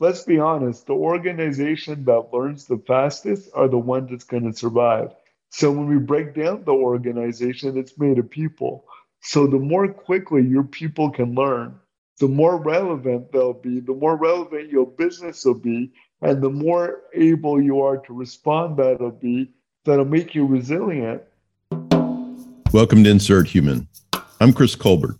let's 0.00 0.22
be 0.22 0.38
honest, 0.38 0.86
the 0.86 0.92
organization 0.92 2.04
that 2.04 2.32
learns 2.32 2.66
the 2.66 2.80
fastest 2.86 3.50
are 3.54 3.68
the 3.68 3.78
ones 3.78 4.10
that's 4.10 4.24
going 4.24 4.50
to 4.50 4.56
survive. 4.56 5.10
So 5.50 5.72
when 5.72 5.88
we 5.88 5.96
break 5.96 6.34
down 6.34 6.64
the 6.64 6.72
organization, 6.72 7.76
it's 7.76 7.98
made 7.98 8.18
of 8.18 8.30
people. 8.30 8.84
So 9.20 9.46
the 9.46 9.58
more 9.58 9.88
quickly 9.88 10.46
your 10.46 10.62
people 10.62 11.10
can 11.10 11.34
learn, 11.34 11.74
the 12.20 12.28
more 12.28 12.62
relevant 12.62 13.32
they'll 13.32 13.52
be, 13.52 13.80
the 13.80 13.94
more 13.94 14.16
relevant 14.16 14.70
your 14.70 14.86
business 14.86 15.44
will 15.44 15.54
be, 15.54 15.92
and 16.22 16.42
the 16.42 16.50
more 16.50 17.00
able 17.14 17.60
you 17.60 17.80
are 17.80 17.98
to 17.98 18.12
respond 18.12 18.76
that'll 18.76 19.10
be, 19.10 19.50
that'll 19.84 20.04
make 20.04 20.34
you 20.34 20.46
resilient. 20.46 21.22
Welcome 22.72 23.02
to 23.04 23.10
Insert 23.10 23.48
Human. 23.48 23.88
I'm 24.40 24.52
Chris 24.52 24.76
Colbert. 24.76 25.16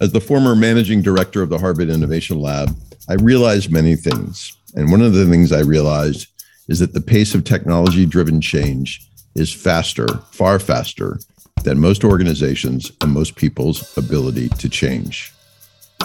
As 0.00 0.12
the 0.12 0.20
former 0.20 0.54
managing 0.54 1.02
director 1.02 1.42
of 1.42 1.50
the 1.50 1.58
Harvard 1.58 1.90
Innovation 1.90 2.40
Lab, 2.40 2.74
I 3.08 3.14
realized 3.14 3.72
many 3.72 3.96
things. 3.96 4.56
And 4.74 4.90
one 4.90 5.00
of 5.00 5.14
the 5.14 5.26
things 5.26 5.50
I 5.50 5.60
realized 5.60 6.28
is 6.68 6.78
that 6.80 6.92
the 6.92 7.00
pace 7.00 7.34
of 7.34 7.44
technology 7.44 8.04
driven 8.04 8.40
change 8.40 9.08
is 9.34 9.52
faster, 9.52 10.06
far 10.30 10.58
faster 10.58 11.18
than 11.64 11.80
most 11.80 12.04
organizations 12.04 12.92
and 13.00 13.10
most 13.10 13.36
people's 13.36 13.96
ability 13.96 14.50
to 14.50 14.68
change. 14.68 15.32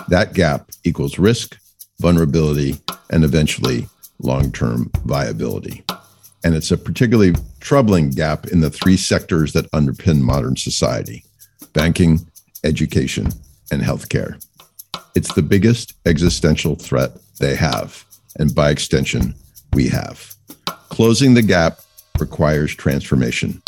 That 0.08 0.34
gap 0.34 0.70
equals 0.84 1.20
risk, 1.20 1.58
vulnerability, 2.00 2.78
and 3.10 3.24
eventually 3.24 3.88
long 4.20 4.52
term 4.52 4.90
viability. 5.06 5.84
And 6.46 6.56
it's 6.56 6.72
a 6.72 6.78
particularly 6.78 7.36
troubling 7.60 8.10
gap 8.12 8.48
in 8.48 8.62
the 8.62 8.70
three 8.70 8.98
sectors 8.98 9.54
that 9.54 9.72
underpin 9.72 10.22
modern 10.22 10.56
society 10.56 11.24
banking, 11.74 12.20
education, 12.64 13.30
and 13.72 13.82
healthcare. 13.82 14.40
It's 15.16 15.34
the 15.36 15.44
biggest 15.44 15.94
existential 16.08 16.76
threat 16.76 17.12
they 17.40 17.56
have, 17.56 18.04
and 18.40 18.54
by 18.56 18.72
extension, 18.72 19.36
we 19.74 19.88
have. 19.90 20.34
Closing 20.90 21.36
the 21.36 21.44
gap 21.44 21.82
requires 22.20 22.74
transformation, 22.74 23.62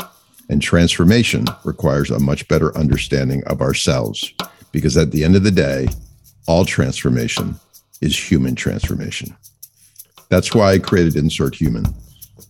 and 0.49 0.59
transformation 0.59 1.45
requires 1.63 2.09
a 2.09 2.17
much 2.17 2.47
better 2.47 2.75
understanding 2.75 3.43
of 3.45 3.61
ourselves, 3.61 4.33
because 4.71 4.97
at 4.97 5.11
the 5.11 5.23
end 5.23 5.35
of 5.35 5.43
the 5.43 5.51
day, 5.51 5.87
all 6.47 6.65
transformation 6.65 7.59
is 8.01 8.17
human 8.17 8.55
transformation. 8.55 9.35
That's 10.29 10.55
why 10.55 10.71
I 10.71 10.79
created 10.79 11.15
Insert 11.15 11.53
Human, 11.53 11.85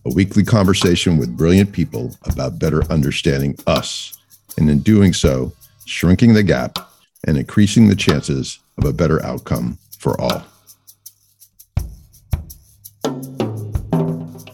a 0.06 0.14
weekly 0.14 0.42
conversation 0.42 1.18
with 1.18 1.36
brilliant 1.36 1.72
people 1.72 2.16
about 2.24 2.58
better 2.58 2.82
understanding 2.90 3.58
us, 3.66 4.16
and 4.56 4.70
in 4.70 4.78
doing 4.80 5.12
so, 5.12 5.52
shrinking 5.84 6.32
the 6.32 6.42
gap 6.42 6.78
and 7.24 7.36
increasing 7.36 7.88
the 7.88 7.94
chances 7.94 8.58
of 8.78 8.84
a 8.84 8.92
better 8.92 9.24
outcome 9.24 9.78
for 9.98 10.20
all. 10.20 10.44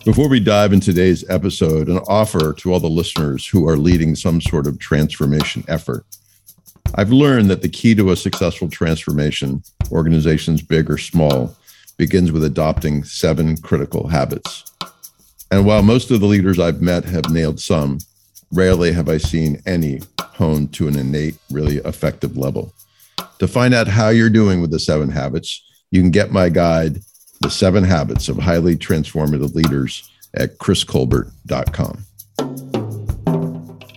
Before 0.04 0.28
we 0.28 0.40
dive 0.40 0.72
into 0.72 0.86
today's 0.86 1.28
episode, 1.30 1.88
an 1.88 1.98
offer 2.08 2.52
to 2.54 2.72
all 2.72 2.80
the 2.80 2.88
listeners 2.88 3.46
who 3.46 3.68
are 3.68 3.76
leading 3.76 4.16
some 4.16 4.40
sort 4.40 4.66
of 4.66 4.80
transformation 4.80 5.64
effort. 5.68 6.04
I've 6.96 7.12
learned 7.12 7.48
that 7.50 7.62
the 7.62 7.68
key 7.68 7.94
to 7.94 8.10
a 8.10 8.16
successful 8.16 8.68
transformation, 8.68 9.62
organizations 9.92 10.60
big 10.60 10.90
or 10.90 10.98
small, 10.98 11.56
begins 11.98 12.32
with 12.32 12.42
adopting 12.42 13.04
seven 13.04 13.56
critical 13.58 14.08
habits. 14.08 14.64
And 15.52 15.64
while 15.64 15.82
most 15.82 16.10
of 16.10 16.20
the 16.20 16.26
leaders 16.26 16.58
I've 16.58 16.82
met 16.82 17.04
have 17.04 17.30
nailed 17.30 17.60
some, 17.60 17.98
rarely 18.50 18.92
have 18.92 19.08
I 19.08 19.18
seen 19.18 19.62
any 19.66 20.00
honed 20.18 20.74
to 20.74 20.88
an 20.88 20.98
innate, 20.98 21.36
really 21.50 21.76
effective 21.76 22.36
level. 22.36 22.72
To 23.42 23.48
find 23.48 23.74
out 23.74 23.88
how 23.88 24.10
you're 24.10 24.30
doing 24.30 24.60
with 24.60 24.70
the 24.70 24.78
seven 24.78 25.10
habits, 25.10 25.66
you 25.90 26.00
can 26.00 26.12
get 26.12 26.30
my 26.30 26.48
guide, 26.48 27.00
The 27.40 27.50
Seven 27.50 27.82
Habits 27.82 28.28
of 28.28 28.38
Highly 28.38 28.76
Transformative 28.76 29.56
Leaders, 29.56 30.08
at 30.34 30.58
chriscolbert.com. 30.58 32.04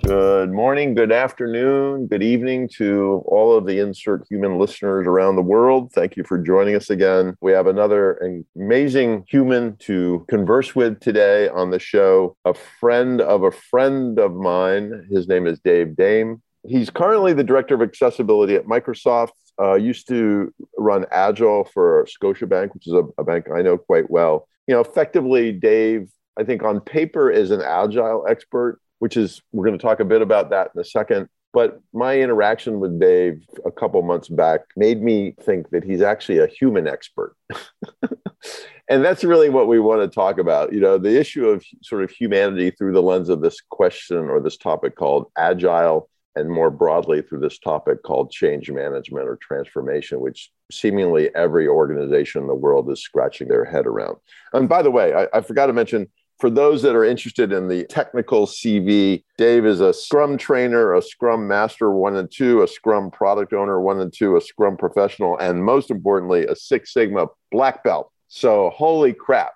Good 0.01 0.51
morning, 0.51 0.95
good 0.95 1.11
afternoon, 1.11 2.07
good 2.07 2.23
evening 2.23 2.67
to 2.77 3.21
all 3.27 3.55
of 3.55 3.67
the 3.67 3.77
Insert 3.77 4.25
Human 4.31 4.57
listeners 4.57 5.05
around 5.05 5.35
the 5.35 5.43
world. 5.43 5.91
Thank 5.91 6.17
you 6.17 6.23
for 6.23 6.39
joining 6.39 6.75
us 6.75 6.89
again. 6.89 7.37
We 7.39 7.51
have 7.51 7.67
another 7.67 8.43
amazing 8.55 9.25
human 9.29 9.77
to 9.81 10.25
converse 10.27 10.73
with 10.73 10.99
today 11.01 11.49
on 11.49 11.69
the 11.69 11.77
show, 11.77 12.35
a 12.45 12.55
friend 12.55 13.21
of 13.21 13.43
a 13.43 13.51
friend 13.51 14.17
of 14.17 14.33
mine. 14.33 15.07
His 15.11 15.27
name 15.27 15.45
is 15.45 15.59
Dave 15.59 15.95
Dame. 15.95 16.41
He's 16.67 16.89
currently 16.89 17.33
the 17.33 17.43
director 17.43 17.75
of 17.75 17.81
accessibility 17.81 18.55
at 18.55 18.65
Microsoft. 18.65 19.31
Uh, 19.61 19.75
used 19.75 20.07
to 20.09 20.53
run 20.77 21.05
Agile 21.11 21.63
for 21.73 22.05
Scotiabank, 22.05 22.73
which 22.73 22.87
is 22.87 22.93
a, 22.93 23.03
a 23.17 23.23
bank 23.23 23.45
I 23.55 23.61
know 23.61 23.77
quite 23.77 24.09
well. 24.09 24.49
You 24.67 24.75
know, 24.75 24.81
effectively, 24.81 25.53
Dave, 25.53 26.09
I 26.37 26.43
think 26.43 26.63
on 26.63 26.81
paper 26.81 27.31
is 27.31 27.51
an 27.51 27.61
Agile 27.61 28.25
expert, 28.27 28.81
which 28.99 29.15
is 29.15 29.41
we're 29.53 29.65
going 29.65 29.77
to 29.77 29.81
talk 29.81 30.01
a 30.01 30.05
bit 30.05 30.21
about 30.21 30.49
that 30.49 30.71
in 30.75 30.81
a 30.81 30.83
second. 30.83 31.29
But 31.53 31.79
my 31.93 32.19
interaction 32.19 32.81
with 32.81 32.99
Dave 32.99 33.45
a 33.65 33.71
couple 33.71 34.01
months 34.01 34.27
back 34.27 34.61
made 34.75 35.01
me 35.01 35.35
think 35.41 35.69
that 35.69 35.85
he's 35.85 36.01
actually 36.01 36.39
a 36.39 36.47
human 36.47 36.85
expert. 36.85 37.33
and 38.89 39.05
that's 39.05 39.23
really 39.23 39.47
what 39.47 39.69
we 39.69 39.79
want 39.79 40.01
to 40.01 40.13
talk 40.13 40.37
about. 40.37 40.73
You 40.73 40.81
know, 40.81 40.97
the 40.97 41.17
issue 41.17 41.47
of 41.47 41.63
sort 41.81 42.03
of 42.03 42.11
humanity 42.11 42.71
through 42.71 42.91
the 42.91 43.01
lens 43.01 43.29
of 43.29 43.39
this 43.39 43.61
question 43.69 44.17
or 44.17 44.41
this 44.41 44.57
topic 44.57 44.97
called 44.97 45.31
agile 45.37 46.09
and 46.35 46.49
more 46.49 46.69
broadly 46.69 47.21
through 47.21 47.39
this 47.39 47.59
topic 47.59 48.03
called 48.03 48.31
change 48.31 48.69
management 48.69 49.27
or 49.27 49.37
transformation, 49.41 50.19
which 50.19 50.51
seemingly 50.71 51.33
every 51.35 51.67
organization 51.67 52.41
in 52.41 52.47
the 52.47 52.55
world 52.55 52.89
is 52.89 53.01
scratching 53.01 53.47
their 53.47 53.65
head 53.65 53.85
around. 53.85 54.17
And 54.53 54.67
by 54.67 54.81
the 54.81 54.91
way, 54.91 55.13
I, 55.13 55.27
I, 55.33 55.41
forgot 55.41 55.67
to 55.67 55.73
mention 55.73 56.07
for 56.39 56.49
those 56.49 56.81
that 56.81 56.95
are 56.95 57.05
interested 57.05 57.53
in 57.53 57.67
the 57.67 57.85
technical 57.85 58.45
CV, 58.45 59.23
Dave 59.37 59.65
is 59.65 59.79
a 59.79 59.93
Scrum 59.93 60.37
trainer, 60.37 60.93
a 60.93 61.01
Scrum 61.01 61.47
master 61.47 61.91
one 61.91 62.17
and 62.17 62.29
two, 62.31 62.61
a 62.63 62.67
Scrum 62.67 63.09
product 63.09 63.53
owner 63.53 63.79
one 63.79 64.01
and 64.01 64.11
two, 64.11 64.35
a 64.35 64.41
Scrum 64.41 64.75
professional, 64.75 65.37
and 65.37 65.63
most 65.63 65.91
importantly, 65.91 66.45
a 66.45 66.55
Six 66.55 66.93
Sigma 66.93 67.27
black 67.51 67.83
belt. 67.83 68.11
So, 68.27 68.71
holy 68.71 69.13
crap. 69.13 69.53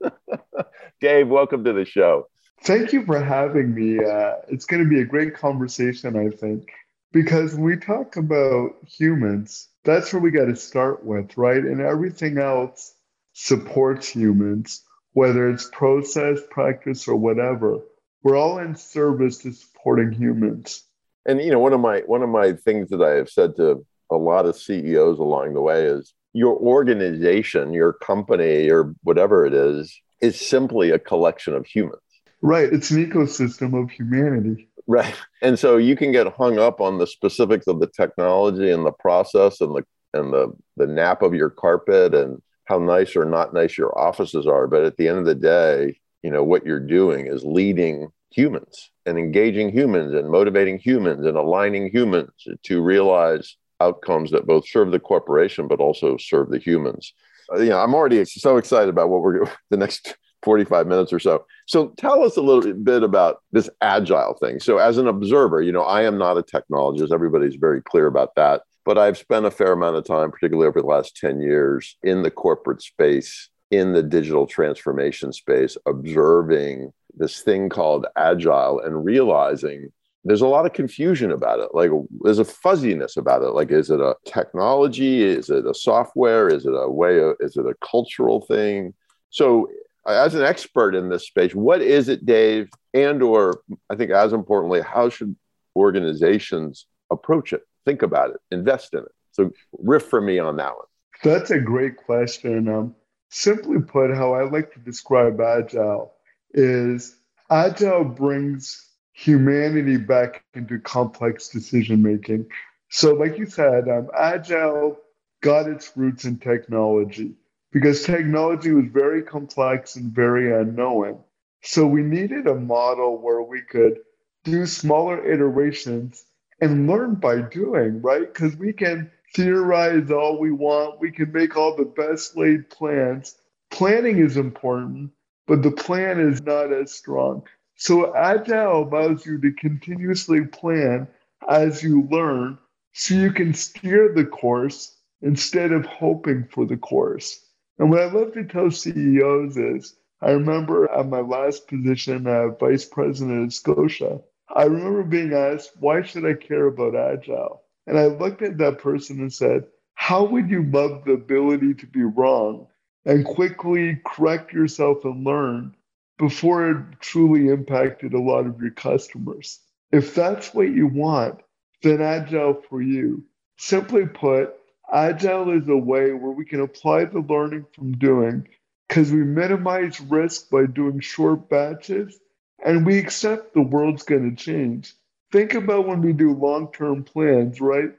Dave, 1.00 1.28
welcome 1.28 1.64
to 1.64 1.72
the 1.72 1.84
show. 1.84 2.28
Thank 2.64 2.92
you 2.92 3.04
for 3.04 3.18
having 3.18 3.74
me. 3.74 3.98
Uh, 3.98 4.34
it's 4.48 4.66
going 4.66 4.84
to 4.84 4.88
be 4.88 5.00
a 5.00 5.04
great 5.04 5.34
conversation, 5.34 6.16
I 6.16 6.28
think, 6.30 6.70
because 7.10 7.54
when 7.54 7.64
we 7.64 7.76
talk 7.76 8.16
about 8.16 8.76
humans, 8.86 9.68
that's 9.82 10.12
where 10.12 10.22
we 10.22 10.30
got 10.30 10.44
to 10.44 10.54
start 10.54 11.04
with, 11.04 11.36
right? 11.36 11.58
And 11.58 11.80
everything 11.80 12.38
else 12.38 12.94
supports 13.32 14.08
humans, 14.08 14.84
whether 15.12 15.50
it's 15.50 15.68
process, 15.72 16.38
practice, 16.52 17.08
or 17.08 17.16
whatever. 17.16 17.80
We're 18.22 18.36
all 18.36 18.58
in 18.58 18.76
service 18.76 19.38
to 19.38 19.52
supporting 19.52 20.12
humans. 20.12 20.84
And 21.26 21.40
you 21.40 21.50
know, 21.50 21.58
one 21.58 21.72
of 21.72 21.80
my 21.80 22.02
one 22.06 22.22
of 22.22 22.28
my 22.28 22.52
things 22.52 22.90
that 22.90 23.02
I 23.02 23.16
have 23.16 23.28
said 23.28 23.56
to 23.56 23.84
a 24.08 24.16
lot 24.16 24.46
of 24.46 24.56
CEOs 24.56 25.18
along 25.18 25.54
the 25.54 25.60
way 25.60 25.86
is 25.86 26.14
your 26.32 26.56
organization, 26.56 27.72
your 27.72 27.92
company, 27.92 28.70
or 28.70 28.94
whatever 29.02 29.46
it 29.46 29.52
is, 29.52 30.00
is 30.20 30.40
simply 30.40 30.90
a 30.90 30.98
collection 31.00 31.54
of 31.54 31.66
humans 31.66 31.98
Right. 32.42 32.72
It's 32.72 32.90
an 32.90 33.04
ecosystem 33.04 33.80
of 33.80 33.90
humanity. 33.90 34.68
Right. 34.86 35.14
And 35.42 35.58
so 35.58 35.76
you 35.76 35.96
can 35.96 36.10
get 36.10 36.34
hung 36.34 36.58
up 36.58 36.80
on 36.80 36.98
the 36.98 37.06
specifics 37.06 37.68
of 37.68 37.80
the 37.80 37.86
technology 37.86 38.70
and 38.70 38.84
the 38.84 38.92
process 38.92 39.60
and 39.60 39.74
the 39.76 39.84
and 40.14 40.32
the 40.32 40.52
the 40.76 40.86
nap 40.86 41.22
of 41.22 41.34
your 41.34 41.50
carpet 41.50 42.14
and 42.14 42.42
how 42.66 42.78
nice 42.78 43.16
or 43.16 43.24
not 43.24 43.54
nice 43.54 43.78
your 43.78 43.96
offices 43.98 44.46
are. 44.46 44.66
But 44.66 44.84
at 44.84 44.96
the 44.96 45.08
end 45.08 45.18
of 45.18 45.24
the 45.24 45.34
day, 45.34 45.98
you 46.22 46.30
know, 46.30 46.42
what 46.42 46.66
you're 46.66 46.80
doing 46.80 47.26
is 47.26 47.44
leading 47.44 48.08
humans 48.30 48.90
and 49.06 49.18
engaging 49.18 49.70
humans 49.70 50.14
and 50.14 50.28
motivating 50.28 50.78
humans 50.78 51.26
and 51.26 51.36
aligning 51.36 51.90
humans 51.90 52.30
to 52.64 52.82
realize 52.82 53.56
outcomes 53.80 54.30
that 54.30 54.46
both 54.46 54.66
serve 54.68 54.90
the 54.90 55.00
corporation 55.00 55.68
but 55.68 55.80
also 55.80 56.16
serve 56.16 56.50
the 56.50 56.58
humans. 56.58 57.12
Uh, 57.52 57.58
you 57.58 57.70
know, 57.70 57.78
I'm 57.78 57.94
already 57.94 58.24
so 58.24 58.56
excited 58.56 58.88
about 58.88 59.10
what 59.10 59.22
we're 59.22 59.44
the 59.70 59.76
next 59.76 60.16
45 60.42 60.86
minutes 60.86 61.12
or 61.12 61.18
so. 61.18 61.46
So 61.72 61.88
tell 61.96 62.22
us 62.22 62.36
a 62.36 62.42
little 62.42 62.74
bit 62.74 63.02
about 63.02 63.38
this 63.52 63.70
agile 63.80 64.34
thing. 64.34 64.60
So 64.60 64.76
as 64.76 64.98
an 64.98 65.06
observer, 65.08 65.62
you 65.62 65.72
know, 65.72 65.80
I 65.80 66.02
am 66.02 66.18
not 66.18 66.36
a 66.36 66.42
technologist. 66.42 67.14
Everybody's 67.14 67.54
very 67.54 67.80
clear 67.80 68.08
about 68.08 68.34
that. 68.34 68.60
But 68.84 68.98
I've 68.98 69.16
spent 69.16 69.46
a 69.46 69.50
fair 69.50 69.72
amount 69.72 69.96
of 69.96 70.04
time, 70.04 70.30
particularly 70.30 70.68
over 70.68 70.82
the 70.82 70.86
last 70.86 71.16
10 71.16 71.40
years, 71.40 71.96
in 72.02 72.24
the 72.24 72.30
corporate 72.30 72.82
space, 72.82 73.48
in 73.70 73.94
the 73.94 74.02
digital 74.02 74.46
transformation 74.46 75.32
space, 75.32 75.78
observing 75.86 76.92
this 77.16 77.40
thing 77.40 77.70
called 77.70 78.04
agile 78.16 78.78
and 78.80 79.02
realizing 79.02 79.90
there's 80.24 80.42
a 80.42 80.48
lot 80.48 80.66
of 80.66 80.74
confusion 80.74 81.32
about 81.32 81.58
it. 81.58 81.70
Like 81.72 81.90
there's 82.20 82.38
a 82.38 82.44
fuzziness 82.44 83.16
about 83.16 83.40
it. 83.40 83.52
Like, 83.52 83.70
is 83.70 83.88
it 83.88 83.98
a 83.98 84.14
technology? 84.26 85.22
Is 85.22 85.48
it 85.48 85.64
a 85.64 85.72
software? 85.72 86.48
Is 86.48 86.66
it 86.66 86.74
a 86.74 86.90
way 86.90 87.18
of, 87.20 87.36
is 87.40 87.56
it 87.56 87.64
a 87.64 87.74
cultural 87.80 88.42
thing? 88.42 88.92
So 89.30 89.70
as 90.06 90.34
an 90.34 90.42
expert 90.42 90.94
in 90.94 91.08
this 91.08 91.26
space, 91.26 91.54
what 91.54 91.80
is 91.80 92.08
it, 92.08 92.26
Dave? 92.26 92.70
And 92.94 93.22
or 93.22 93.62
I 93.88 93.96
think 93.96 94.10
as 94.10 94.32
importantly, 94.32 94.80
how 94.80 95.08
should 95.08 95.36
organizations 95.76 96.86
approach 97.10 97.52
it, 97.52 97.62
think 97.84 98.02
about 98.02 98.30
it, 98.30 98.36
invest 98.50 98.94
in 98.94 99.00
it? 99.00 99.12
So 99.30 99.50
riff 99.78 100.04
for 100.04 100.20
me 100.20 100.38
on 100.38 100.56
that 100.56 100.74
one. 100.76 100.86
That's 101.22 101.50
a 101.50 101.60
great 101.60 101.96
question. 101.96 102.68
Um, 102.68 102.94
Simply 103.34 103.80
put, 103.80 104.14
how 104.14 104.34
I 104.34 104.42
like 104.42 104.74
to 104.74 104.78
describe 104.78 105.40
Agile 105.40 106.12
is 106.52 107.16
Agile 107.50 108.04
brings 108.04 108.90
humanity 109.14 109.96
back 109.96 110.44
into 110.52 110.78
complex 110.78 111.48
decision 111.48 112.02
making. 112.02 112.44
So, 112.90 113.14
like 113.14 113.38
you 113.38 113.46
said, 113.46 113.88
um, 113.88 114.10
Agile 114.14 114.98
got 115.40 115.66
its 115.66 115.96
roots 115.96 116.26
in 116.26 116.40
technology 116.40 117.32
because 117.72 118.04
technology 118.04 118.72
was 118.72 118.86
very 118.92 119.22
complex 119.22 119.96
and 119.96 120.14
very 120.14 120.52
unknown. 120.54 121.18
So, 121.62 121.86
we 121.86 122.02
needed 122.02 122.46
a 122.46 122.54
model 122.54 123.18
where 123.18 123.42
we 123.42 123.62
could 123.62 123.98
do 124.44 124.66
smaller 124.66 125.24
iterations 125.24 126.24
and 126.60 126.88
learn 126.88 127.14
by 127.16 127.40
doing, 127.42 128.02
right? 128.02 128.32
Because 128.32 128.56
we 128.56 128.72
can 128.72 129.10
theorize 129.34 130.10
all 130.10 130.38
we 130.38 130.52
want, 130.52 131.00
we 131.00 131.10
can 131.10 131.32
make 131.32 131.56
all 131.56 131.76
the 131.76 131.84
best 131.84 132.36
laid 132.36 132.68
plans. 132.70 133.36
Planning 133.70 134.18
is 134.18 134.36
important, 134.36 135.10
but 135.46 135.62
the 135.62 135.70
plan 135.70 136.20
is 136.20 136.42
not 136.42 136.72
as 136.72 136.92
strong. 136.92 137.42
So 137.76 138.14
Agile 138.14 138.84
allows 138.84 139.24
you 139.26 139.40
to 139.40 139.52
continuously 139.52 140.44
plan 140.44 141.08
as 141.48 141.82
you 141.82 142.06
learn 142.10 142.58
so 142.92 143.14
you 143.14 143.32
can 143.32 143.54
steer 143.54 144.12
the 144.14 144.24
course 144.24 144.96
instead 145.22 145.72
of 145.72 145.86
hoping 145.86 146.46
for 146.50 146.66
the 146.66 146.76
course. 146.76 147.40
And 147.78 147.90
what 147.90 148.00
I 148.00 148.10
love 148.10 148.34
to 148.34 148.44
tell 148.44 148.70
CEOs 148.70 149.56
is 149.56 149.96
I 150.20 150.32
remember 150.32 150.90
at 150.90 151.08
my 151.08 151.20
last 151.20 151.68
position, 151.68 152.26
uh, 152.26 152.48
vice 152.48 152.84
president 152.84 153.44
of 153.44 153.54
Scotia, 153.54 154.20
I 154.54 154.64
remember 154.64 155.02
being 155.02 155.32
asked, 155.32 155.72
why 155.80 156.02
should 156.02 156.26
I 156.26 156.34
care 156.34 156.66
about 156.66 156.94
Agile? 156.94 157.62
And 157.86 157.98
I 157.98 158.06
looked 158.06 158.42
at 158.42 158.58
that 158.58 158.78
person 158.78 159.20
and 159.20 159.32
said, 159.32 159.64
how 159.94 160.24
would 160.24 160.50
you 160.50 160.64
love 160.64 161.04
the 161.04 161.12
ability 161.12 161.74
to 161.74 161.86
be 161.86 162.02
wrong 162.02 162.68
and 163.04 163.24
quickly 163.24 164.00
correct 164.04 164.52
yourself 164.52 165.04
and 165.04 165.24
learn 165.24 165.74
before 166.18 166.70
it 166.70 167.00
truly 167.00 167.48
impacted 167.48 168.14
a 168.14 168.20
lot 168.20 168.46
of 168.46 168.60
your 168.60 168.70
customers. 168.70 169.60
If 169.90 170.14
that's 170.14 170.54
what 170.54 170.68
you 170.68 170.86
want, 170.86 171.40
then 171.82 172.00
Agile 172.00 172.62
for 172.68 172.80
you. 172.80 173.24
Simply 173.58 174.06
put, 174.06 174.54
Agile 174.92 175.50
is 175.52 175.68
a 175.68 175.76
way 175.76 176.12
where 176.12 176.32
we 176.32 176.44
can 176.46 176.60
apply 176.60 177.06
the 177.06 177.20
learning 177.20 177.66
from 177.74 177.92
doing 177.94 178.48
because 178.88 179.12
we 179.12 179.24
minimize 179.24 180.00
risk 180.00 180.50
by 180.50 180.66
doing 180.66 181.00
short 181.00 181.50
batches 181.50 182.20
and 182.64 182.86
we 182.86 182.98
accept 182.98 183.54
the 183.54 183.62
world's 183.62 184.04
going 184.04 184.30
to 184.30 184.36
change. 184.44 184.94
Think 185.32 185.54
about 185.54 185.88
when 185.88 186.02
we 186.02 186.14
do 186.14 186.34
long 186.34 186.72
term 186.72 187.04
plans, 187.04 187.60
right? 187.60 187.92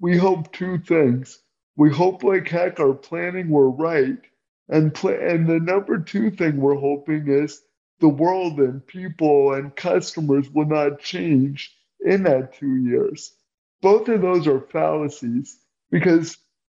We 0.00 0.18
hope 0.18 0.52
two 0.52 0.78
things. 0.78 1.40
We 1.76 1.90
hope, 1.90 2.24
like 2.24 2.48
heck, 2.48 2.80
our 2.80 2.94
planning 2.94 3.50
were 3.50 3.70
right. 3.70 4.18
And, 4.68 4.94
pl- 4.94 5.20
and 5.20 5.48
the 5.48 5.60
number 5.60 5.98
two 5.98 6.30
thing 6.32 6.58
we're 6.58 6.76
hoping 6.76 7.28
is 7.28 7.62
the 8.00 8.08
world 8.10 8.60
and 8.60 8.86
people 8.86 9.54
and 9.54 9.76
customers 9.76 10.50
will 10.50 10.66
not 10.66 11.00
change 11.00 11.76
in 12.04 12.24
that 12.24 12.54
two 12.54 12.76
years. 12.76 13.32
Both 13.82 14.08
of 14.08 14.22
those 14.22 14.48
are 14.48 14.60
fallacies 14.60 15.59
because 15.90 16.36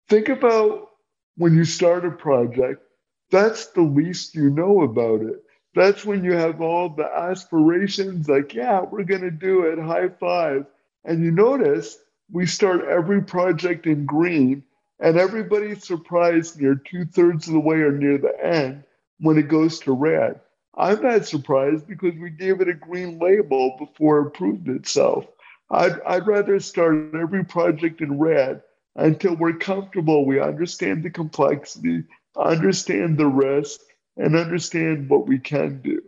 think 0.09 0.29
about 0.29 0.89
when 1.37 1.55
you 1.55 1.65
start 1.65 2.05
a 2.05 2.11
project, 2.11 2.83
that's 3.31 3.67
the 3.67 3.81
least 3.81 4.35
you 4.35 4.49
know 4.49 4.81
about 4.81 5.21
it. 5.21 5.43
That's 5.75 6.05
when 6.05 6.23
you 6.23 6.33
have 6.33 6.61
all 6.61 6.89
the 6.89 7.05
aspirations, 7.05 8.29
like, 8.29 8.53
yeah, 8.53 8.81
we're 8.81 9.03
going 9.03 9.21
to 9.21 9.31
do 9.31 9.63
it, 9.63 9.79
high 9.79 10.09
five. 10.09 10.65
And 11.03 11.23
you 11.23 11.31
notice 11.31 11.97
we 12.31 12.45
start 12.45 12.85
every 12.85 13.23
project 13.23 13.87
in 13.87 14.05
green, 14.05 14.63
and 14.99 15.17
everybody's 15.17 15.83
surprised 15.83 16.61
near 16.61 16.75
two 16.75 17.05
thirds 17.05 17.47
of 17.47 17.53
the 17.53 17.59
way 17.59 17.77
or 17.77 17.91
near 17.91 18.19
the 18.19 18.33
end 18.43 18.83
when 19.19 19.37
it 19.37 19.47
goes 19.47 19.79
to 19.79 19.93
red. 19.93 20.39
I'm 20.75 21.01
not 21.01 21.25
surprised 21.25 21.87
because 21.87 22.13
we 22.19 22.29
gave 22.29 22.61
it 22.61 22.69
a 22.69 22.73
green 22.73 23.19
label 23.19 23.75
before 23.79 24.21
it 24.21 24.31
proved 24.31 24.69
itself. 24.69 25.25
I'd, 25.69 25.99
I'd 26.01 26.27
rather 26.27 26.59
start 26.59 27.15
every 27.15 27.43
project 27.43 28.01
in 28.01 28.19
red 28.19 28.61
until 28.95 29.35
we're 29.35 29.57
comfortable, 29.57 30.25
we 30.25 30.39
understand 30.39 31.03
the 31.03 31.09
complexity, 31.09 32.03
understand 32.37 33.17
the 33.17 33.27
risk, 33.27 33.79
and 34.17 34.35
understand 34.35 35.09
what 35.09 35.27
we 35.27 35.39
can 35.39 35.81
do. 35.81 36.01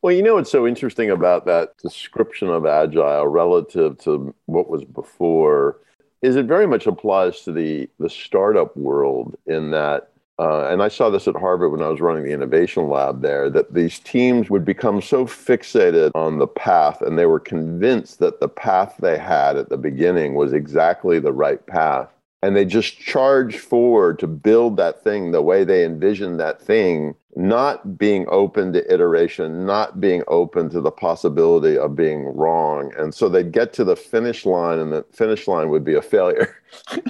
Well, 0.00 0.14
you 0.14 0.22
know 0.22 0.34
what's 0.34 0.50
so 0.50 0.66
interesting 0.66 1.10
about 1.10 1.46
that 1.46 1.76
description 1.78 2.48
of 2.48 2.66
agile 2.66 3.28
relative 3.28 3.98
to 3.98 4.34
what 4.46 4.68
was 4.68 4.84
before 4.84 5.78
is 6.22 6.36
it 6.36 6.46
very 6.46 6.66
much 6.66 6.86
applies 6.86 7.40
to 7.42 7.52
the 7.52 7.88
the 7.98 8.08
startup 8.08 8.76
world 8.76 9.36
in 9.46 9.70
that 9.72 10.12
uh, 10.38 10.66
and 10.68 10.82
I 10.82 10.88
saw 10.88 11.10
this 11.10 11.28
at 11.28 11.36
Harvard 11.36 11.70
when 11.70 11.82
I 11.82 11.88
was 11.88 12.00
running 12.00 12.24
the 12.24 12.32
innovation 12.32 12.88
lab 12.88 13.20
there, 13.20 13.50
that 13.50 13.74
these 13.74 14.00
teams 14.00 14.50
would 14.50 14.64
become 14.64 15.00
so 15.00 15.26
fixated 15.26 16.10
on 16.14 16.38
the 16.38 16.46
path 16.46 17.02
and 17.02 17.18
they 17.18 17.26
were 17.26 17.38
convinced 17.38 18.18
that 18.20 18.40
the 18.40 18.48
path 18.48 18.96
they 18.98 19.18
had 19.18 19.56
at 19.56 19.68
the 19.68 19.76
beginning 19.76 20.34
was 20.34 20.52
exactly 20.52 21.20
the 21.20 21.32
right 21.32 21.64
path. 21.66 22.08
And 22.42 22.56
they 22.56 22.64
just 22.64 22.98
charge 22.98 23.58
forward 23.58 24.18
to 24.18 24.26
build 24.26 24.76
that 24.76 25.04
thing 25.04 25.30
the 25.30 25.42
way 25.42 25.62
they 25.62 25.84
envision 25.84 26.38
that 26.38 26.60
thing, 26.60 27.14
not 27.36 27.96
being 27.96 28.26
open 28.28 28.72
to 28.72 28.92
iteration, 28.92 29.64
not 29.64 30.00
being 30.00 30.24
open 30.26 30.68
to 30.70 30.80
the 30.80 30.90
possibility 30.90 31.78
of 31.78 31.94
being 31.94 32.24
wrong. 32.24 32.92
And 32.98 33.14
so 33.14 33.28
they'd 33.28 33.52
get 33.52 33.72
to 33.74 33.84
the 33.84 33.94
finish 33.94 34.44
line, 34.44 34.80
and 34.80 34.92
the 34.92 35.04
finish 35.12 35.46
line 35.46 35.70
would 35.70 35.84
be 35.84 35.94
a 35.94 36.02
failure. 36.02 36.56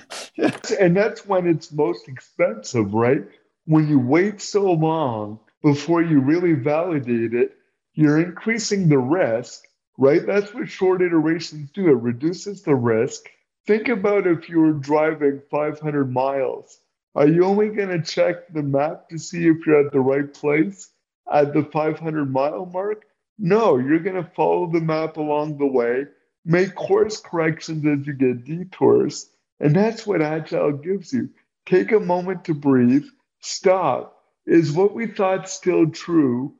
and 0.78 0.94
that's 0.94 1.26
when 1.26 1.46
it's 1.46 1.72
most 1.72 2.08
expensive, 2.08 2.92
right? 2.92 3.24
When 3.64 3.88
you 3.88 3.98
wait 3.98 4.42
so 4.42 4.72
long 4.72 5.40
before 5.62 6.02
you 6.02 6.20
really 6.20 6.52
validate 6.52 7.32
it, 7.32 7.56
you're 7.94 8.20
increasing 8.20 8.88
the 8.88 8.98
risk, 8.98 9.64
right? 9.98 10.26
That's 10.26 10.52
what 10.52 10.68
short 10.68 11.02
iterations 11.02 11.70
do. 11.70 11.88
It 11.88 12.02
reduces 12.02 12.62
the 12.62 12.74
risk. 12.74 13.28
Think 13.66 13.88
about 13.88 14.26
if 14.26 14.48
you 14.48 14.58
were 14.60 14.72
driving 14.72 15.40
500 15.50 16.12
miles. 16.12 16.80
Are 17.14 17.28
you 17.28 17.44
only 17.44 17.68
going 17.68 17.90
to 17.90 18.02
check 18.02 18.52
the 18.52 18.62
map 18.62 19.08
to 19.10 19.18
see 19.18 19.46
if 19.46 19.64
you're 19.66 19.86
at 19.86 19.92
the 19.92 20.00
right 20.00 20.32
place 20.32 20.90
at 21.32 21.52
the 21.52 21.62
500 21.64 22.32
mile 22.32 22.66
mark? 22.66 23.04
No, 23.38 23.78
you're 23.78 24.00
going 24.00 24.22
to 24.22 24.30
follow 24.34 24.66
the 24.66 24.80
map 24.80 25.16
along 25.16 25.58
the 25.58 25.66
way, 25.66 26.06
make 26.44 26.74
course 26.74 27.20
corrections 27.20 27.86
as 27.86 28.06
you 28.06 28.14
get 28.14 28.44
detours, 28.44 29.30
and 29.60 29.76
that's 29.76 30.06
what 30.06 30.22
Agile 30.22 30.72
gives 30.72 31.12
you. 31.12 31.30
Take 31.66 31.92
a 31.92 32.00
moment 32.00 32.44
to 32.46 32.54
breathe, 32.54 33.04
stop. 33.40 34.18
Is 34.44 34.72
what 34.72 34.92
we 34.94 35.06
thought 35.06 35.48
still 35.48 35.88
true? 35.88 36.54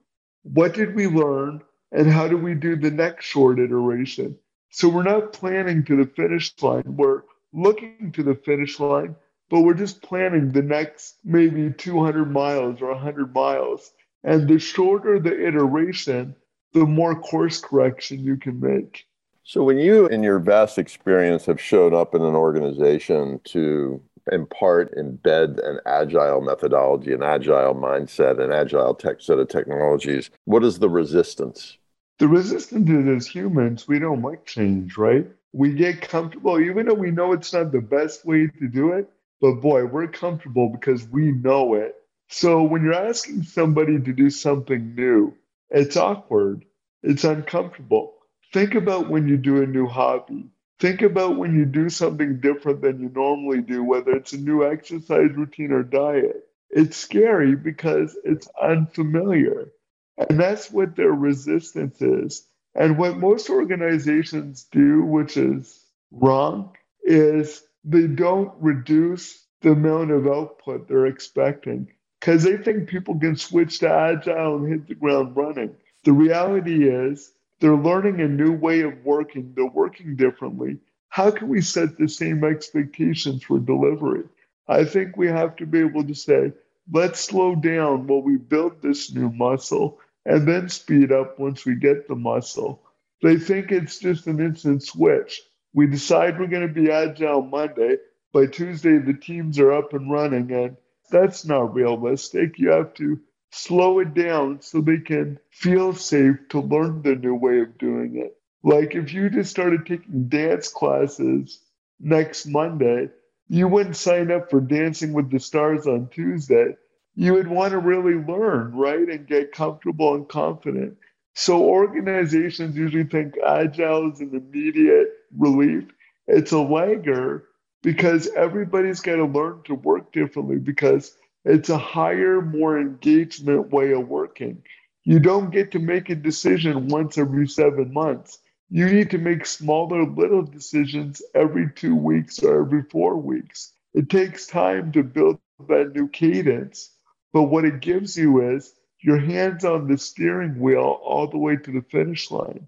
What 0.45 0.75
did 0.75 0.95
we 0.95 1.09
learn? 1.09 1.63
And 1.91 2.09
how 2.09 2.29
do 2.29 2.37
we 2.37 2.55
do 2.55 2.77
the 2.77 2.91
next 2.93 3.25
short 3.25 3.59
iteration? 3.59 4.39
So 4.75 4.89
we're 4.89 5.03
not 5.03 5.35
planning 5.35 5.85
to 5.85 5.97
the 5.97 6.07
finish 6.07 6.51
line. 6.63 6.85
We're 6.87 7.25
looking 7.53 8.11
to 8.13 8.23
the 8.23 8.35
finish 8.35 8.81
line, 8.81 9.15
but 9.51 9.61
we're 9.61 9.75
just 9.75 10.01
planning 10.01 10.51
the 10.51 10.63
next 10.63 11.19
maybe 11.25 11.71
200 11.71 12.33
miles 12.33 12.81
or 12.81 12.89
100 12.89 13.35
miles. 13.35 13.93
And 14.25 14.49
the 14.49 14.59
shorter 14.59 15.21
the 15.21 15.47
iteration, 15.47 16.35
the 16.73 16.87
more 16.87 17.15
course 17.15 17.61
correction 17.61 18.21
you 18.21 18.39
can 18.39 18.61
make. 18.61 19.07
So, 19.45 19.63
when 19.63 19.77
you, 19.77 20.07
in 20.07 20.23
your 20.23 20.39
vast 20.39 20.79
experience, 20.79 21.45
have 21.47 21.61
showed 21.61 21.93
up 21.93 22.15
in 22.15 22.23
an 22.23 22.35
organization 22.35 23.41
to 23.45 24.01
impart, 24.31 24.97
embed 24.97 25.63
an 25.69 25.81
agile 25.85 26.41
methodology, 26.41 27.13
an 27.13 27.23
agile 27.23 27.75
mindset, 27.75 28.43
an 28.43 28.53
agile 28.53 28.95
tech 28.95 29.21
set 29.21 29.39
of 29.39 29.49
technologies, 29.49 30.31
what 30.47 30.65
is 30.65 30.79
the 30.79 30.89
resistance? 30.89 31.77
The 32.23 32.29
resistance 32.29 32.89
is 32.89 33.09
as 33.09 33.27
humans, 33.27 33.89
we 33.89 33.99
don't 33.99 34.23
like 34.23 34.47
change, 34.47 34.97
right? 34.97 35.27
We 35.53 35.75
get 35.75 36.03
comfortable, 36.03 36.61
even 36.61 36.87
though 36.87 36.95
we 36.95 37.11
know 37.11 37.33
it's 37.33 37.53
not 37.53 37.73
the 37.73 37.81
best 37.83 38.25
way 38.25 38.47
to 38.47 38.69
do 38.69 38.93
it, 38.93 39.11
but 39.41 39.57
boy, 39.57 39.87
we're 39.87 40.07
comfortable 40.07 40.69
because 40.71 41.05
we 41.09 41.33
know 41.33 41.75
it. 41.75 41.97
So, 42.29 42.63
when 42.63 42.85
you're 42.85 42.95
asking 42.95 43.43
somebody 43.43 44.01
to 44.01 44.13
do 44.13 44.31
something 44.31 44.95
new, 44.95 45.35
it's 45.71 45.97
awkward, 45.97 46.65
it's 47.03 47.25
uncomfortable 47.25 48.15
Think 48.53 48.77
about 48.77 49.11
when 49.11 49.27
you 49.29 49.37
do 49.37 49.63
a 49.63 49.67
new 49.67 49.89
hobby. 49.89 50.49
Think 50.79 51.03
about 51.03 51.37
when 51.39 51.57
you 51.57 51.65
do 51.65 51.91
something 51.91 52.41
different 52.41 52.83
than 52.83 53.01
you 53.01 53.09
normally 53.09 53.63
do, 53.63 53.83
whether 53.83 54.13
it's 54.13 54.33
a 54.33 54.39
new 54.39 54.65
exercise 54.65 55.33
routine 55.35 55.73
or 55.73 55.83
diet. 55.83 56.45
It's 56.71 56.97
scary 56.97 57.57
because 57.57 58.17
it's 58.25 58.49
unfamiliar. 58.63 59.73
And 60.19 60.39
that's 60.39 60.71
what 60.71 60.97
their 60.97 61.13
resistance 61.13 62.01
is. 62.01 62.47
And 62.75 62.99
what 62.99 63.19
most 63.19 63.51
organizations 63.51 64.65
do, 64.73 65.03
which 65.03 65.37
is 65.37 65.85
wrong, 66.11 66.75
is 67.03 67.63
they 67.85 68.07
don't 68.07 68.53
reduce 68.61 69.45
the 69.61 69.73
amount 69.73 70.11
of 70.11 70.27
output 70.27 70.89
they're 70.89 71.07
expecting 71.07 71.89
because 72.21 72.45
they 72.45 72.57
think 72.57 72.89
people 72.89 73.19
can 73.19 73.37
switch 73.37 73.81
to 73.81 73.91
agile 73.91 74.57
and 74.57 74.69
hit 74.69 74.89
the 74.89 74.95
ground 74.95 75.37
running. 75.37 75.75
The 76.05 76.13
reality 76.13 76.89
is, 76.89 77.33
they're 77.61 77.77
learning 77.77 78.21
a 78.21 78.29
new 78.29 78.53
way 78.53 78.81
of 78.81 79.05
working, 79.05 79.53
they're 79.55 79.67
working 79.67 80.17
differently. 80.17 80.79
How 81.09 81.31
can 81.31 81.49
we 81.49 81.61
set 81.61 81.97
the 81.97 82.09
same 82.09 82.43
expectations 82.43 83.45
for 83.45 83.59
delivery? 83.59 84.25
I 84.67 84.85
think 84.85 85.17
we 85.17 85.29
have 85.29 85.57
to 85.57 85.67
be 85.67 85.81
able 85.81 86.05
to 86.05 86.15
say, 86.15 86.53
let's 86.91 87.21
slow 87.21 87.55
down 87.55 88.07
while 88.07 88.23
we 88.23 88.37
build 88.37 88.81
this 88.83 89.13
new 89.15 89.31
muscle 89.31 90.01
and 90.25 90.47
then 90.47 90.69
speed 90.69 91.13
up 91.13 91.39
once 91.39 91.65
we 91.65 91.75
get 91.75 92.09
the 92.09 92.15
muscle. 92.15 92.83
They 93.23 93.37
think 93.37 93.71
it's 93.73 93.99
just 93.99 94.27
an 94.27 94.41
instant 94.41 94.83
switch. 94.83 95.41
We 95.75 95.87
decide 95.87 96.39
we're 96.39 96.47
going 96.47 96.67
to 96.67 96.73
be 96.73 96.91
agile 96.91 97.43
Monday. 97.43 97.99
By 98.33 98.47
Tuesday, 98.47 98.99
the 98.99 99.15
teams 99.15 99.59
are 99.59 99.73
up 99.73 99.93
and 99.93 100.11
running, 100.11 100.51
and 100.53 100.77
that's 101.11 101.45
not 101.45 101.75
realistic. 101.75 102.59
You 102.59 102.71
have 102.71 102.95
to 102.95 103.21
slow 103.51 103.99
it 104.01 104.15
down 104.15 104.61
so 104.63 104.81
they 104.81 104.99
can 104.99 105.39
feel 105.51 105.93
safe 105.95 106.37
to 106.51 106.61
learn 106.61 107.03
the 107.03 107.15
new 107.15 107.35
way 107.35 107.61
of 107.61 107.79
doing 107.79 108.17
it. 108.17 108.37
Like 108.63 108.95
if 108.95 109.13
you 109.13 109.29
just 109.31 109.51
started 109.51 109.87
taking 109.87 110.29
dance 110.29 110.69
classes 110.69 111.61
next 112.01 112.47
Monday, 112.47 113.11
you 113.49 113.69
wouldn't 113.69 113.97
sign 113.97 114.31
up 114.31 114.51
for 114.51 114.61
Dancing 114.61 115.13
with 115.13 115.31
the 115.31 115.41
Stars 115.41 115.87
on 115.87 116.09
Tuesday. 116.09 116.77
You 117.15 117.35
would 117.35 117.49
want 117.49 117.73
to 117.73 117.79
really 117.79 118.15
learn, 118.15 118.75
right? 118.75 119.09
And 119.09 119.27
get 119.27 119.53
comfortable 119.53 120.15
and 120.15 120.29
confident. 120.29 120.97
So 121.35 121.63
organizations 121.65 122.77
usually 122.77 123.05
think 123.05 123.35
agile 123.47 124.13
is 124.13 124.21
an 124.21 124.35
immediate 124.35 125.09
relief. 125.37 125.85
It's 126.27 126.53
a 126.53 126.61
lagger 126.61 127.45
because 127.83 128.29
everybody's 128.37 129.01
got 129.01 129.17
to 129.17 129.25
learn 129.27 129.63
to 129.65 129.75
work 129.75 130.13
differently 130.13 130.59
because 130.59 131.17
it's 131.45 131.69
a 131.71 131.79
higher, 131.79 132.41
more 132.41 132.79
engagement 132.81 133.71
way 133.73 133.93
of 133.93 134.09
working. 134.09 134.63
You 135.05 135.19
don't 135.21 135.51
get 135.51 135.73
to 135.73 135.81
make 135.81 136.11
a 136.11 136.15
decision 136.15 136.89
once 136.89 137.19
every 137.19 137.49
seven 137.49 137.93
months. 137.93 138.39
You 138.75 138.89
need 138.89 139.11
to 139.11 139.19
make 139.19 139.45
smaller, 139.45 140.07
little 140.07 140.41
decisions 140.41 141.21
every 141.35 141.71
two 141.77 141.95
weeks 141.95 142.43
or 142.43 142.63
every 142.63 142.83
four 142.85 143.19
weeks. 143.19 143.75
It 143.93 144.09
takes 144.09 144.47
time 144.47 144.93
to 144.93 145.03
build 145.03 145.39
that 145.69 145.95
new 145.95 146.09
cadence. 146.09 146.97
But 147.35 147.43
what 147.45 147.67
it 147.67 147.81
gives 147.81 148.17
you 148.17 148.41
is 148.41 148.73
your 149.03 149.19
hands 149.19 149.67
on 149.67 149.89
the 149.89 149.99
steering 149.99 150.59
wheel 150.59 150.99
all 151.05 151.27
the 151.27 151.37
way 151.37 151.57
to 151.57 151.71
the 151.71 151.85
finish 151.91 152.31
line. 152.31 152.67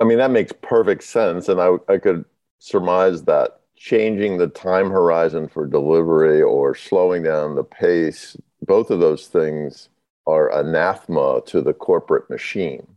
I 0.00 0.04
mean, 0.04 0.18
that 0.18 0.32
makes 0.32 0.50
perfect 0.60 1.04
sense. 1.04 1.48
And 1.48 1.60
I, 1.60 1.76
I 1.88 1.98
could 1.98 2.24
surmise 2.58 3.22
that 3.22 3.60
changing 3.76 4.38
the 4.38 4.48
time 4.48 4.90
horizon 4.90 5.46
for 5.46 5.68
delivery 5.68 6.42
or 6.42 6.74
slowing 6.74 7.22
down 7.22 7.54
the 7.54 7.62
pace, 7.62 8.36
both 8.62 8.90
of 8.90 8.98
those 8.98 9.28
things 9.28 9.88
are 10.26 10.52
anathema 10.52 11.42
to 11.46 11.62
the 11.62 11.74
corporate 11.74 12.28
machine. 12.28 12.88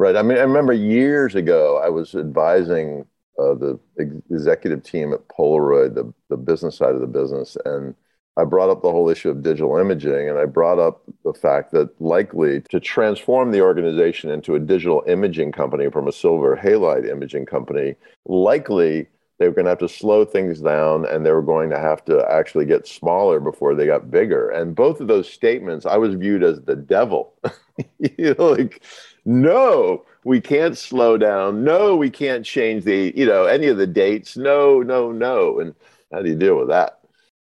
Right. 0.00 0.16
I 0.16 0.22
mean, 0.22 0.38
I 0.38 0.40
remember 0.40 0.72
years 0.72 1.34
ago, 1.34 1.76
I 1.76 1.90
was 1.90 2.14
advising 2.14 3.04
uh, 3.38 3.52
the 3.52 3.78
ex- 3.98 4.14
executive 4.30 4.82
team 4.82 5.12
at 5.12 5.28
Polaroid, 5.28 5.94
the, 5.94 6.10
the 6.30 6.38
business 6.38 6.76
side 6.76 6.94
of 6.94 7.02
the 7.02 7.06
business, 7.06 7.54
and 7.66 7.94
I 8.38 8.44
brought 8.44 8.70
up 8.70 8.80
the 8.80 8.90
whole 8.90 9.10
issue 9.10 9.28
of 9.28 9.42
digital 9.42 9.76
imaging, 9.76 10.30
and 10.30 10.38
I 10.38 10.46
brought 10.46 10.78
up 10.78 11.02
the 11.22 11.34
fact 11.34 11.72
that 11.72 12.00
likely 12.00 12.62
to 12.70 12.80
transform 12.80 13.50
the 13.50 13.60
organization 13.60 14.30
into 14.30 14.54
a 14.54 14.58
digital 14.58 15.04
imaging 15.06 15.52
company 15.52 15.90
from 15.90 16.08
a 16.08 16.12
silver 16.12 16.56
halide 16.56 17.06
imaging 17.06 17.44
company, 17.44 17.94
likely 18.24 19.06
they 19.38 19.48
were 19.48 19.54
going 19.54 19.66
to 19.66 19.70
have 19.70 19.78
to 19.80 19.88
slow 19.88 20.24
things 20.24 20.62
down 20.62 21.04
and 21.04 21.26
they 21.26 21.32
were 21.32 21.42
going 21.42 21.68
to 21.68 21.78
have 21.78 22.02
to 22.06 22.26
actually 22.30 22.64
get 22.64 22.86
smaller 22.86 23.38
before 23.38 23.74
they 23.74 23.84
got 23.84 24.10
bigger. 24.10 24.48
And 24.48 24.74
both 24.74 25.02
of 25.02 25.08
those 25.08 25.28
statements, 25.28 25.84
I 25.84 25.98
was 25.98 26.14
viewed 26.14 26.42
as 26.42 26.62
the 26.62 26.76
devil. 26.76 27.34
you 27.98 28.34
know, 28.38 28.52
like, 28.52 28.82
no, 29.24 30.04
we 30.24 30.40
can't 30.40 30.76
slow 30.76 31.16
down. 31.16 31.64
No, 31.64 31.96
we 31.96 32.10
can't 32.10 32.44
change 32.44 32.84
the, 32.84 33.12
you 33.16 33.26
know, 33.26 33.44
any 33.44 33.66
of 33.66 33.76
the 33.76 33.86
dates. 33.86 34.36
No, 34.36 34.82
no, 34.82 35.12
no. 35.12 35.60
And 35.60 35.74
how 36.12 36.22
do 36.22 36.30
you 36.30 36.36
deal 36.36 36.58
with 36.58 36.68
that? 36.68 37.00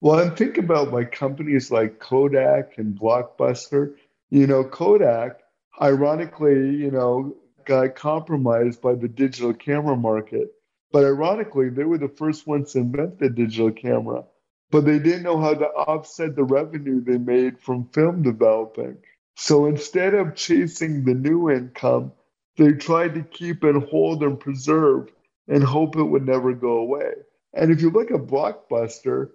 Well, 0.00 0.20
I'm 0.20 0.34
thinking 0.36 0.64
about 0.64 0.92
like 0.92 1.12
companies 1.12 1.70
like 1.70 1.98
Kodak 1.98 2.78
and 2.78 2.98
Blockbuster. 2.98 3.94
You 4.30 4.46
know, 4.46 4.64
Kodak, 4.64 5.40
ironically, 5.80 6.76
you 6.76 6.90
know, 6.90 7.34
got 7.64 7.94
compromised 7.94 8.80
by 8.80 8.94
the 8.94 9.08
digital 9.08 9.54
camera 9.54 9.96
market 9.96 10.52
but 10.92 11.04
ironically, 11.04 11.68
they 11.68 11.84
were 11.84 11.98
the 11.98 12.08
first 12.08 12.46
ones 12.46 12.72
to 12.72 12.78
invent 12.78 13.18
the 13.18 13.28
digital 13.28 13.70
camera, 13.70 14.24
but 14.70 14.84
they 14.84 14.98
didn't 14.98 15.24
know 15.24 15.38
how 15.38 15.54
to 15.54 15.66
offset 15.66 16.36
the 16.36 16.44
revenue 16.44 17.02
they 17.02 17.18
made 17.18 17.58
from 17.58 17.88
film 17.88 18.22
developing. 18.22 18.96
So 19.36 19.66
instead 19.66 20.14
of 20.14 20.34
chasing 20.34 21.04
the 21.04 21.14
new 21.14 21.50
income, 21.50 22.12
they 22.56 22.72
tried 22.72 23.14
to 23.14 23.22
keep 23.22 23.64
and 23.64 23.82
hold 23.84 24.22
and 24.22 24.40
preserve 24.40 25.12
and 25.46 25.62
hope 25.62 25.96
it 25.96 26.02
would 26.02 26.26
never 26.26 26.54
go 26.54 26.78
away. 26.78 27.12
And 27.52 27.70
if 27.70 27.82
you 27.82 27.90
look 27.90 28.10
at 28.10 28.26
Blockbuster, 28.26 29.30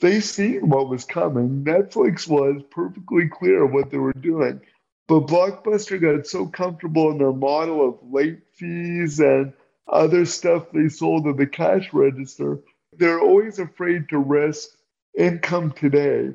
they 0.00 0.20
seen 0.20 0.68
what 0.68 0.88
was 0.88 1.04
coming. 1.04 1.64
Netflix 1.64 2.28
was 2.28 2.62
perfectly 2.70 3.28
clear 3.28 3.66
what 3.66 3.90
they 3.90 3.98
were 3.98 4.12
doing. 4.12 4.60
But 5.08 5.26
Blockbuster 5.26 6.00
got 6.00 6.28
so 6.28 6.46
comfortable 6.46 7.10
in 7.10 7.18
their 7.18 7.32
model 7.32 7.86
of 7.86 7.98
late 8.08 8.42
fees 8.54 9.18
and 9.18 9.52
other 9.88 10.24
stuff 10.24 10.70
they 10.72 10.88
sold 10.88 11.26
at 11.26 11.36
the 11.36 11.46
cash 11.46 11.92
register. 11.92 12.60
They're 12.96 13.20
always 13.20 13.58
afraid 13.58 14.08
to 14.10 14.18
risk 14.18 14.70
income 15.18 15.72
today 15.72 16.34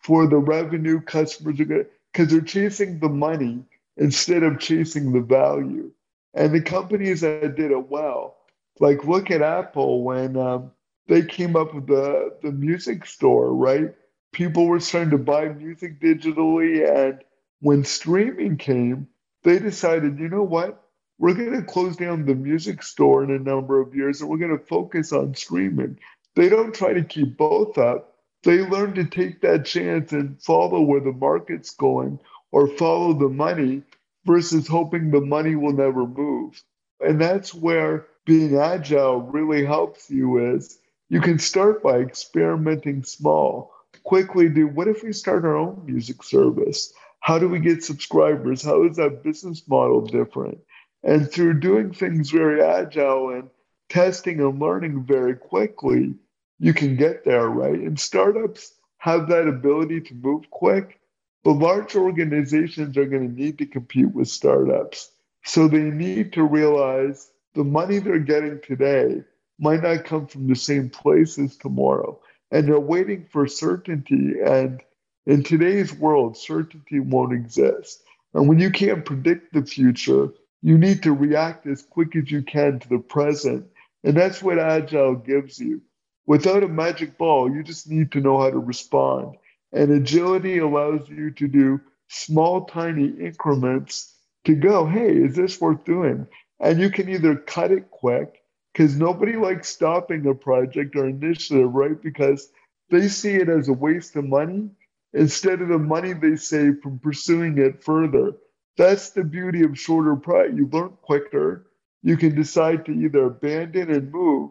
for 0.00 0.26
the 0.26 0.38
revenue 0.38 1.00
customers 1.00 1.60
are 1.60 1.64
going 1.64 1.86
because 2.14 2.30
they're 2.30 2.40
chasing 2.40 3.00
the 3.00 3.08
money 3.08 3.64
instead 3.96 4.44
of 4.44 4.60
chasing 4.60 5.12
the 5.12 5.20
value. 5.20 5.90
And 6.32 6.54
the 6.54 6.62
companies 6.62 7.20
that 7.22 7.56
did 7.56 7.72
it 7.72 7.90
well, 7.90 8.36
like 8.78 9.04
look 9.04 9.30
at 9.30 9.42
Apple 9.42 10.04
when 10.04 10.36
um, 10.36 10.70
they 11.08 11.22
came 11.22 11.56
up 11.56 11.74
with 11.74 11.88
the, 11.88 12.34
the 12.42 12.52
music 12.52 13.04
store, 13.04 13.52
right? 13.52 13.94
People 14.32 14.66
were 14.66 14.80
starting 14.80 15.10
to 15.10 15.18
buy 15.18 15.48
music 15.48 16.00
digitally. 16.00 16.88
And 16.88 17.20
when 17.60 17.84
streaming 17.84 18.56
came, 18.56 19.08
they 19.42 19.58
decided, 19.58 20.18
you 20.18 20.28
know 20.28 20.42
what? 20.42 20.84
we're 21.18 21.34
going 21.34 21.52
to 21.52 21.62
close 21.62 21.96
down 21.96 22.26
the 22.26 22.34
music 22.34 22.82
store 22.82 23.22
in 23.22 23.30
a 23.30 23.38
number 23.38 23.80
of 23.80 23.94
years 23.94 24.20
and 24.20 24.28
we're 24.28 24.38
going 24.38 24.56
to 24.56 24.64
focus 24.64 25.12
on 25.12 25.34
streaming. 25.34 25.98
They 26.34 26.48
don't 26.48 26.74
try 26.74 26.92
to 26.92 27.04
keep 27.04 27.36
both 27.36 27.78
up. 27.78 28.13
They 28.44 28.60
learn 28.60 28.94
to 28.94 29.04
take 29.04 29.40
that 29.40 29.64
chance 29.64 30.12
and 30.12 30.40
follow 30.40 30.82
where 30.82 31.00
the 31.00 31.12
market's 31.12 31.70
going 31.70 32.20
or 32.52 32.68
follow 32.68 33.14
the 33.14 33.30
money 33.30 33.82
versus 34.26 34.68
hoping 34.68 35.10
the 35.10 35.20
money 35.20 35.56
will 35.56 35.72
never 35.72 36.06
move. 36.06 36.62
And 37.00 37.20
that's 37.20 37.54
where 37.54 38.06
being 38.26 38.56
agile 38.56 39.20
really 39.20 39.64
helps 39.64 40.10
you 40.10 40.54
is 40.54 40.78
you 41.08 41.20
can 41.20 41.38
start 41.38 41.82
by 41.82 41.98
experimenting 41.98 43.02
small. 43.02 43.72
Quickly 44.02 44.48
do 44.48 44.66
what 44.66 44.88
if 44.88 45.02
we 45.02 45.12
start 45.12 45.44
our 45.44 45.56
own 45.56 45.82
music 45.86 46.22
service? 46.22 46.92
How 47.20 47.38
do 47.38 47.48
we 47.48 47.60
get 47.60 47.82
subscribers? 47.82 48.62
How 48.62 48.84
is 48.84 48.96
that 48.96 49.22
business 49.22 49.66
model 49.66 50.02
different? 50.02 50.58
And 51.02 51.30
through 51.30 51.60
doing 51.60 51.92
things 51.92 52.30
very 52.30 52.62
agile 52.62 53.30
and 53.30 53.50
testing 53.88 54.40
and 54.40 54.60
learning 54.60 55.04
very 55.04 55.34
quickly, 55.34 56.14
you 56.58 56.74
can 56.74 56.96
get 56.96 57.24
there, 57.24 57.48
right? 57.48 57.78
And 57.78 57.98
startups 57.98 58.74
have 58.98 59.28
that 59.28 59.48
ability 59.48 60.00
to 60.00 60.14
move 60.14 60.50
quick, 60.50 61.00
but 61.42 61.52
large 61.52 61.94
organizations 61.94 62.96
are 62.96 63.04
going 63.04 63.28
to 63.28 63.42
need 63.42 63.58
to 63.58 63.66
compete 63.66 64.12
with 64.12 64.28
startups. 64.28 65.10
So 65.44 65.68
they 65.68 65.82
need 65.82 66.32
to 66.34 66.42
realize 66.42 67.30
the 67.54 67.64
money 67.64 67.98
they're 67.98 68.18
getting 68.18 68.60
today 68.60 69.22
might 69.58 69.82
not 69.82 70.04
come 70.04 70.26
from 70.26 70.48
the 70.48 70.56
same 70.56 70.90
place 70.90 71.38
as 71.38 71.56
tomorrow. 71.56 72.18
And 72.50 72.66
they're 72.66 72.80
waiting 72.80 73.26
for 73.30 73.46
certainty. 73.46 74.34
And 74.44 74.82
in 75.26 75.42
today's 75.42 75.92
world, 75.92 76.36
certainty 76.36 77.00
won't 77.00 77.32
exist. 77.32 78.02
And 78.32 78.48
when 78.48 78.58
you 78.58 78.70
can't 78.70 79.04
predict 79.04 79.52
the 79.52 79.62
future, 79.62 80.28
you 80.62 80.78
need 80.78 81.02
to 81.02 81.12
react 81.12 81.66
as 81.66 81.82
quick 81.82 82.16
as 82.16 82.30
you 82.30 82.42
can 82.42 82.78
to 82.80 82.88
the 82.88 82.98
present. 82.98 83.66
And 84.02 84.16
that's 84.16 84.42
what 84.42 84.58
Agile 84.58 85.16
gives 85.16 85.58
you. 85.58 85.82
Without 86.26 86.62
a 86.62 86.68
magic 86.68 87.18
ball, 87.18 87.50
you 87.50 87.62
just 87.62 87.90
need 87.90 88.12
to 88.12 88.20
know 88.20 88.40
how 88.40 88.50
to 88.50 88.58
respond. 88.58 89.36
And 89.72 89.90
agility 89.90 90.58
allows 90.58 91.08
you 91.08 91.30
to 91.32 91.48
do 91.48 91.80
small, 92.08 92.64
tiny 92.64 93.08
increments 93.08 94.14
to 94.44 94.54
go, 94.54 94.86
hey, 94.86 95.10
is 95.16 95.36
this 95.36 95.60
worth 95.60 95.84
doing? 95.84 96.26
And 96.60 96.80
you 96.80 96.90
can 96.90 97.08
either 97.08 97.36
cut 97.36 97.72
it 97.72 97.90
quick, 97.90 98.42
because 98.72 98.96
nobody 98.96 99.36
likes 99.36 99.68
stopping 99.68 100.26
a 100.26 100.34
project 100.34 100.96
or 100.96 101.08
initiative, 101.08 101.72
right? 101.72 102.00
Because 102.00 102.48
they 102.90 103.08
see 103.08 103.34
it 103.34 103.48
as 103.48 103.68
a 103.68 103.72
waste 103.72 104.16
of 104.16 104.24
money 104.24 104.70
instead 105.12 105.60
of 105.60 105.68
the 105.68 105.78
money 105.78 106.12
they 106.12 106.36
save 106.36 106.80
from 106.82 106.98
pursuing 106.98 107.58
it 107.58 107.82
further. 107.82 108.32
That's 108.76 109.10
the 109.10 109.24
beauty 109.24 109.62
of 109.62 109.78
shorter 109.78 110.16
pride. 110.16 110.56
You 110.56 110.68
learn 110.72 110.96
quicker. 111.02 111.70
You 112.02 112.16
can 112.16 112.34
decide 112.34 112.84
to 112.86 112.92
either 112.92 113.26
abandon 113.26 113.90
and 113.90 114.10
move 114.10 114.50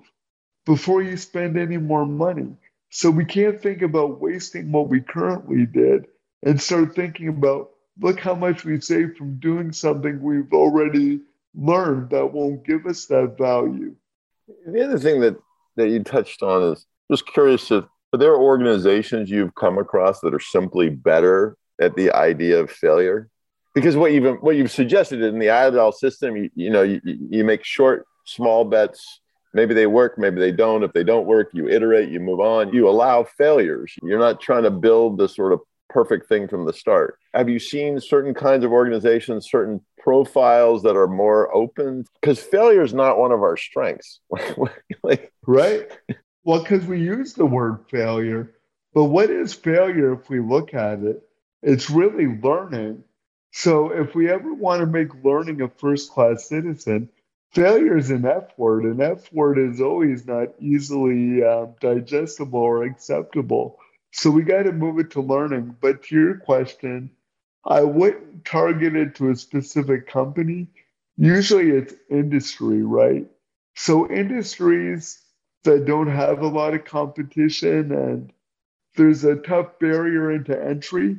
before 0.66 1.02
you 1.02 1.18
spend 1.18 1.58
any 1.58 1.78
more 1.78 2.06
money. 2.06 2.56
So 2.90 3.10
we 3.10 3.26
can't 3.26 3.62
think 3.62 3.82
about 3.82 4.22
wasting 4.22 4.72
what 4.72 4.88
we 4.88 5.02
currently 5.02 5.66
did 5.66 6.06
and 6.44 6.62
start 6.62 6.96
thinking 6.96 7.28
about 7.28 7.72
look 8.00 8.20
how 8.20 8.36
much 8.36 8.66
we 8.66 8.80
saved 8.80 9.18
from 9.18 9.40
doing 9.40 9.72
something 9.72 10.22
we've 10.22 10.52
already 10.52 11.20
learned 11.56 12.10
that 12.10 12.34
won't 12.34 12.66
give 12.66 12.86
us 12.86 13.06
that 13.06 13.36
value. 13.38 13.96
The 14.66 14.84
other 14.84 15.00
thing 15.00 15.22
that, 15.22 15.38
that 15.76 15.90
you 15.90 16.04
touched 16.04 16.42
on 16.44 16.74
is 16.74 16.86
just 17.12 17.28
curious 17.28 17.68
to 17.68 17.88
Are 18.14 18.20
there 18.20 18.36
organizations 18.36 19.30
you've 19.30 19.56
come 19.56 19.78
across 19.78 20.20
that 20.22 20.34
are 20.34 20.40
simply 20.40 20.90
better 20.90 21.58
at 21.82 21.96
the 21.96 22.12
idea 22.12 22.60
of 22.60 22.72
failure? 22.72 23.30
Because 23.74 23.96
what 23.96 24.12
you've 24.12 24.42
what 24.42 24.56
you've 24.56 24.72
suggested 24.72 25.22
in 25.22 25.40
the 25.40 25.50
agile 25.50 25.92
system, 25.92 26.36
you, 26.38 26.50
you 26.54 26.70
know, 26.70 26.84
you, 26.84 27.02
you 27.04 27.44
make 27.44 27.64
short, 27.64 28.06
small 28.26 28.66
bets. 28.66 29.20
Maybe 29.54 29.74
they 29.74 29.88
work, 29.88 30.18
maybe 30.18 30.40
they 30.40 30.52
don't. 30.52 30.84
If 30.84 30.94
they 30.94 31.04
don't 31.04 31.28
work, 31.28 31.50
you 31.54 31.68
iterate, 31.68 32.10
you 32.10 32.20
move 32.20 32.40
on. 32.40 32.74
You 32.74 32.90
allow 32.90 33.24
failures. 33.24 33.94
You're 34.02 34.20
not 34.20 34.42
trying 34.42 34.64
to 34.64 34.72
build 34.72 35.18
the 35.18 35.30
sort 35.30 35.54
of 35.54 35.62
perfect 35.90 36.28
thing 36.28 36.48
from 36.48 36.66
the 36.66 36.74
start. 36.74 37.20
Have 37.34 37.50
you 37.50 37.60
seen 37.60 38.00
certain 38.00 38.34
kinds 38.34 38.66
of 38.66 38.72
organizations, 38.72 39.50
certain 39.50 39.80
profiles 40.00 40.82
that 40.84 40.98
are 40.98 41.08
more 41.08 41.54
open? 41.56 42.06
Because 42.20 42.40
failure 42.40 42.82
is 42.82 42.94
not 42.94 43.20
one 43.20 43.32
of 43.32 43.42
our 43.42 43.56
strengths. 43.56 44.20
like, 45.04 45.32
right? 45.46 45.92
Well, 46.44 46.60
because 46.60 46.86
we 46.86 47.00
use 47.00 47.34
the 47.34 47.46
word 47.46 47.86
failure, 47.90 48.54
but 48.94 49.06
what 49.06 49.30
is 49.30 49.54
failure 49.54 50.14
if 50.14 50.30
we 50.30 50.40
look 50.40 50.74
at 50.74 51.00
it? 51.00 51.22
It's 51.62 51.90
really 51.90 52.28
learning. 52.28 53.04
So 53.52 53.92
if 53.92 54.16
we 54.16 54.30
ever 54.30 54.54
want 54.54 54.82
to 54.82 54.88
make 54.88 55.24
learning 55.24 55.62
a 55.62 55.70
first 55.70 56.12
class 56.12 56.50
citizen, 56.50 57.10
failure 57.54 57.98
is 57.98 58.12
an 58.12 58.26
F 58.26 58.58
word. 58.58 58.86
and 58.86 59.02
F 59.02 59.32
word 59.34 59.58
is 59.60 59.82
always 59.82 60.26
not 60.28 60.50
easily 60.60 61.44
uh, 61.44 61.68
digestible 61.80 62.60
or 62.60 62.84
acceptable. 62.84 63.80
So 64.12 64.32
we 64.32 64.44
got 64.44 64.64
to 64.64 64.72
move 64.74 65.00
it 65.00 65.12
to 65.12 65.22
learning. 65.22 65.76
But 65.82 66.04
to 66.04 66.16
your 66.16 66.38
question, 66.38 67.12
I 67.66 67.82
wouldn't 67.82 68.46
target 68.46 68.96
it 68.96 69.16
to 69.16 69.32
a 69.32 69.36
specific 69.36 70.08
company. 70.08 70.68
Usually 71.18 71.70
it's 71.72 71.94
industry, 72.10 72.84
right? 72.84 73.28
So 73.76 74.10
industries 74.10 75.20
that 75.64 75.86
don't 75.86 76.08
have 76.10 76.42
a 76.42 76.48
lot 76.48 76.74
of 76.74 76.86
competition 76.86 77.92
and 77.92 78.34
there's 78.96 79.24
a 79.24 79.38
tough 79.38 79.80
barrier 79.80 80.32
into 80.32 80.62
entry, 80.62 81.18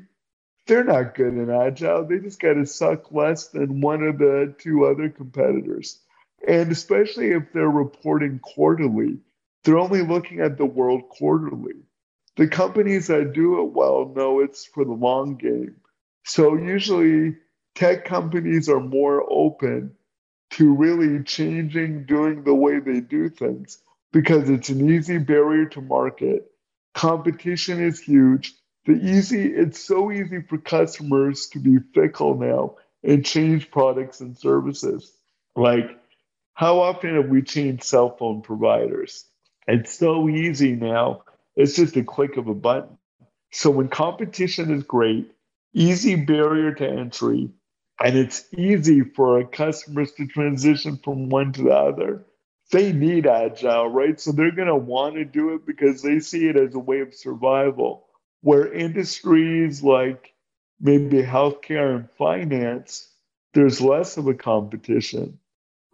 they're 0.67 0.85
not 0.85 1.14
good 1.14 1.35
in 1.35 1.50
agile. 1.50 2.05
They 2.07 2.19
just 2.19 2.41
got 2.41 2.55
to 2.55 2.67
suck 2.67 3.12
less 3.12 3.49
than 3.49 3.81
one 3.81 4.03
of 4.03 4.19
the 4.19 4.55
two 4.59 4.87
other 4.87 5.09
competitors. 5.09 6.00
And 6.47 6.71
especially 6.71 7.29
if 7.29 7.53
they're 7.53 7.69
reporting 7.69 8.39
quarterly, 8.41 9.19
they're 9.63 9.79
only 9.79 10.03
looking 10.03 10.41
at 10.41 10.59
the 10.59 10.67
world 10.67 11.09
quarterly 11.09 11.85
the 12.37 12.49
companies 12.49 13.07
that 13.07 13.33
do 13.33 13.61
it 13.61 13.73
well 13.73 14.13
know 14.15 14.41
it's 14.41 14.65
for 14.65 14.85
the 14.85 14.93
long 14.93 15.37
game. 15.37 15.77
So 16.25 16.57
usually 16.57 17.37
tech 17.75 18.05
companies 18.05 18.69
are 18.69 18.81
more 18.81 19.25
open 19.31 19.93
to 20.51 20.75
really 20.75 21.23
changing, 21.23 22.07
doing 22.07 22.45
the 22.45 22.55
way 22.55 22.81
they 22.81 23.01
do 23.01 23.29
things 23.29 23.79
because 24.13 24.49
it's 24.51 24.69
an 24.69 24.89
easy 24.91 25.19
barrier 25.19 25.67
to 25.67 25.81
market. 25.81 26.51
Competition 26.95 27.81
is 27.81 28.01
huge. 28.01 28.55
The 28.87 28.93
easy, 28.93 29.47
it's 29.47 29.81
so 29.81 30.13
easy 30.13 30.43
for 30.43 30.59
customers 30.59 31.49
to 31.49 31.59
be 31.59 31.79
fickle 31.95 32.37
now 32.37 32.77
and 33.03 33.25
change 33.25 33.71
products 33.71 34.21
and 34.21 34.37
services. 34.37 35.13
Like, 35.57 35.99
how 36.54 36.80
often 36.80 37.16
have 37.16 37.28
we 37.28 37.42
changed 37.42 37.84
cell 37.84 38.16
phone 38.16 38.42
providers? 38.42 39.26
It's 39.66 39.99
so 39.99 40.28
easy 40.28 40.73
now 40.73 41.23
it's 41.56 41.76
just 41.76 41.96
a 41.96 42.04
click 42.04 42.37
of 42.37 42.49
a 42.49 42.54
button. 42.54 42.99
So 43.52 43.70
when 43.70 43.88
competition 43.88 44.73
is 44.73 44.82
great, 44.82 45.30
easy 45.73 46.16
barrier 46.16 46.73
to 46.75 46.88
entry, 46.88 47.50
and 48.00 48.16
it's 48.16 48.44
easy 48.56 49.02
for 49.02 49.38
our 49.38 49.44
customers 49.44 50.12
to 50.14 50.26
transition 50.26 50.99
from 51.02 51.28
one 51.28 51.52
to 51.52 51.62
the 51.62 51.70
other, 51.70 52.25
they 52.73 52.92
need 52.92 53.26
agile, 53.26 53.88
right? 53.88 54.18
So 54.18 54.32
they're 54.32 54.50
going 54.50 54.68
to 54.68 54.75
want 54.75 55.14
to 55.14 55.25
do 55.25 55.54
it 55.54 55.64
because 55.64 56.02
they 56.02 56.18
see 56.18 56.49
it 56.49 56.56
as 56.56 56.75
a 56.75 56.80
way 56.80 57.00
of 57.00 57.14
survival. 57.14 58.06
Where 58.40 58.73
industries 58.73 59.82
like 59.82 60.34
maybe 60.80 61.23
healthcare 61.23 61.94
and 61.94 62.08
finance, 62.18 63.08
there's 63.52 63.80
less 63.80 64.16
of 64.16 64.26
a 64.26 64.34
competition, 64.34 65.38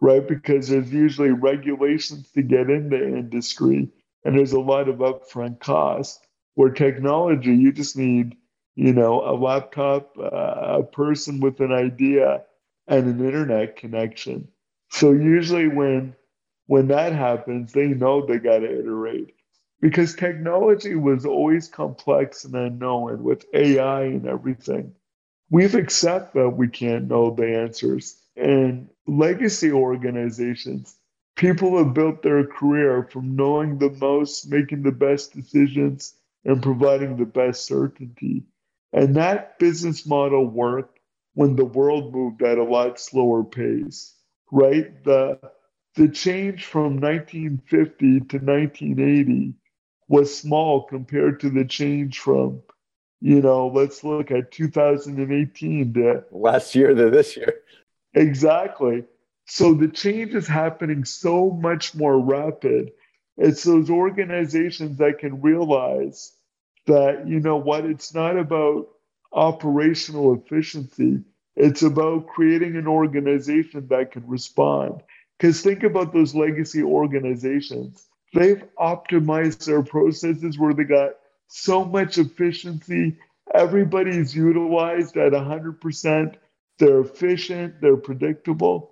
right? 0.01 0.27
Because 0.27 0.69
there's 0.69 0.91
usually 0.93 1.31
regulations 1.31 2.31
to 2.33 2.43
get 2.43 2.69
in 2.69 2.89
the 2.89 3.03
industry 3.03 3.89
and 4.25 4.37
there's 4.37 4.53
a 4.53 4.59
lot 4.59 4.89
of 4.89 4.97
upfront 4.97 5.59
cost. 5.61 6.25
Where 6.55 6.71
technology, 6.71 7.55
you 7.55 7.71
just 7.71 7.97
need, 7.97 8.35
you 8.75 8.93
know, 8.93 9.21
a 9.21 9.33
laptop, 9.35 10.17
uh, 10.19 10.79
a 10.79 10.83
person 10.83 11.39
with 11.39 11.61
an 11.61 11.71
idea, 11.71 12.43
and 12.87 13.07
an 13.07 13.25
internet 13.25 13.77
connection. 13.77 14.49
So 14.89 15.13
usually 15.13 15.69
when 15.69 16.15
when 16.67 16.87
that 16.89 17.13
happens, 17.13 17.73
they 17.73 17.87
know 17.87 18.25
they 18.25 18.39
got 18.39 18.59
to 18.59 18.79
iterate 18.79 19.33
because 19.81 20.15
technology 20.15 20.95
was 20.95 21.25
always 21.25 21.67
complex 21.69 22.45
and 22.45 22.55
unknown 22.55 23.23
with 23.23 23.45
AI 23.53 24.03
and 24.03 24.27
everything. 24.27 24.93
We've 25.49 25.75
accepted 25.75 26.39
that 26.41 26.49
we 26.51 26.69
can't 26.69 27.09
know 27.09 27.31
the 27.35 27.57
answers. 27.57 28.17
And 28.37 28.89
legacy 29.07 29.71
organizations, 29.71 30.95
people 31.35 31.77
have 31.77 31.93
built 31.93 32.21
their 32.21 32.45
career 32.45 33.07
from 33.11 33.35
knowing 33.35 33.77
the 33.77 33.89
most, 33.89 34.49
making 34.49 34.83
the 34.83 34.91
best 34.91 35.33
decisions, 35.33 36.15
and 36.45 36.61
providing 36.61 37.17
the 37.17 37.25
best 37.25 37.65
certainty. 37.65 38.43
And 38.93 39.15
that 39.15 39.59
business 39.59 40.05
model 40.05 40.45
worked 40.45 40.99
when 41.33 41.55
the 41.55 41.65
world 41.65 42.13
moved 42.13 42.41
at 42.41 42.57
a 42.57 42.63
lot 42.63 42.99
slower 42.99 43.43
pace, 43.43 44.15
right? 44.51 45.03
The, 45.03 45.39
the 45.95 46.09
change 46.09 46.65
from 46.65 46.99
1950 46.99 48.19
to 48.19 48.37
1980 48.37 49.53
was 50.07 50.37
small 50.37 50.83
compared 50.83 51.39
to 51.39 51.49
the 51.49 51.63
change 51.63 52.19
from, 52.19 52.61
you 53.21 53.41
know, 53.41 53.67
let's 53.67 54.03
look 54.03 54.29
at 54.29 54.51
2018 54.51 55.93
to 55.93 56.23
last 56.31 56.75
year 56.75 56.93
to 56.93 57.09
this 57.09 57.37
year. 57.37 57.53
Exactly. 58.13 59.05
So 59.45 59.73
the 59.73 59.87
change 59.87 60.33
is 60.33 60.47
happening 60.47 61.03
so 61.05 61.51
much 61.51 61.95
more 61.95 62.19
rapid. 62.19 62.91
It's 63.37 63.63
those 63.63 63.89
organizations 63.89 64.97
that 64.97 65.19
can 65.19 65.41
realize 65.41 66.33
that, 66.87 67.27
you 67.27 67.39
know 67.39 67.57
what, 67.57 67.85
it's 67.85 68.13
not 68.13 68.37
about 68.37 68.87
operational 69.33 70.33
efficiency. 70.33 71.23
It's 71.55 71.83
about 71.83 72.27
creating 72.27 72.75
an 72.75 72.87
organization 72.87 73.87
that 73.89 74.11
can 74.11 74.27
respond. 74.27 75.01
Because 75.37 75.61
think 75.61 75.83
about 75.83 76.13
those 76.13 76.35
legacy 76.35 76.83
organizations. 76.83 78.05
They've 78.33 78.63
optimized 78.79 79.65
their 79.65 79.83
processes 79.83 80.57
where 80.57 80.73
they 80.73 80.83
got 80.83 81.11
so 81.47 81.83
much 81.83 82.17
efficiency. 82.17 83.17
Everybody's 83.53 84.35
utilized 84.35 85.17
at 85.17 85.33
100%. 85.33 86.35
They're 86.81 87.01
efficient, 87.01 87.79
they're 87.79 87.95
predictable. 87.95 88.89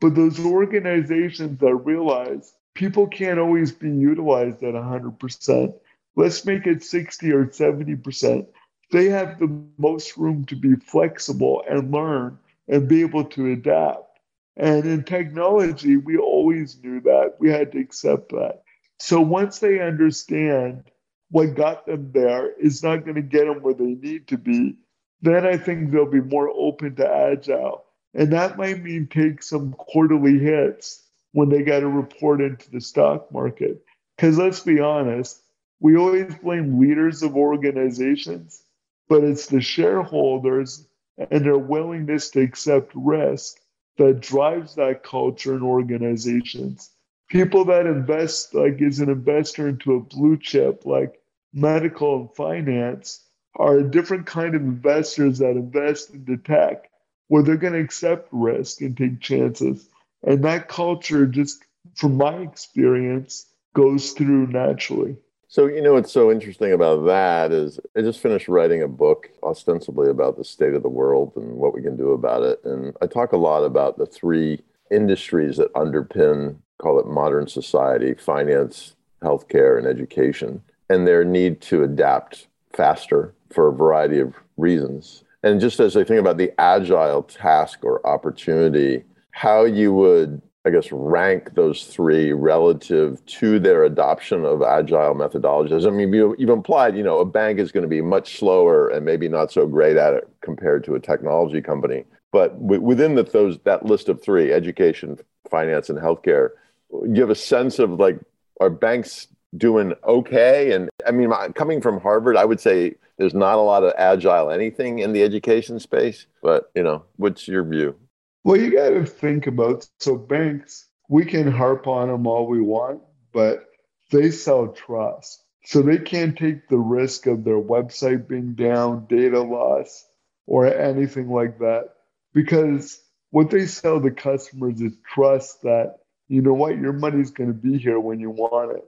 But 0.00 0.14
those 0.14 0.38
organizations 0.38 1.58
that 1.58 1.74
realize 1.74 2.54
people 2.74 3.08
can't 3.08 3.40
always 3.40 3.72
be 3.72 3.90
utilized 3.90 4.62
at 4.62 4.74
100%, 4.74 5.74
let's 6.14 6.44
make 6.44 6.68
it 6.68 6.84
60 6.84 7.32
or 7.32 7.46
70%. 7.46 8.46
They 8.92 9.06
have 9.06 9.40
the 9.40 9.60
most 9.76 10.16
room 10.16 10.44
to 10.44 10.54
be 10.54 10.76
flexible 10.76 11.64
and 11.68 11.90
learn 11.90 12.38
and 12.68 12.86
be 12.86 13.00
able 13.00 13.24
to 13.24 13.50
adapt. 13.50 14.20
And 14.56 14.84
in 14.84 15.02
technology, 15.02 15.96
we 15.96 16.18
always 16.18 16.80
knew 16.80 17.00
that. 17.00 17.34
We 17.40 17.50
had 17.50 17.72
to 17.72 17.80
accept 17.80 18.28
that. 18.30 18.62
So 19.00 19.20
once 19.20 19.58
they 19.58 19.80
understand 19.80 20.84
what 21.30 21.56
got 21.56 21.86
them 21.86 22.12
there 22.12 22.52
is 22.52 22.84
not 22.84 23.04
going 23.04 23.16
to 23.16 23.22
get 23.22 23.46
them 23.46 23.62
where 23.62 23.74
they 23.74 23.96
need 23.96 24.28
to 24.28 24.38
be, 24.38 24.76
then 25.22 25.46
I 25.46 25.56
think 25.56 25.90
they'll 25.90 26.04
be 26.04 26.20
more 26.20 26.50
open 26.50 26.96
to 26.96 27.08
agile. 27.08 27.84
And 28.14 28.32
that 28.32 28.58
might 28.58 28.82
mean 28.82 29.06
take 29.06 29.42
some 29.42 29.72
quarterly 29.72 30.38
hits 30.38 31.04
when 31.32 31.48
they 31.48 31.62
got 31.62 31.80
to 31.80 31.88
report 31.88 32.40
into 32.40 32.70
the 32.70 32.80
stock 32.80 33.32
market. 33.32 33.82
Because 34.16 34.36
let's 34.36 34.60
be 34.60 34.80
honest, 34.80 35.42
we 35.80 35.96
always 35.96 36.34
blame 36.36 36.78
leaders 36.78 37.22
of 37.22 37.36
organizations, 37.36 38.62
but 39.08 39.24
it's 39.24 39.46
the 39.46 39.60
shareholders 39.60 40.86
and 41.30 41.44
their 41.44 41.58
willingness 41.58 42.30
to 42.30 42.40
accept 42.40 42.92
risk 42.94 43.58
that 43.98 44.20
drives 44.20 44.74
that 44.74 45.02
culture 45.02 45.54
in 45.54 45.62
organizations. 45.62 46.90
People 47.28 47.64
that 47.66 47.86
invest, 47.86 48.54
like 48.54 48.80
is 48.80 49.00
an 49.00 49.08
investor 49.08 49.68
into 49.68 49.94
a 49.94 50.00
blue 50.00 50.36
chip, 50.36 50.84
like 50.84 51.20
medical 51.52 52.20
and 52.20 52.34
finance, 52.34 53.24
are 53.56 53.78
a 53.78 53.84
different 53.84 54.26
kind 54.26 54.54
of 54.54 54.62
investors 54.62 55.38
that 55.38 55.50
invest 55.50 56.10
into 56.10 56.36
tech 56.36 56.90
where 57.28 57.42
they're 57.42 57.56
going 57.56 57.72
to 57.72 57.78
accept 57.78 58.28
risk 58.32 58.80
and 58.80 58.96
take 58.96 59.20
chances. 59.20 59.88
And 60.22 60.44
that 60.44 60.68
culture, 60.68 61.26
just 61.26 61.64
from 61.94 62.16
my 62.16 62.36
experience, 62.36 63.46
goes 63.74 64.12
through 64.12 64.48
naturally. 64.48 65.16
So, 65.48 65.66
you 65.66 65.82
know, 65.82 65.94
what's 65.94 66.12
so 66.12 66.30
interesting 66.30 66.72
about 66.72 67.04
that 67.04 67.52
is 67.52 67.78
I 67.96 68.00
just 68.00 68.20
finished 68.20 68.48
writing 68.48 68.82
a 68.82 68.88
book 68.88 69.28
ostensibly 69.42 70.08
about 70.08 70.38
the 70.38 70.44
state 70.44 70.72
of 70.72 70.82
the 70.82 70.88
world 70.88 71.32
and 71.36 71.56
what 71.56 71.74
we 71.74 71.82
can 71.82 71.96
do 71.96 72.12
about 72.12 72.42
it. 72.42 72.60
And 72.64 72.96
I 73.02 73.06
talk 73.06 73.32
a 73.32 73.36
lot 73.36 73.64
about 73.64 73.98
the 73.98 74.06
three 74.06 74.62
industries 74.90 75.58
that 75.58 75.72
underpin, 75.74 76.56
call 76.80 76.98
it 77.00 77.06
modern 77.06 77.48
society 77.48 78.14
finance, 78.14 78.94
healthcare, 79.22 79.76
and 79.76 79.86
education. 79.86 80.62
and 80.88 81.06
their 81.06 81.24
need 81.24 81.60
to 81.62 81.82
adapt 81.82 82.46
faster 82.72 83.34
for 83.52 83.68
a 83.68 83.72
variety 83.72 84.18
of 84.18 84.34
reasons. 84.56 85.24
And 85.42 85.60
just 85.60 85.80
as 85.80 85.96
I 85.96 86.04
think 86.04 86.20
about 86.20 86.38
the 86.38 86.52
agile 86.58 87.22
task 87.24 87.84
or 87.84 88.06
opportunity, 88.06 89.04
how 89.32 89.64
you 89.64 89.92
would, 89.92 90.40
I 90.64 90.70
guess, 90.70 90.92
rank 90.92 91.54
those 91.54 91.86
three 91.86 92.32
relative 92.32 93.24
to 93.26 93.58
their 93.58 93.84
adoption 93.84 94.44
of 94.44 94.62
agile 94.62 95.14
methodologies. 95.14 95.86
I 95.86 95.90
mean, 95.90 96.12
you, 96.12 96.36
have 96.38 96.48
implied, 96.48 96.96
you 96.96 97.02
know, 97.02 97.18
a 97.18 97.24
bank 97.24 97.58
is 97.58 97.72
going 97.72 97.82
to 97.82 97.88
be 97.88 98.00
much 98.00 98.38
slower 98.38 98.88
and 98.88 99.04
maybe 99.04 99.28
not 99.28 99.50
so 99.50 99.66
great 99.66 99.96
at 99.96 100.14
it 100.14 100.28
compared 100.42 100.84
to 100.84 100.94
a 100.94 101.00
technology 101.00 101.60
company. 101.60 102.04
But 102.30 102.56
within 102.58 103.16
the, 103.16 103.24
those 103.24 103.58
that 103.64 103.84
list 103.84 104.08
of 104.08 104.22
three, 104.22 104.52
education, 104.52 105.18
finance, 105.50 105.90
and 105.90 105.98
healthcare, 105.98 106.50
you 106.90 107.20
have 107.20 107.30
a 107.30 107.34
sense 107.34 107.78
of 107.78 107.90
like, 107.92 108.18
are 108.60 108.70
banks 108.70 109.26
doing 109.56 109.92
okay? 110.04 110.72
And 110.72 110.88
I 111.06 111.10
mean, 111.10 111.30
coming 111.54 111.80
from 111.80 112.00
Harvard, 112.00 112.36
I 112.36 112.44
would 112.44 112.60
say 112.60 112.94
there's 113.18 113.34
not 113.34 113.58
a 113.58 113.62
lot 113.62 113.84
of 113.84 113.92
agile 113.96 114.50
anything 114.50 115.00
in 115.00 115.12
the 115.12 115.22
education 115.22 115.78
space. 115.80 116.26
But 116.42 116.70
you 116.74 116.82
know, 116.82 117.04
what's 117.16 117.46
your 117.48 117.64
view? 117.64 117.96
Well, 118.44 118.56
you 118.56 118.72
got 118.72 118.90
to 118.90 119.06
think 119.06 119.46
about 119.46 119.88
so 120.00 120.16
banks. 120.16 120.88
We 121.08 121.24
can 121.24 121.50
harp 121.50 121.86
on 121.86 122.08
them 122.08 122.26
all 122.26 122.46
we 122.46 122.60
want, 122.60 123.02
but 123.32 123.66
they 124.10 124.30
sell 124.30 124.68
trust. 124.68 125.44
So 125.64 125.80
they 125.80 125.98
can't 125.98 126.36
take 126.36 126.68
the 126.68 126.78
risk 126.78 127.26
of 127.26 127.44
their 127.44 127.60
website 127.60 128.26
being 128.26 128.54
down, 128.54 129.06
data 129.08 129.40
loss, 129.40 130.04
or 130.46 130.66
anything 130.66 131.30
like 131.30 131.58
that. 131.60 131.90
Because 132.34 133.00
what 133.30 133.50
they 133.50 133.66
sell 133.66 134.00
to 134.00 134.10
customers 134.10 134.80
is 134.80 134.96
trust 135.06 135.62
that, 135.62 135.98
you 136.28 136.42
know 136.42 136.54
what, 136.54 136.78
your 136.78 136.92
money's 136.92 137.30
going 137.30 137.48
to 137.48 137.54
be 137.54 137.78
here 137.78 138.00
when 138.00 138.18
you 138.18 138.30
want 138.30 138.76
it. 138.76 138.84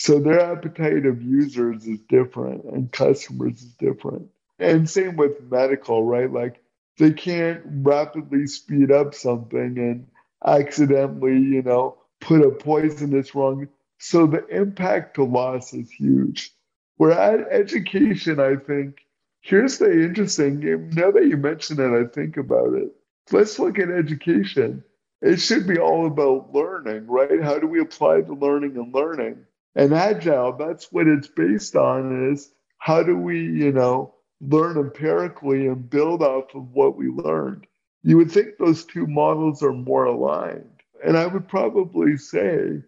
So 0.00 0.20
their 0.20 0.38
appetite 0.38 1.06
of 1.06 1.20
users 1.20 1.84
is 1.88 1.98
different 2.08 2.64
and 2.66 2.92
customers 2.92 3.60
is 3.60 3.72
different. 3.80 4.28
And 4.60 4.88
same 4.88 5.16
with 5.16 5.50
medical, 5.50 6.04
right? 6.04 6.32
Like 6.32 6.62
they 6.98 7.10
can't 7.10 7.60
rapidly 7.66 8.46
speed 8.46 8.92
up 8.92 9.12
something 9.12 9.76
and 9.76 10.06
accidentally, 10.46 11.40
you 11.40 11.62
know, 11.62 11.98
put 12.20 12.42
a 12.42 12.50
poison 12.52 13.10
that's 13.10 13.34
wrong. 13.34 13.66
So 13.98 14.28
the 14.28 14.46
impact 14.46 15.14
to 15.14 15.24
loss 15.24 15.74
is 15.74 15.90
huge. 15.90 16.52
Where 16.98 17.10
at 17.10 17.48
education, 17.50 18.38
I 18.38 18.54
think, 18.54 19.04
here's 19.40 19.78
the 19.78 19.90
interesting 19.90 20.60
game. 20.60 20.90
Now 20.90 21.10
that 21.10 21.26
you 21.26 21.36
mention 21.36 21.80
it, 21.80 22.00
I 22.00 22.06
think 22.06 22.36
about 22.36 22.72
it. 22.74 22.92
Let's 23.32 23.58
look 23.58 23.80
at 23.80 23.90
education. 23.90 24.84
It 25.22 25.40
should 25.40 25.66
be 25.66 25.80
all 25.80 26.06
about 26.06 26.54
learning, 26.54 27.08
right? 27.08 27.42
How 27.42 27.58
do 27.58 27.66
we 27.66 27.80
apply 27.80 28.20
the 28.20 28.34
learning 28.34 28.76
and 28.76 28.94
learning? 28.94 29.44
And 29.78 29.94
agile, 29.94 30.54
that's 30.54 30.90
what 30.90 31.06
it's 31.06 31.28
based 31.28 31.76
on 31.76 32.32
is 32.32 32.50
how 32.78 33.04
do 33.04 33.16
we, 33.16 33.40
you 33.40 33.70
know, 33.70 34.12
learn 34.40 34.76
empirically 34.76 35.68
and 35.68 35.88
build 35.88 36.20
off 36.20 36.52
of 36.56 36.72
what 36.72 36.96
we 36.96 37.06
learned. 37.06 37.64
You 38.02 38.16
would 38.16 38.32
think 38.32 38.58
those 38.58 38.84
two 38.84 39.06
models 39.06 39.62
are 39.62 39.72
more 39.72 40.06
aligned. 40.06 40.82
And 41.06 41.16
I 41.16 41.28
would 41.28 41.46
probably 41.46 42.16
say 42.16 42.82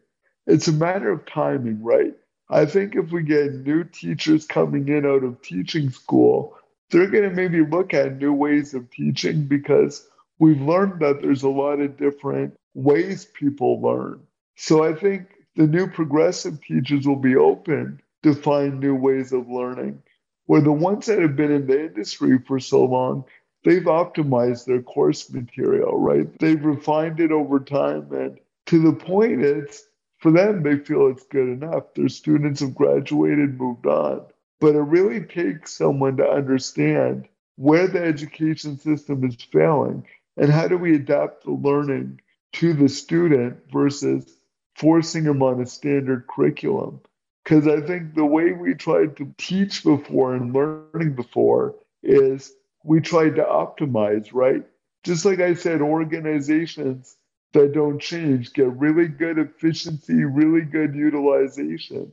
it's 0.48 0.66
a 0.66 0.72
matter 0.72 1.12
of 1.12 1.24
timing, 1.26 1.80
right? 1.80 2.14
I 2.48 2.66
think 2.66 2.96
if 2.96 3.12
we 3.12 3.22
get 3.22 3.54
new 3.54 3.84
teachers 3.84 4.44
coming 4.48 4.88
in 4.88 5.06
out 5.06 5.22
of 5.22 5.40
teaching 5.42 5.90
school, 5.90 6.56
they're 6.90 7.06
going 7.06 7.30
to 7.30 7.36
maybe 7.36 7.64
look 7.64 7.94
at 7.94 8.18
new 8.18 8.32
ways 8.32 8.74
of 8.74 8.90
teaching 8.90 9.46
because 9.46 10.08
we've 10.40 10.60
learned 10.60 11.00
that 11.02 11.22
there's 11.22 11.44
a 11.44 11.48
lot 11.48 11.78
of 11.78 11.96
different 11.96 12.56
ways 12.74 13.26
people 13.26 13.80
learn. 13.80 14.20
So 14.56 14.82
I 14.82 14.92
think 14.92 15.28
the 15.60 15.66
new 15.66 15.86
progressive 15.86 16.58
teachers 16.62 17.06
will 17.06 17.16
be 17.16 17.36
open 17.36 18.00
to 18.22 18.34
find 18.34 18.80
new 18.80 18.94
ways 18.94 19.30
of 19.30 19.50
learning. 19.50 20.02
Where 20.46 20.62
the 20.62 20.72
ones 20.72 21.04
that 21.04 21.20
have 21.20 21.36
been 21.36 21.52
in 21.52 21.66
the 21.66 21.84
industry 21.84 22.38
for 22.38 22.58
so 22.58 22.86
long, 22.86 23.26
they've 23.62 23.82
optimized 23.82 24.64
their 24.64 24.80
course 24.80 25.30
material, 25.30 25.98
right? 25.98 26.26
They've 26.38 26.64
refined 26.64 27.20
it 27.20 27.30
over 27.30 27.60
time. 27.60 28.10
And 28.10 28.38
to 28.68 28.78
the 28.80 28.94
point, 28.94 29.42
it's 29.44 29.84
for 30.16 30.32
them, 30.32 30.62
they 30.62 30.78
feel 30.78 31.08
it's 31.08 31.26
good 31.26 31.50
enough. 31.50 31.92
Their 31.92 32.08
students 32.08 32.60
have 32.60 32.74
graduated, 32.74 33.60
moved 33.60 33.84
on. 33.84 34.22
But 34.60 34.76
it 34.76 34.80
really 34.80 35.20
takes 35.20 35.76
someone 35.76 36.16
to 36.16 36.26
understand 36.26 37.28
where 37.56 37.86
the 37.86 38.02
education 38.02 38.78
system 38.78 39.24
is 39.24 39.36
failing 39.52 40.06
and 40.38 40.50
how 40.50 40.68
do 40.68 40.78
we 40.78 40.94
adapt 40.94 41.44
the 41.44 41.52
learning 41.52 42.22
to 42.54 42.72
the 42.72 42.88
student 42.88 43.58
versus 43.70 44.39
forcing 44.80 45.24
them 45.24 45.42
on 45.42 45.60
a 45.60 45.66
standard 45.66 46.26
curriculum. 46.26 47.00
Because 47.44 47.66
I 47.66 47.80
think 47.80 48.14
the 48.14 48.24
way 48.24 48.52
we 48.52 48.74
tried 48.74 49.16
to 49.18 49.34
teach 49.36 49.84
before 49.84 50.34
and 50.34 50.54
learning 50.54 51.14
before 51.14 51.74
is 52.02 52.52
we 52.82 53.00
tried 53.00 53.36
to 53.36 53.42
optimize, 53.42 54.30
right? 54.32 54.64
Just 55.04 55.24
like 55.24 55.40
I 55.40 55.54
said, 55.54 55.82
organizations 55.82 57.16
that 57.52 57.72
don't 57.72 58.00
change 58.00 58.52
get 58.52 58.76
really 58.76 59.08
good 59.08 59.38
efficiency, 59.38 60.24
really 60.24 60.62
good 60.62 60.94
utilization. 60.94 62.12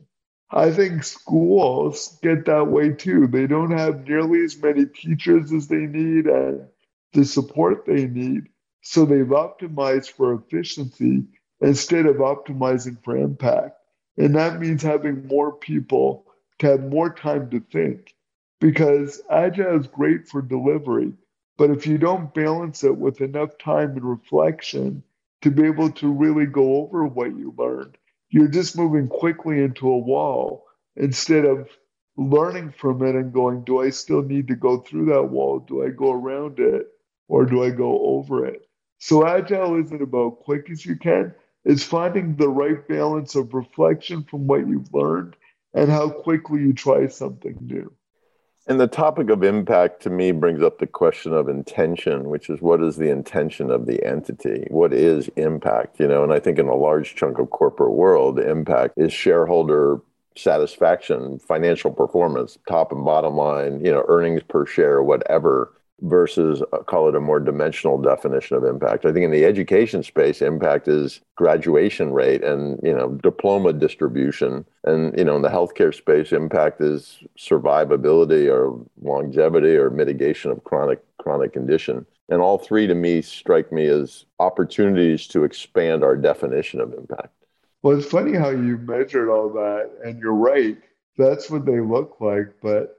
I 0.50 0.70
think 0.70 1.04
schools 1.04 2.18
get 2.22 2.46
that 2.46 2.68
way 2.68 2.90
too. 2.90 3.26
They 3.26 3.46
don't 3.46 3.70
have 3.70 4.06
nearly 4.06 4.42
as 4.44 4.60
many 4.60 4.86
teachers 4.86 5.52
as 5.52 5.68
they 5.68 5.86
need 5.86 6.26
and 6.26 6.66
the 7.12 7.24
support 7.24 7.84
they 7.86 8.06
need. 8.06 8.48
So 8.82 9.04
they've 9.04 9.26
optimized 9.26 10.12
for 10.12 10.34
efficiency 10.34 11.24
instead 11.60 12.06
of 12.06 12.16
optimizing 12.16 13.02
for 13.02 13.16
impact. 13.16 13.76
And 14.16 14.34
that 14.34 14.60
means 14.60 14.82
having 14.82 15.26
more 15.26 15.52
people 15.52 16.26
to 16.58 16.68
have 16.68 16.84
more 16.84 17.12
time 17.12 17.50
to 17.50 17.60
think 17.60 18.14
because 18.60 19.20
agile 19.30 19.80
is 19.80 19.86
great 19.86 20.28
for 20.28 20.42
delivery. 20.42 21.12
But 21.56 21.70
if 21.70 21.86
you 21.86 21.98
don't 21.98 22.34
balance 22.34 22.84
it 22.84 22.96
with 22.96 23.20
enough 23.20 23.58
time 23.58 23.90
and 23.92 24.04
reflection 24.04 25.02
to 25.42 25.50
be 25.50 25.64
able 25.64 25.90
to 25.92 26.12
really 26.12 26.46
go 26.46 26.76
over 26.82 27.06
what 27.06 27.36
you 27.36 27.54
learned, 27.56 27.96
you're 28.30 28.48
just 28.48 28.76
moving 28.76 29.08
quickly 29.08 29.62
into 29.62 29.88
a 29.88 29.98
wall 29.98 30.66
instead 30.96 31.44
of 31.44 31.68
learning 32.16 32.72
from 32.72 33.02
it 33.04 33.14
and 33.14 33.32
going, 33.32 33.62
do 33.64 33.80
I 33.80 33.90
still 33.90 34.22
need 34.22 34.48
to 34.48 34.56
go 34.56 34.78
through 34.78 35.06
that 35.06 35.24
wall? 35.24 35.60
Do 35.60 35.84
I 35.84 35.90
go 35.90 36.12
around 36.12 36.58
it 36.58 36.88
or 37.28 37.44
do 37.44 37.62
I 37.62 37.70
go 37.70 38.00
over 38.06 38.44
it? 38.46 38.62
So 38.98 39.26
agile 39.26 39.80
isn't 39.80 40.02
about 40.02 40.40
quick 40.40 40.70
as 40.70 40.84
you 40.84 40.96
can 40.96 41.34
is 41.64 41.84
finding 41.84 42.36
the 42.36 42.48
right 42.48 42.86
balance 42.88 43.34
of 43.34 43.54
reflection 43.54 44.24
from 44.24 44.46
what 44.46 44.66
you've 44.66 44.92
learned 44.92 45.36
and 45.74 45.90
how 45.90 46.08
quickly 46.08 46.60
you 46.60 46.72
try 46.72 47.06
something 47.06 47.56
new. 47.60 47.92
And 48.66 48.78
the 48.78 48.86
topic 48.86 49.30
of 49.30 49.42
impact 49.42 50.02
to 50.02 50.10
me 50.10 50.30
brings 50.30 50.62
up 50.62 50.78
the 50.78 50.86
question 50.86 51.32
of 51.32 51.48
intention, 51.48 52.28
which 52.28 52.50
is 52.50 52.60
what 52.60 52.82
is 52.82 52.96
the 52.96 53.10
intention 53.10 53.70
of 53.70 53.86
the 53.86 54.04
entity? 54.04 54.66
What 54.68 54.92
is 54.92 55.30
impact? 55.36 55.98
You 55.98 56.06
know, 56.06 56.22
and 56.22 56.32
I 56.32 56.38
think 56.38 56.58
in 56.58 56.68
a 56.68 56.74
large 56.74 57.14
chunk 57.14 57.38
of 57.38 57.48
corporate 57.48 57.92
world, 57.92 58.38
impact 58.38 58.94
is 58.98 59.10
shareholder 59.10 60.02
satisfaction, 60.36 61.38
financial 61.38 61.90
performance, 61.90 62.58
top 62.68 62.92
and 62.92 63.04
bottom 63.04 63.36
line, 63.36 63.82
you 63.82 63.90
know, 63.90 64.04
earnings 64.06 64.42
per 64.42 64.66
share, 64.66 65.02
whatever 65.02 65.72
versus 66.02 66.62
uh, 66.72 66.78
call 66.78 67.08
it 67.08 67.14
a 67.14 67.20
more 67.20 67.40
dimensional 67.40 68.00
definition 68.00 68.56
of 68.56 68.64
impact. 68.64 69.04
I 69.04 69.12
think 69.12 69.24
in 69.24 69.30
the 69.30 69.44
education 69.44 70.02
space, 70.02 70.40
impact 70.42 70.88
is 70.88 71.20
graduation 71.36 72.12
rate 72.12 72.42
and 72.44 72.78
you 72.82 72.94
know 72.94 73.18
diploma 73.22 73.72
distribution, 73.72 74.64
and 74.84 75.16
you 75.18 75.24
know 75.24 75.36
in 75.36 75.42
the 75.42 75.48
healthcare 75.48 75.94
space, 75.94 76.32
impact 76.32 76.80
is 76.80 77.18
survivability 77.38 78.50
or 78.50 78.78
longevity 79.02 79.76
or 79.76 79.90
mitigation 79.90 80.50
of 80.50 80.62
chronic 80.64 81.02
chronic 81.18 81.52
condition. 81.52 82.06
And 82.30 82.42
all 82.42 82.58
three 82.58 82.86
to 82.86 82.94
me 82.94 83.22
strike 83.22 83.72
me 83.72 83.86
as 83.86 84.26
opportunities 84.38 85.26
to 85.28 85.44
expand 85.44 86.04
our 86.04 86.16
definition 86.16 86.80
of 86.80 86.92
impact. 86.92 87.32
Well, 87.82 87.96
it's 87.96 88.06
funny 88.06 88.36
how 88.36 88.50
you 88.50 88.76
measured 88.78 89.28
all 89.28 89.48
that, 89.50 89.90
and 90.04 90.18
you're 90.18 90.34
right. 90.34 90.76
That's 91.16 91.48
what 91.50 91.64
they 91.64 91.80
look 91.80 92.16
like, 92.20 92.54
but 92.62 92.97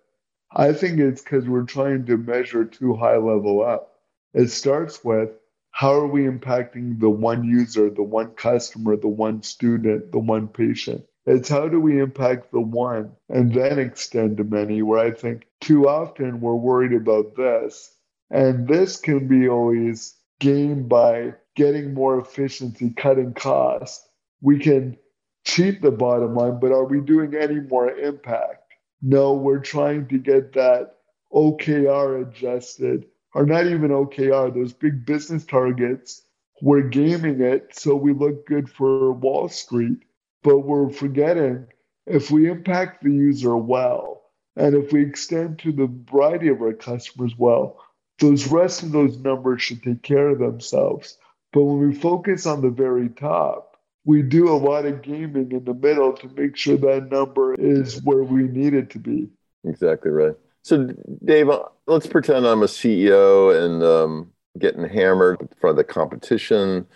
I 0.51 0.73
think 0.73 0.99
it's 0.99 1.21
because 1.21 1.47
we're 1.47 1.63
trying 1.63 2.05
to 2.07 2.17
measure 2.17 2.65
too 2.65 2.95
high 2.95 3.17
level 3.17 3.63
up. 3.63 3.99
It 4.33 4.49
starts 4.49 5.03
with 5.03 5.29
how 5.71 5.93
are 5.93 6.07
we 6.07 6.23
impacting 6.23 6.99
the 6.99 7.09
one 7.09 7.43
user, 7.43 7.89
the 7.89 8.03
one 8.03 8.31
customer, 8.31 8.97
the 8.97 9.07
one 9.07 9.43
student, 9.43 10.11
the 10.11 10.19
one 10.19 10.47
patient? 10.47 11.05
It's 11.25 11.49
how 11.49 11.67
do 11.67 11.79
we 11.79 11.99
impact 11.99 12.51
the 12.51 12.61
one 12.61 13.11
and 13.29 13.53
then 13.53 13.77
extend 13.77 14.37
to 14.37 14.43
many, 14.43 14.81
where 14.81 14.99
I 14.99 15.11
think 15.11 15.45
too 15.61 15.87
often 15.87 16.41
we're 16.41 16.55
worried 16.55 16.93
about 16.93 17.35
this. 17.35 17.95
And 18.31 18.67
this 18.67 18.99
can 18.99 19.27
be 19.27 19.47
always 19.47 20.15
gained 20.39 20.89
by 20.89 21.35
getting 21.55 21.93
more 21.93 22.19
efficiency, 22.19 22.89
cutting 22.91 23.33
costs. 23.33 24.07
We 24.41 24.59
can 24.59 24.97
cheat 25.45 25.81
the 25.81 25.91
bottom 25.91 26.35
line, 26.35 26.59
but 26.59 26.71
are 26.71 26.85
we 26.85 27.01
doing 27.01 27.35
any 27.35 27.59
more 27.59 27.91
impact? 27.91 28.58
No, 29.01 29.33
we're 29.33 29.59
trying 29.59 30.07
to 30.07 30.17
get 30.17 30.53
that 30.53 30.95
OKR 31.33 32.21
adjusted, 32.27 33.05
or 33.33 33.45
not 33.45 33.67
even 33.67 33.91
OKR, 33.91 34.53
those 34.53 34.73
big 34.73 35.05
business 35.05 35.45
targets. 35.45 36.23
We're 36.61 36.89
gaming 36.89 37.41
it 37.41 37.75
so 37.77 37.95
we 37.95 38.11
look 38.13 38.45
good 38.45 38.69
for 38.69 39.13
Wall 39.13 39.47
Street, 39.47 39.99
but 40.43 40.59
we're 40.59 40.89
forgetting 40.89 41.67
if 42.05 42.31
we 42.31 42.49
impact 42.49 43.03
the 43.03 43.11
user 43.11 43.55
well, 43.55 44.23
and 44.55 44.75
if 44.75 44.91
we 44.91 45.01
extend 45.01 45.59
to 45.59 45.71
the 45.71 45.89
variety 46.11 46.49
of 46.49 46.61
our 46.61 46.73
customers 46.73 47.33
well, 47.37 47.77
those 48.19 48.47
rest 48.47 48.83
of 48.83 48.91
those 48.91 49.17
numbers 49.17 49.61
should 49.61 49.81
take 49.83 50.01
care 50.01 50.29
of 50.29 50.39
themselves. 50.39 51.17
But 51.53 51.63
when 51.63 51.87
we 51.87 51.95
focus 51.95 52.45
on 52.45 52.61
the 52.61 52.69
very 52.69 53.09
top, 53.09 53.68
we 54.09 54.23
do 54.23 54.49
a 54.49 54.57
lot 54.57 54.87
of 54.87 55.03
gaming 55.03 55.51
in 55.51 55.63
the 55.65 55.73
middle 55.75 56.11
to 56.13 56.27
make 56.29 56.57
sure 56.57 56.77
that 56.77 57.11
number 57.11 57.53
is 57.59 58.01
where 58.01 58.23
we 58.23 58.41
need 58.41 58.73
it 58.73 58.89
to 58.89 58.97
be. 58.97 59.29
Exactly 59.63 60.09
right. 60.09 60.33
So, 60.63 60.91
Dave, 61.23 61.47
let's 61.85 62.07
pretend 62.07 62.47
I'm 62.47 62.63
a 62.63 62.65
CEO 62.65 63.55
and 63.55 63.83
um, 63.83 64.31
getting 64.57 64.83
hammered 64.89 65.47
of 65.63 65.75
the 65.75 65.83
competition. 65.83 66.87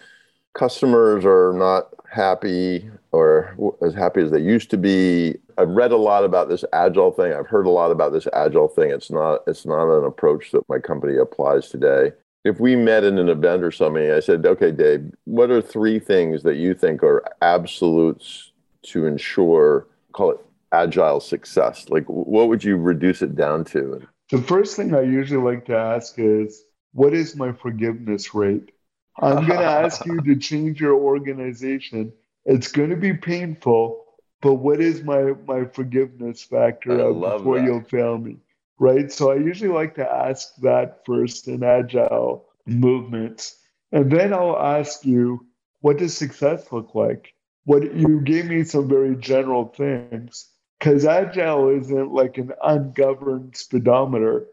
Customers 0.56 1.24
are 1.24 1.54
not 1.54 1.90
happy 2.12 2.90
or 3.12 3.56
as 3.86 3.94
happy 3.94 4.22
as 4.22 4.32
they 4.32 4.42
used 4.42 4.72
to 4.72 4.78
be. 4.78 5.36
I've 5.60 5.70
read 5.70 5.92
a 5.92 5.98
lot 5.98 6.24
about 6.24 6.50
this 6.50 6.66
agile 6.74 7.12
thing. 7.12 7.32
I've 7.32 7.46
heard 7.46 7.68
a 7.68 7.70
lot 7.70 7.92
about 7.92 8.12
this 8.12 8.28
agile 8.34 8.70
thing. 8.70 8.90
It's 8.90 9.12
not 9.12 9.42
it's 9.46 9.68
not 9.68 9.96
an 9.96 10.04
approach 10.04 10.50
that 10.50 10.68
my 10.68 10.80
company 10.80 11.18
applies 11.18 11.70
today. 11.70 12.14
If 12.44 12.60
we 12.60 12.76
met 12.76 13.04
in 13.04 13.18
an 13.18 13.30
event 13.30 13.64
or 13.64 13.72
something, 13.72 14.12
I 14.12 14.20
said, 14.20 14.46
"Okay, 14.46 14.72
Dave, 14.72 15.12
what 15.26 15.50
are 15.50 15.62
three 15.62 16.00
things 16.00 16.44
that 16.44 16.56
you 16.56 16.74
think 16.74 17.04
are 17.04 17.24
absolutes 17.42 18.52
to 18.84 19.06
ensure 19.06 19.88
call 20.12 20.32
it 20.32 20.40
agile 20.72 21.20
success? 21.20 21.88
Like 21.90 22.06
what 22.06 22.50
would 22.50 22.64
you 22.64 22.78
reduce 22.78 23.22
it 23.22 23.36
down 23.36 23.64
to?" 23.66 24.02
The 24.30 24.42
first 24.42 24.76
thing 24.76 24.94
I 24.94 25.02
usually 25.02 25.44
like 25.44 25.66
to 25.66 25.78
ask 25.78 26.16
is, 26.18 26.64
"What 26.94 27.14
is 27.14 27.36
my 27.36 27.54
forgiveness 27.54 28.34
rate?" 28.36 28.72
I'm 29.22 29.46
going 29.46 29.60
to 29.60 29.66
ask 29.66 30.06
you 30.06 30.20
to 30.22 30.36
change 30.36 30.82
your 30.82 30.96
organization. 30.96 32.14
It's 32.46 32.72
going 32.72 32.90
to 32.90 32.98
be 32.98 33.14
painful, 33.14 34.04
but 34.42 34.56
what 34.56 34.82
is 34.82 35.04
my 35.04 35.34
my 35.48 35.66
forgiveness 35.66 36.44
factor 36.44 37.14
before 37.14 37.60
that. 37.60 37.66
you'll 37.66 37.84
fail 37.84 38.18
me? 38.18 38.38
Right. 38.80 39.12
So 39.12 39.32
I 39.32 39.36
usually 39.36 39.72
like 39.72 39.96
to 39.96 40.12
ask 40.12 40.56
that 40.58 41.06
first 41.06 41.48
in 41.48 41.64
agile 41.64 42.46
movements. 42.66 43.58
And 43.92 44.12
then 44.12 44.34
I'll 44.34 44.58
ask 44.58 45.06
you, 45.06 45.46
what 45.82 45.98
does 45.98 46.18
success 46.18 46.72
look 46.72 46.96
like? 46.96 47.34
What 47.66 47.96
you 47.96 48.22
gave 48.22 48.46
me 48.46 48.64
some 48.64 48.90
very 48.90 49.16
general 49.16 49.68
things 49.68 50.50
because 50.80 51.06
agile 51.06 51.70
isn't 51.70 52.12
like 52.12 52.38
an 52.38 52.52
ungoverned 52.64 53.56
speedometer. 53.56 54.48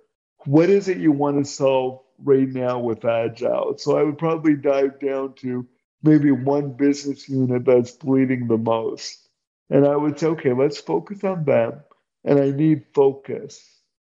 What 0.45 0.71
is 0.71 0.89
it 0.89 0.99
you 0.99 1.13
want 1.13 1.45
to 1.45 1.51
solve 1.51 2.01
right 2.25 2.49
now 2.49 2.79
with 2.79 3.05
agile. 3.05 3.77
So 3.79 3.97
I 3.97 4.03
would 4.03 4.19
probably 4.19 4.55
dive 4.55 5.01
down 5.01 5.35
to 5.37 5.67
maybe 6.03 6.31
one 6.31 6.73
business 6.73 7.29
unit 7.29 7.65
that's 7.65 7.93
bleeding 7.93 8.47
the 8.47 8.59
most. 8.59 9.29
And 9.69 9.87
I 9.87 9.97
would 9.97 10.19
say, 10.19 10.27
okay, 10.29 10.53
let's 10.53 10.79
focus 10.79 11.25
on 11.25 11.45
them. 11.45 11.81
And 12.25 12.39
I 12.39 12.51
need 12.51 12.85
focus. 12.95 13.63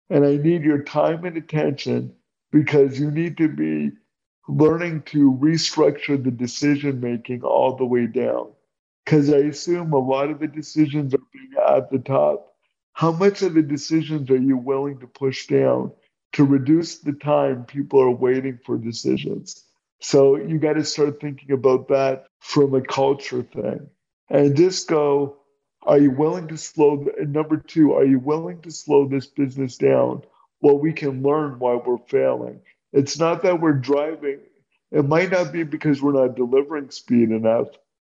And 0.10 0.26
I 0.26 0.38
need 0.38 0.64
your 0.64 0.84
time 0.84 1.26
and 1.26 1.38
attention 1.38 2.14
because 2.52 3.00
you 3.00 3.12
need 3.12 3.38
to 3.38 3.48
be 3.48 3.92
learning 4.48 5.04
to 5.04 5.34
restructure 5.42 6.22
the 6.24 6.32
decision 6.32 7.00
making 7.00 7.42
all 7.44 7.76
the 7.76 7.86
way 7.86 8.06
down. 8.08 8.52
Because 9.04 9.32
I 9.32 9.38
assume 9.38 9.94
a 9.94 9.98
lot 10.00 10.30
of 10.30 10.40
the 10.40 10.48
decisions 10.48 11.14
are 11.14 11.20
being 11.34 11.54
at 11.68 11.92
the 11.92 12.00
top. 12.00 12.54
How 12.94 13.12
much 13.12 13.42
of 13.42 13.54
the 13.54 13.62
decisions 13.62 14.30
are 14.30 14.38
you 14.38 14.58
willing 14.58 15.00
to 15.00 15.08
push 15.08 15.48
down 15.48 15.92
to 16.36 16.44
reduce 16.44 16.98
the 17.00 17.14
time 17.14 17.64
people 17.64 18.02
are 18.02 18.12
waiting 18.12 18.60
for 18.66 18.78
decisions. 18.78 19.64
So 20.02 20.36
you 20.36 20.60
got 20.60 20.74
to 20.74 20.84
start 20.84 21.22
thinking 21.22 21.52
about 21.52 21.88
that 21.88 22.26
from 22.40 22.74
a 22.76 22.82
culture 22.82 23.42
thing. 23.42 23.88
And 24.30 24.58
just 24.58 24.90
go, 24.90 25.38
are 25.86 26.00
you 26.00 26.12
willing 26.12 26.48
to 26.48 26.58
slow? 26.58 27.06
And 27.20 27.34
number 27.34 27.58
two, 27.58 27.94
are 27.94 28.06
you 28.06 28.20
willing 28.20 28.62
to 28.62 28.72
slow 28.72 29.08
this 29.08 29.28
business 29.28 29.78
down 29.78 30.24
while 30.60 30.78
we 30.78 30.94
can 30.94 31.22
learn 31.22 31.60
why 31.60 31.76
we're 31.76 31.98
failing? 32.10 32.62
It's 32.92 33.20
not 33.20 33.44
that 33.44 33.62
we're 33.62 33.74
driving. 33.74 34.40
It 34.92 35.06
might 35.06 35.32
not 35.32 35.52
be 35.52 35.64
because 35.64 36.02
we're 36.02 36.14
not 36.14 36.36
delivering 36.36 36.90
speed 36.90 37.30
enough. 37.30 37.68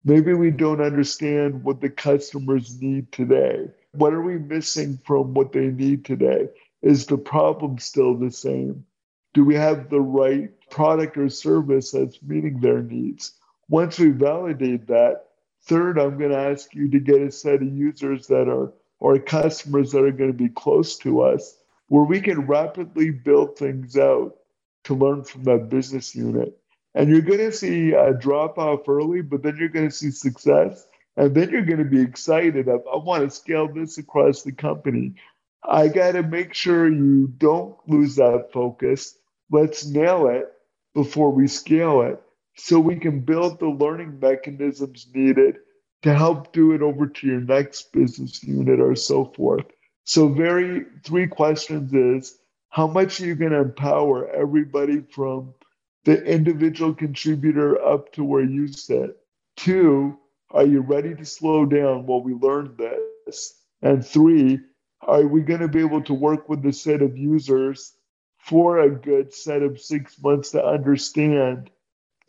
Maybe 0.05 0.33
we 0.33 0.51
don't 0.51 0.81
understand 0.81 1.63
what 1.63 1.81
the 1.81 1.89
customers 1.89 2.81
need 2.81 3.11
today. 3.11 3.67
What 3.93 4.13
are 4.13 4.21
we 4.21 4.37
missing 4.37 4.99
from 5.05 5.33
what 5.33 5.51
they 5.51 5.67
need 5.67 6.05
today? 6.05 6.49
Is 6.81 7.07
the 7.07 7.17
problem 7.17 7.79
still 7.79 8.15
the 8.15 8.31
same? 8.31 8.85
Do 9.33 9.43
we 9.43 9.55
have 9.55 9.89
the 9.89 9.99
right 9.99 10.49
product 10.69 11.17
or 11.17 11.29
service 11.29 11.91
that's 11.91 12.21
meeting 12.21 12.59
their 12.61 12.81
needs? 12.81 13.33
Once 13.69 13.99
we 13.99 14.09
validate 14.09 14.87
that, 14.87 15.26
third, 15.67 15.99
I'm 15.99 16.17
going 16.17 16.31
to 16.31 16.37
ask 16.37 16.73
you 16.73 16.89
to 16.89 16.99
get 16.99 17.21
a 17.21 17.31
set 17.31 17.61
of 17.61 17.73
users 17.73 18.27
that 18.27 18.47
are 18.47 18.73
or 18.99 19.19
customers 19.19 19.91
that 19.91 20.03
are 20.03 20.11
going 20.11 20.31
to 20.31 20.37
be 20.37 20.49
close 20.49 20.97
to 20.97 21.21
us 21.21 21.57
where 21.87 22.03
we 22.03 22.19
can 22.19 22.47
rapidly 22.47 23.11
build 23.11 23.57
things 23.57 23.95
out 23.97 24.35
to 24.83 24.95
learn 24.95 25.23
from 25.23 25.43
that 25.43 25.69
business 25.69 26.15
unit. 26.15 26.57
And 26.95 27.09
you're 27.09 27.21
going 27.21 27.39
to 27.39 27.51
see 27.51 27.91
a 27.93 28.13
drop 28.13 28.57
off 28.57 28.89
early, 28.89 29.21
but 29.21 29.43
then 29.43 29.57
you're 29.57 29.69
going 29.69 29.89
to 29.89 29.95
see 29.95 30.11
success. 30.11 30.87
And 31.15 31.33
then 31.35 31.49
you're 31.49 31.65
going 31.65 31.79
to 31.79 31.85
be 31.85 32.01
excited 32.01 32.67
I 32.67 32.97
want 32.97 33.23
to 33.23 33.29
scale 33.29 33.71
this 33.71 33.97
across 33.97 34.43
the 34.43 34.51
company. 34.51 35.15
I 35.63 35.87
got 35.87 36.13
to 36.13 36.23
make 36.23 36.53
sure 36.53 36.91
you 36.91 37.27
don't 37.37 37.75
lose 37.87 38.15
that 38.15 38.49
focus. 38.51 39.17
Let's 39.51 39.85
nail 39.85 40.27
it 40.27 40.51
before 40.93 41.31
we 41.31 41.47
scale 41.47 42.01
it 42.01 42.21
so 42.57 42.79
we 42.79 42.95
can 42.95 43.21
build 43.21 43.59
the 43.59 43.67
learning 43.69 44.19
mechanisms 44.19 45.07
needed 45.13 45.57
to 46.01 46.13
help 46.13 46.53
do 46.53 46.73
it 46.73 46.81
over 46.81 47.07
to 47.07 47.27
your 47.27 47.41
next 47.41 47.91
business 47.91 48.43
unit 48.43 48.79
or 48.79 48.95
so 48.95 49.25
forth. 49.35 49.65
So, 50.03 50.27
very 50.29 50.85
three 51.03 51.27
questions 51.27 51.93
is 51.93 52.37
how 52.69 52.87
much 52.87 53.21
are 53.21 53.25
you 53.25 53.35
going 53.35 53.51
to 53.51 53.61
empower 53.61 54.29
everybody 54.29 55.01
from 55.01 55.53
the 56.05 56.23
individual 56.23 56.93
contributor 56.93 57.83
up 57.83 58.11
to 58.13 58.23
where 58.23 58.43
you 58.43 58.67
sit? 58.67 59.17
Two, 59.55 60.17
are 60.51 60.65
you 60.65 60.81
ready 60.81 61.13
to 61.15 61.25
slow 61.25 61.65
down 61.65 62.05
while 62.05 62.21
we 62.21 62.33
learn 62.33 62.75
this? 63.25 63.61
And 63.81 64.05
three, 64.05 64.59
are 65.01 65.27
we 65.27 65.41
going 65.41 65.59
to 65.59 65.67
be 65.67 65.79
able 65.79 66.03
to 66.03 66.13
work 66.13 66.49
with 66.49 66.63
the 66.63 66.73
set 66.73 67.01
of 67.01 67.17
users 67.17 67.93
for 68.37 68.79
a 68.79 68.89
good 68.89 69.33
set 69.33 69.61
of 69.61 69.79
six 69.79 70.21
months 70.21 70.51
to 70.51 70.65
understand 70.65 71.69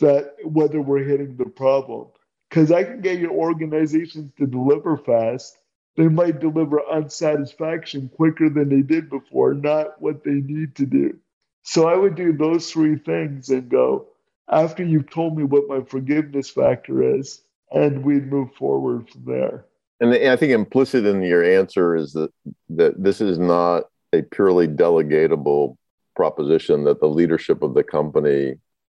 that 0.00 0.34
whether 0.44 0.80
we're 0.80 1.04
hitting 1.04 1.36
the 1.36 1.46
problem? 1.46 2.06
Because 2.48 2.72
I 2.72 2.84
can 2.84 3.00
get 3.00 3.18
your 3.18 3.32
organizations 3.32 4.32
to 4.38 4.46
deliver 4.46 4.96
fast. 4.96 5.58
They 5.96 6.08
might 6.08 6.40
deliver 6.40 6.80
unsatisfaction 6.90 8.08
quicker 8.14 8.48
than 8.48 8.68
they 8.68 8.82
did 8.82 9.10
before, 9.10 9.54
not 9.54 10.00
what 10.00 10.24
they 10.24 10.30
need 10.30 10.76
to 10.76 10.86
do. 10.86 11.18
So 11.62 11.88
I 11.88 11.96
would 11.96 12.14
do 12.14 12.32
those 12.32 12.70
three 12.70 12.96
things 12.96 13.50
and 13.50 13.68
go, 13.68 14.06
after 14.48 14.84
you've 14.84 15.10
told 15.10 15.36
me 15.36 15.44
what 15.44 15.68
my 15.68 15.82
forgiveness 15.82 16.48
factor 16.48 17.16
is, 17.16 17.42
and 17.70 18.04
we'd 18.04 18.30
move 18.30 18.54
forward 18.54 19.10
from 19.10 19.24
there. 19.26 19.66
And 20.00 20.14
I 20.14 20.36
think 20.36 20.52
implicit 20.52 21.04
in 21.04 21.22
your 21.22 21.44
answer 21.44 21.96
is 21.96 22.12
that 22.12 22.30
that 22.70 23.02
this 23.02 23.20
is 23.20 23.38
not 23.38 23.84
a 24.12 24.22
purely 24.22 24.68
delegatable 24.68 25.76
proposition 26.16 26.84
that 26.84 27.00
the 27.00 27.08
leadership 27.08 27.62
of 27.62 27.74
the 27.74 27.82
company 27.82 28.54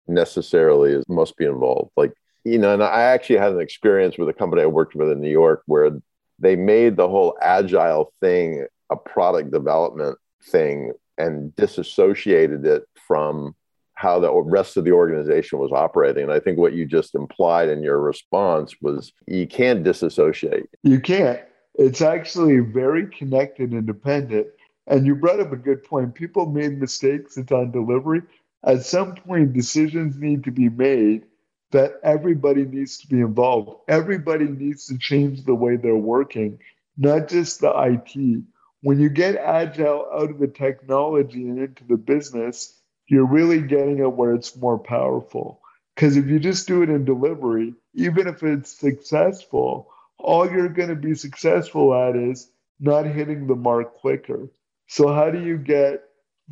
necessarily 0.08 0.92
is, 0.92 1.04
must 1.08 1.36
be 1.36 1.44
involved. 1.44 1.90
Like 1.96 2.12
you 2.44 2.58
know, 2.58 2.74
and 2.74 2.82
I 2.82 3.02
actually 3.02 3.38
had 3.38 3.52
an 3.52 3.60
experience 3.60 4.18
with 4.18 4.28
a 4.28 4.32
company 4.32 4.62
I 4.62 4.66
worked 4.66 4.94
with 4.94 5.10
in 5.10 5.20
New 5.20 5.30
York 5.30 5.62
where 5.66 5.90
they 6.38 6.56
made 6.56 6.96
the 6.96 7.08
whole 7.08 7.36
agile 7.40 8.12
thing 8.20 8.66
a 8.90 8.96
product 8.96 9.50
development 9.50 10.18
thing 10.44 10.92
and 11.18 11.54
disassociated 11.56 12.66
it 12.66 12.84
from 13.06 13.54
how 13.94 14.18
the 14.18 14.32
rest 14.42 14.76
of 14.76 14.84
the 14.84 14.90
organization 14.90 15.58
was 15.58 15.70
operating. 15.70 16.24
And 16.24 16.32
I 16.32 16.40
think 16.40 16.58
what 16.58 16.72
you 16.72 16.84
just 16.84 17.14
implied 17.14 17.68
in 17.68 17.82
your 17.82 18.00
response 18.00 18.74
was 18.80 19.12
you 19.26 19.46
can't 19.46 19.84
disassociate. 19.84 20.66
You 20.82 21.00
can't. 21.00 21.40
It's 21.76 22.02
actually 22.02 22.58
very 22.58 23.06
connected 23.06 23.72
and 23.72 23.86
dependent. 23.86 24.48
And 24.88 25.06
you 25.06 25.14
brought 25.14 25.40
up 25.40 25.52
a 25.52 25.56
good 25.56 25.84
point. 25.84 26.14
People 26.14 26.46
made 26.46 26.80
mistakes. 26.80 27.38
On 27.38 27.70
delivery. 27.70 28.22
At 28.64 28.84
some 28.84 29.14
point, 29.16 29.52
decisions 29.52 30.16
need 30.18 30.44
to 30.44 30.50
be 30.50 30.68
made 30.68 31.24
that 31.72 31.94
everybody 32.02 32.64
needs 32.64 32.98
to 32.98 33.08
be 33.08 33.20
involved. 33.20 33.80
Everybody 33.88 34.44
needs 34.44 34.86
to 34.86 34.98
change 34.98 35.44
the 35.44 35.54
way 35.54 35.76
they're 35.76 35.96
working, 35.96 36.58
not 36.96 37.28
just 37.28 37.60
the 37.60 37.72
IT. 37.74 38.44
When 38.82 39.00
you 39.00 39.08
get 39.08 39.36
agile 39.36 40.08
out 40.12 40.30
of 40.30 40.38
the 40.38 40.48
technology 40.48 41.48
and 41.48 41.58
into 41.58 41.84
the 41.84 41.96
business, 41.96 42.80
you're 43.08 43.26
really 43.26 43.60
getting 43.60 43.98
it 43.98 44.12
where 44.12 44.34
it's 44.34 44.56
more 44.56 44.78
powerful. 44.78 45.60
Because 45.94 46.16
if 46.16 46.26
you 46.26 46.38
just 46.38 46.68
do 46.68 46.82
it 46.82 46.90
in 46.90 47.04
delivery, 47.04 47.74
even 47.94 48.26
if 48.26 48.42
it's 48.42 48.72
successful, 48.72 49.88
all 50.18 50.50
you're 50.50 50.68
going 50.68 50.88
to 50.88 50.94
be 50.94 51.14
successful 51.14 51.94
at 51.94 52.16
is 52.16 52.50
not 52.80 53.06
hitting 53.06 53.46
the 53.46 53.56
mark 53.56 53.94
quicker. 53.94 54.48
So, 54.88 55.08
how 55.12 55.30
do 55.30 55.42
you 55.42 55.58
get 55.58 56.02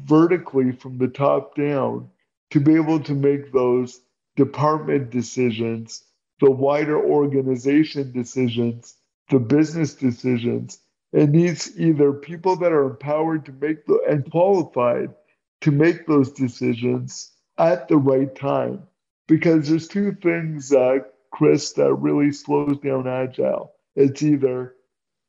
vertically 0.04 0.72
from 0.72 0.98
the 0.98 1.08
top 1.08 1.54
down 1.56 2.08
to 2.50 2.60
be 2.60 2.74
able 2.74 3.00
to 3.00 3.14
make 3.14 3.52
those 3.52 4.00
department 4.36 5.10
decisions, 5.10 6.04
the 6.40 6.50
wider 6.50 6.98
organization 6.98 8.12
decisions 8.12 8.96
the 9.30 9.38
business 9.38 9.94
decisions. 9.94 10.80
It 11.12 11.30
needs 11.30 11.78
either 11.78 12.12
people 12.12 12.56
that 12.56 12.72
are 12.72 12.90
empowered 12.90 13.46
to 13.46 13.52
make 13.52 13.86
the 13.86 14.00
and 14.08 14.28
qualified 14.30 15.14
to 15.62 15.70
make 15.70 16.06
those 16.06 16.32
decisions 16.32 17.32
at 17.58 17.88
the 17.88 17.96
right 17.96 18.34
time. 18.34 18.82
Because 19.26 19.68
there's 19.68 19.88
two 19.88 20.12
things, 20.22 20.72
uh, 20.72 20.98
Chris, 21.32 21.72
that 21.74 21.94
really 21.94 22.32
slows 22.32 22.78
down 22.78 23.06
agile. 23.06 23.72
It's 23.94 24.22
either 24.22 24.74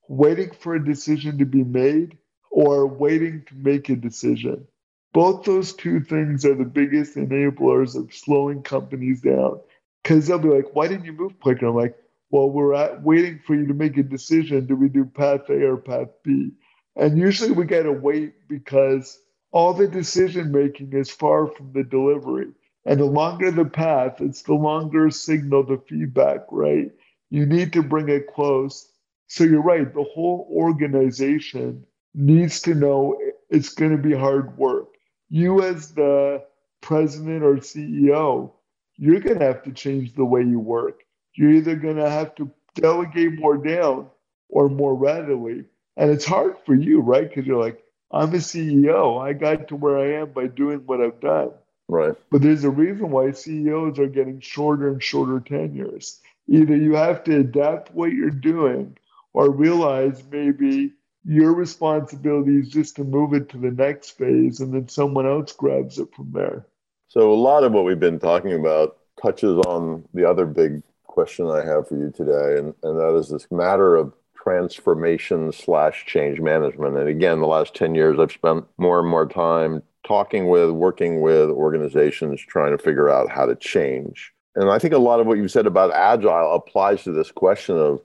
waiting 0.07 0.51
for 0.51 0.75
a 0.75 0.83
decision 0.83 1.37
to 1.37 1.45
be 1.45 1.63
made 1.63 2.17
or 2.51 2.85
waiting 2.85 3.43
to 3.47 3.55
make 3.55 3.89
a 3.89 3.95
decision. 3.95 4.67
Both 5.13 5.45
those 5.45 5.73
two 5.73 6.01
things 6.01 6.45
are 6.45 6.55
the 6.55 6.65
biggest 6.65 7.15
enablers 7.15 7.95
of 7.95 8.13
slowing 8.13 8.61
companies 8.61 9.21
down. 9.21 9.59
Because 10.03 10.27
they'll 10.27 10.39
be 10.39 10.49
like, 10.49 10.73
why 10.73 10.87
didn't 10.87 11.05
you 11.05 11.13
move 11.13 11.39
quicker? 11.39 11.67
I'm 11.67 11.75
like, 11.75 11.95
well, 12.29 12.49
we're 12.49 12.73
at, 12.73 13.03
waiting 13.03 13.39
for 13.45 13.55
you 13.55 13.67
to 13.67 13.73
make 13.73 13.97
a 13.97 14.03
decision. 14.03 14.65
Do 14.65 14.75
we 14.75 14.89
do 14.89 15.05
path 15.05 15.49
A 15.49 15.63
or 15.63 15.77
path 15.77 16.07
B? 16.23 16.51
And 16.95 17.17
usually 17.17 17.51
we 17.51 17.65
got 17.65 17.83
to 17.83 17.91
wait 17.91 18.47
because 18.47 19.19
all 19.51 19.73
the 19.73 19.87
decision 19.87 20.51
making 20.51 20.93
is 20.93 21.11
far 21.11 21.47
from 21.47 21.71
the 21.73 21.83
delivery. 21.83 22.47
And 22.85 22.99
the 22.99 23.05
longer 23.05 23.51
the 23.51 23.65
path, 23.65 24.21
it's 24.21 24.41
the 24.43 24.53
longer 24.53 25.11
signal 25.11 25.63
the 25.63 25.77
feedback, 25.87 26.41
right? 26.49 26.91
You 27.29 27.45
need 27.45 27.73
to 27.73 27.83
bring 27.83 28.09
it 28.09 28.33
close. 28.33 28.89
So 29.27 29.43
you're 29.43 29.61
right, 29.61 29.93
the 29.93 30.03
whole 30.03 30.47
organization 30.51 31.85
needs 32.13 32.61
to 32.61 32.73
know 32.73 33.17
it's 33.49 33.73
going 33.73 33.91
to 33.91 33.97
be 33.97 34.13
hard 34.13 34.57
work. 34.57 34.87
You, 35.29 35.63
as 35.63 35.93
the 35.93 36.43
president 36.81 37.43
or 37.43 37.55
CEO, 37.55 38.51
you're 38.97 39.19
going 39.19 39.39
to 39.39 39.45
have 39.45 39.63
to 39.63 39.71
change 39.71 40.13
the 40.13 40.25
way 40.25 40.41
you 40.41 40.59
work. 40.59 41.03
You're 41.33 41.51
either 41.51 41.75
going 41.75 41.97
to 41.97 42.09
have 42.09 42.35
to 42.35 42.51
delegate 42.75 43.39
more 43.39 43.57
down 43.57 44.09
or 44.49 44.69
more 44.69 44.95
readily. 44.95 45.65
And 45.97 46.11
it's 46.11 46.25
hard 46.25 46.57
for 46.65 46.73
you, 46.73 46.99
right? 46.99 47.27
Because 47.27 47.45
you're 47.45 47.63
like, 47.63 47.83
I'm 48.11 48.33
a 48.33 48.37
CEO. 48.37 49.21
I 49.21 49.33
got 49.33 49.69
to 49.69 49.75
where 49.75 49.97
I 49.97 50.21
am 50.21 50.31
by 50.31 50.47
doing 50.47 50.79
what 50.85 51.01
I've 51.01 51.19
done. 51.19 51.51
Right. 51.87 52.13
But 52.29 52.41
there's 52.41 52.63
a 52.63 52.69
reason 52.69 53.11
why 53.11 53.31
CEOs 53.31 53.99
are 53.99 54.07
getting 54.07 54.39
shorter 54.39 54.89
and 54.89 55.03
shorter 55.03 55.39
tenures. 55.39 56.19
Either 56.47 56.75
you 56.75 56.95
have 56.95 57.23
to 57.25 57.37
adapt 57.37 57.93
what 57.93 58.11
you're 58.11 58.29
doing 58.29 58.97
or 59.33 59.49
realize 59.49 60.23
maybe 60.31 60.93
your 61.23 61.53
responsibility 61.53 62.57
is 62.57 62.69
just 62.69 62.95
to 62.95 63.03
move 63.03 63.33
it 63.33 63.49
to 63.49 63.57
the 63.57 63.71
next 63.71 64.17
phase 64.17 64.59
and 64.59 64.73
then 64.73 64.87
someone 64.87 65.27
else 65.27 65.53
grabs 65.53 65.99
it 65.99 66.13
from 66.15 66.31
there. 66.31 66.65
So, 67.07 67.31
a 67.31 67.35
lot 67.35 67.63
of 67.63 67.73
what 67.73 67.85
we've 67.85 67.99
been 67.99 68.19
talking 68.19 68.53
about 68.53 68.97
touches 69.21 69.59
on 69.67 70.05
the 70.13 70.27
other 70.27 70.45
big 70.45 70.81
question 71.03 71.47
I 71.47 71.63
have 71.65 71.87
for 71.87 71.97
you 71.97 72.11
today, 72.15 72.57
and, 72.57 72.73
and 72.83 72.99
that 72.99 73.15
is 73.17 73.29
this 73.29 73.47
matter 73.51 73.95
of 73.95 74.13
transformation 74.41 75.51
slash 75.51 76.05
change 76.07 76.39
management. 76.39 76.97
And 76.97 77.07
again, 77.07 77.39
the 77.39 77.47
last 77.47 77.75
10 77.75 77.93
years, 77.95 78.17
I've 78.17 78.31
spent 78.31 78.65
more 78.77 78.99
and 78.99 79.09
more 79.09 79.27
time 79.27 79.83
talking 80.07 80.47
with, 80.47 80.71
working 80.71 81.21
with 81.21 81.49
organizations, 81.49 82.41
trying 82.41 82.75
to 82.75 82.83
figure 82.83 83.09
out 83.09 83.29
how 83.29 83.45
to 83.45 83.55
change. 83.55 84.33
And 84.55 84.69
I 84.69 84.79
think 84.79 84.93
a 84.93 84.97
lot 84.97 85.19
of 85.19 85.27
what 85.27 85.37
you 85.37 85.47
said 85.47 85.67
about 85.67 85.93
agile 85.93 86.55
applies 86.55 87.03
to 87.03 87.11
this 87.11 87.31
question 87.31 87.77
of 87.77 88.01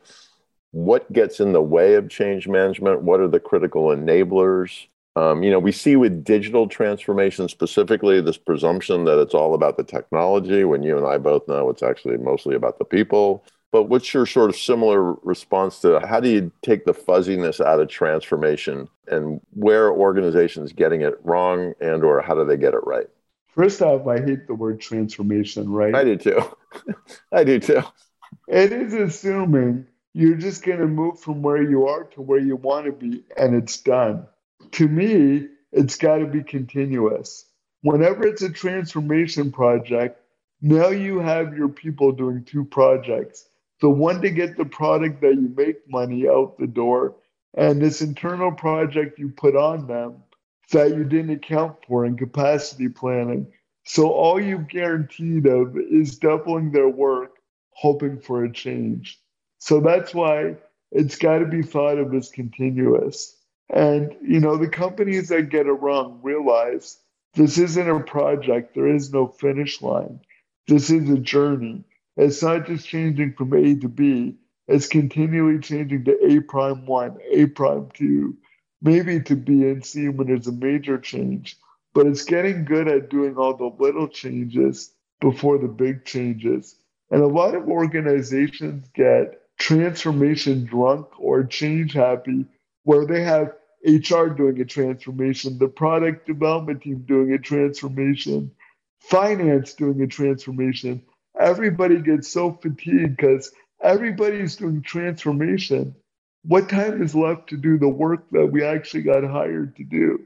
what 0.77 1.11
gets 1.11 1.41
in 1.41 1.55
the 1.55 1.63
way 1.63 1.95
of 1.95 2.11
change 2.11 2.47
management, 2.47 3.01
what 3.01 3.19
are 3.19 3.29
the 3.29 3.41
critical 3.41 3.85
enablers. 3.87 4.89
Um, 5.17 5.43
you 5.43 5.51
know, 5.51 5.59
we 5.59 5.73
see 5.73 5.97
with 5.97 6.23
digital 6.23 6.69
transformation 6.69 7.49
specifically 7.49 8.21
this 8.21 8.37
presumption 8.37 9.05
that 9.05 9.19
it's 9.19 9.33
all 9.33 9.55
about 9.55 9.79
the 9.79 9.85
technology 9.85 10.65
when 10.65 10.83
you 10.83 10.99
and 10.99 11.07
I 11.07 11.17
both 11.17 11.49
know 11.49 11.71
it's 11.71 11.83
actually 11.83 12.19
mostly 12.19 12.55
about 12.55 12.79
the 12.79 12.85
people. 12.85 13.43
But 13.73 13.85
what's 13.85 14.13
your 14.13 14.27
sort 14.27 14.51
of 14.51 14.57
similar 14.57 15.15
response 15.23 15.81
to 15.81 15.99
how 16.07 16.21
do 16.21 16.29
you 16.29 16.53
take 16.61 16.85
the 16.85 16.93
fuzziness 16.93 17.59
out 17.59 17.81
of 17.81 17.89
transformation 17.89 18.87
and 19.09 19.41
where 19.55 19.91
organizations 19.91 20.75
getting 20.75 21.01
it 21.01 21.15
wrong 21.25 21.73
and 21.81 22.05
or 22.05 22.21
how 22.21 22.35
do 22.35 22.45
they 22.45 22.59
get 22.59 22.75
it 22.75 22.85
right? 22.85 23.07
First 23.49 23.81
off, 23.81 24.07
I 24.07 24.21
hate 24.21 24.47
the 24.47 24.55
word 24.55 24.79
transformation, 24.79 25.71
right? 25.71 25.95
I 25.95 26.05
do 26.05 26.17
too. 26.17 26.43
I 27.33 27.45
do 27.45 27.61
too. 27.61 27.83
It 28.47 28.73
is 28.73 28.93
assuming 28.93 29.87
you're 30.17 30.39
just 30.39 30.65
going 30.65 30.79
to 30.79 30.87
move 30.87 31.21
from 31.21 31.43
where 31.43 31.63
you 31.63 31.87
are 31.87 32.05
to 32.05 32.23
where 32.23 32.41
you 32.41 32.57
want 32.57 32.87
to 32.87 32.93
be 32.93 33.23
and 33.37 33.55
it's 33.55 33.77
done. 33.77 34.27
To 34.73 34.89
me, 34.89 35.47
it's 35.73 35.99
got 35.99 36.17
to 36.17 36.27
be 36.27 36.43
continuous. 36.43 37.45
Whenever 37.83 38.27
it's 38.27 38.41
a 38.41 38.49
transformation 38.49 39.53
project, 39.53 40.19
now 40.63 40.89
you 40.89 41.19
have 41.19 41.55
your 41.55 41.69
people 41.69 42.13
doing 42.13 42.45
two 42.45 42.65
projects 42.65 43.47
the 43.83 43.91
one 43.91 44.23
to 44.23 44.31
get 44.31 44.57
the 44.57 44.65
product 44.65 45.21
that 45.21 45.35
you 45.35 45.53
make 45.55 45.87
money 45.87 46.27
out 46.27 46.57
the 46.59 46.67
door, 46.67 47.17
and 47.53 47.83
this 47.83 48.01
internal 48.01 48.51
project 48.51 49.19
you 49.19 49.29
put 49.29 49.55
on 49.55 49.87
them 49.87 50.15
that 50.73 50.97
you 50.97 51.05
didn't 51.05 51.33
account 51.33 51.77
for 51.87 52.07
in 52.07 52.17
capacity 52.17 52.89
planning. 52.89 53.47
So 53.85 54.11
all 54.11 54.41
you've 54.41 54.69
guaranteed 54.69 55.45
of 55.45 55.77
is 55.77 56.19
doubling 56.19 56.73
their 56.73 56.89
work, 56.89 57.33
hoping 57.75 58.19
for 58.19 58.45
a 58.45 58.51
change. 58.51 59.21
So 59.67 59.81
that's 59.81 60.15
why 60.15 60.55
it's 60.93 61.17
got 61.17 61.41
to 61.41 61.45
be 61.45 61.61
thought 61.61 61.99
of 61.99 62.15
as 62.15 62.29
continuous. 62.29 63.37
And 63.69 64.15
you 64.23 64.39
know, 64.39 64.57
the 64.57 64.69
companies 64.69 65.29
that 65.31 65.51
get 65.51 65.67
it 65.67 65.73
wrong 65.73 66.21
realize 66.23 66.99
this 67.35 67.59
isn't 67.59 67.91
a 67.91 67.99
project, 67.99 68.77
there 68.77 68.87
is 68.87 69.13
no 69.13 69.27
finish 69.27 69.83
line. 69.83 70.21
This 70.69 70.89
is 70.89 71.11
a 71.11 71.19
journey. 71.19 71.83
It's 72.17 72.45
not 72.45 72.69
just 72.69 72.87
changing 72.87 73.33
from 73.33 73.55
A 73.55 73.75
to 73.81 73.89
B, 73.89 74.37
it's 74.69 74.87
continually 74.87 75.59
changing 75.59 76.05
to 76.05 76.17
A 76.25 76.43
prime 76.43 76.87
one, 76.87 77.19
A 77.33 77.47
prime 77.47 77.89
two, 77.93 78.37
maybe 78.81 79.21
to 79.23 79.35
B 79.35 79.65
and 79.65 79.85
C 79.85 80.09
when 80.09 80.29
there's 80.29 80.47
a 80.47 80.53
major 80.53 80.97
change. 80.97 81.57
But 81.93 82.07
it's 82.07 82.25
getting 82.25 82.67
good 82.67 82.87
at 82.87 83.11
doing 83.11 83.37
all 83.37 83.57
the 83.57 83.75
little 83.83 84.07
changes 84.07 84.93
before 85.21 85.59
the 85.59 85.67
big 85.67 86.05
changes. 86.05 86.77
And 87.11 87.21
a 87.21 87.27
lot 87.27 87.57
of 87.57 87.69
organizations 87.69 88.87
get 88.95 89.43
transformation 89.59 90.65
drunk 90.65 91.07
or 91.19 91.45
change 91.45 91.93
happy, 91.93 92.47
where 92.85 93.07
they 93.07 93.23
have 93.23 93.55
HR 93.85 94.27
doing 94.27 94.61
a 94.61 94.65
transformation, 94.65 95.59
the 95.59 95.69
product 95.69 96.27
development 96.27 96.83
team 96.83 97.05
doing 97.07 97.33
a 97.33 97.39
transformation, 97.39 98.51
finance 99.01 99.75
doing 99.75 100.01
a 100.03 100.07
transformation, 100.07 101.03
everybody 101.39 102.01
gets 102.01 102.29
so 102.29 102.53
fatigued 102.53 103.17
because 103.17 103.53
everybody's 103.83 104.57
doing 104.57 104.83
transformation. 104.83 105.95
What 106.43 106.69
time 106.69 107.03
is 107.03 107.15
left 107.15 107.49
to 107.51 107.57
do 107.57 107.79
the 107.79 107.89
work 107.89 108.31
that 108.31 108.47
we 108.47 108.65
actually 108.65 109.03
got 109.03 109.25
hired 109.25 109.77
to 109.77 109.85
do? 109.85 110.21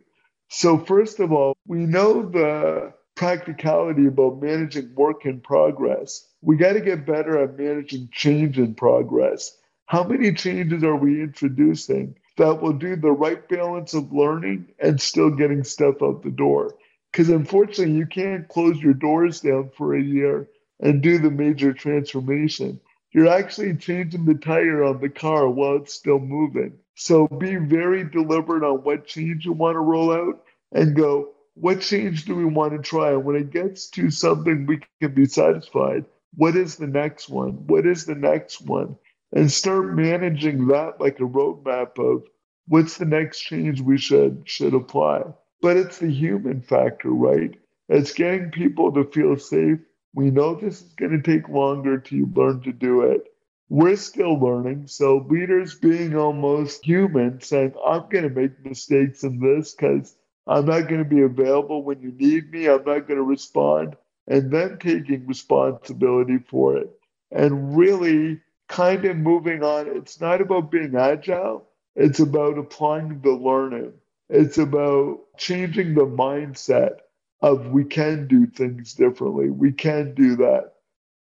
So, 0.48 0.78
first 0.78 1.20
of 1.20 1.32
all, 1.32 1.54
we 1.66 1.78
know 1.78 2.28
the 2.28 2.92
practicality 3.20 4.06
about 4.06 4.40
managing 4.40 4.94
work 4.94 5.26
in 5.26 5.38
progress. 5.42 6.26
We 6.40 6.56
got 6.56 6.72
to 6.72 6.80
get 6.80 7.04
better 7.04 7.38
at 7.38 7.58
managing 7.58 8.08
change 8.10 8.58
in 8.58 8.74
progress. 8.74 9.58
How 9.84 10.04
many 10.04 10.32
changes 10.32 10.82
are 10.82 10.96
we 10.96 11.20
introducing 11.20 12.16
that 12.38 12.62
will 12.62 12.72
do 12.72 12.96
the 12.96 13.12
right 13.12 13.46
balance 13.46 13.92
of 13.92 14.10
learning 14.10 14.68
and 14.78 14.98
still 14.98 15.28
getting 15.28 15.64
stuff 15.64 15.96
out 16.02 16.22
the 16.22 16.30
door? 16.30 16.74
Because 17.12 17.28
unfortunately, 17.28 17.92
you 17.94 18.06
can't 18.06 18.48
close 18.48 18.80
your 18.80 18.94
doors 18.94 19.42
down 19.42 19.70
for 19.76 19.94
a 19.94 20.02
year 20.02 20.48
and 20.80 21.02
do 21.02 21.18
the 21.18 21.30
major 21.30 21.74
transformation. 21.74 22.80
You're 23.12 23.28
actually 23.28 23.76
changing 23.76 24.24
the 24.24 24.34
tire 24.34 24.82
on 24.82 24.98
the 25.02 25.10
car 25.10 25.46
while 25.46 25.76
it's 25.76 25.92
still 25.92 26.20
moving. 26.20 26.72
So 26.94 27.28
be 27.28 27.56
very 27.56 28.02
deliberate 28.02 28.64
on 28.64 28.78
what 28.78 29.06
change 29.06 29.44
you 29.44 29.52
want 29.52 29.74
to 29.74 29.80
roll 29.80 30.10
out 30.10 30.42
and 30.72 30.96
go, 30.96 31.34
what 31.60 31.80
change 31.80 32.24
do 32.24 32.34
we 32.34 32.44
want 32.44 32.72
to 32.72 32.78
try? 32.78 33.12
And 33.12 33.24
when 33.24 33.36
it 33.36 33.50
gets 33.50 33.88
to 33.90 34.10
something 34.10 34.66
we 34.66 34.80
can 35.00 35.14
be 35.14 35.26
satisfied, 35.26 36.04
what 36.34 36.56
is 36.56 36.76
the 36.76 36.86
next 36.86 37.28
one? 37.28 37.66
What 37.66 37.86
is 37.86 38.06
the 38.06 38.14
next 38.14 38.62
one? 38.62 38.96
And 39.32 39.50
start 39.50 39.94
managing 39.94 40.68
that 40.68 41.00
like 41.00 41.20
a 41.20 41.24
roadmap 41.24 41.98
of 41.98 42.24
what's 42.66 42.98
the 42.98 43.04
next 43.04 43.40
change 43.40 43.80
we 43.80 43.98
should 43.98 44.42
should 44.46 44.74
apply. 44.74 45.22
But 45.62 45.76
it's 45.76 45.98
the 45.98 46.10
human 46.10 46.62
factor, 46.62 47.10
right? 47.10 47.54
It's 47.88 48.14
getting 48.14 48.50
people 48.50 48.92
to 48.92 49.04
feel 49.04 49.36
safe 49.36 49.78
we 50.14 50.30
know 50.30 50.54
this 50.54 50.82
is 50.82 50.92
going 50.94 51.12
to 51.12 51.22
take 51.22 51.48
longer 51.48 51.98
to 51.98 52.26
learn 52.34 52.60
to 52.62 52.72
do 52.72 53.02
it. 53.02 53.24
We're 53.68 53.96
still 53.96 54.38
learning. 54.38 54.88
So, 54.88 55.24
leaders 55.28 55.76
being 55.76 56.16
almost 56.16 56.84
human, 56.84 57.40
saying, 57.40 57.74
I'm 57.86 58.08
going 58.08 58.24
to 58.24 58.30
make 58.30 58.64
mistakes 58.64 59.22
in 59.22 59.38
this 59.38 59.74
because 59.74 60.16
I'm 60.50 60.66
not 60.66 60.88
going 60.88 61.02
to 61.02 61.08
be 61.08 61.22
available 61.22 61.84
when 61.84 62.02
you 62.02 62.12
need 62.12 62.52
me. 62.52 62.66
I'm 62.68 62.84
not 62.84 63.08
going 63.08 63.16
to 63.18 63.22
respond. 63.22 63.96
And 64.28 64.52
then 64.52 64.78
taking 64.78 65.26
responsibility 65.26 66.38
for 66.38 66.76
it 66.76 66.90
and 67.32 67.76
really 67.76 68.40
kind 68.68 69.04
of 69.06 69.16
moving 69.16 69.62
on. 69.64 69.88
It's 69.88 70.20
not 70.20 70.40
about 70.42 70.70
being 70.70 70.96
agile, 70.96 71.68
it's 71.96 72.20
about 72.20 72.58
applying 72.58 73.20
the 73.22 73.32
learning, 73.32 73.94
it's 74.28 74.58
about 74.58 75.20
changing 75.38 75.94
the 75.94 76.06
mindset 76.06 76.98
of 77.42 77.68
we 77.68 77.84
can 77.84 78.28
do 78.28 78.46
things 78.46 78.94
differently. 78.94 79.50
We 79.50 79.72
can 79.72 80.14
do 80.14 80.36
that 80.36 80.74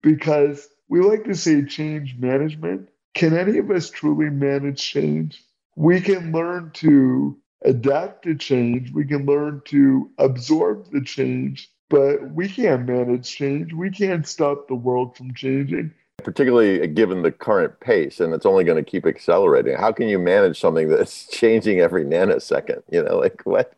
because 0.02 0.68
we 0.88 1.00
like 1.00 1.24
to 1.24 1.36
say 1.36 1.64
change 1.64 2.16
management 2.18 2.88
can 3.18 3.36
any 3.36 3.58
of 3.58 3.70
us 3.70 3.90
truly 3.90 4.30
manage 4.30 4.80
change? 4.80 5.42
We 5.76 6.00
can 6.00 6.32
learn 6.32 6.70
to 6.74 7.36
adapt 7.64 8.24
to 8.24 8.34
change, 8.34 8.92
we 8.92 9.04
can 9.04 9.26
learn 9.26 9.62
to 9.66 10.10
absorb 10.18 10.90
the 10.90 11.02
change, 11.02 11.70
but 11.90 12.30
we 12.32 12.48
can't 12.48 12.86
manage 12.86 13.34
change. 13.34 13.72
We 13.72 13.90
can't 13.90 14.26
stop 14.26 14.68
the 14.68 14.74
world 14.74 15.16
from 15.16 15.34
changing. 15.34 15.92
Particularly 16.18 16.86
given 16.88 17.22
the 17.22 17.30
current 17.30 17.78
pace 17.78 18.18
and 18.18 18.34
it's 18.34 18.44
only 18.44 18.64
going 18.64 18.82
to 18.82 18.90
keep 18.90 19.06
accelerating. 19.06 19.76
How 19.76 19.92
can 19.92 20.08
you 20.08 20.18
manage 20.18 20.60
something 20.60 20.88
that's 20.88 21.26
changing 21.30 21.80
every 21.80 22.04
nanosecond? 22.04 22.82
You 22.90 23.04
know 23.04 23.18
like 23.18 23.42
what? 23.44 23.74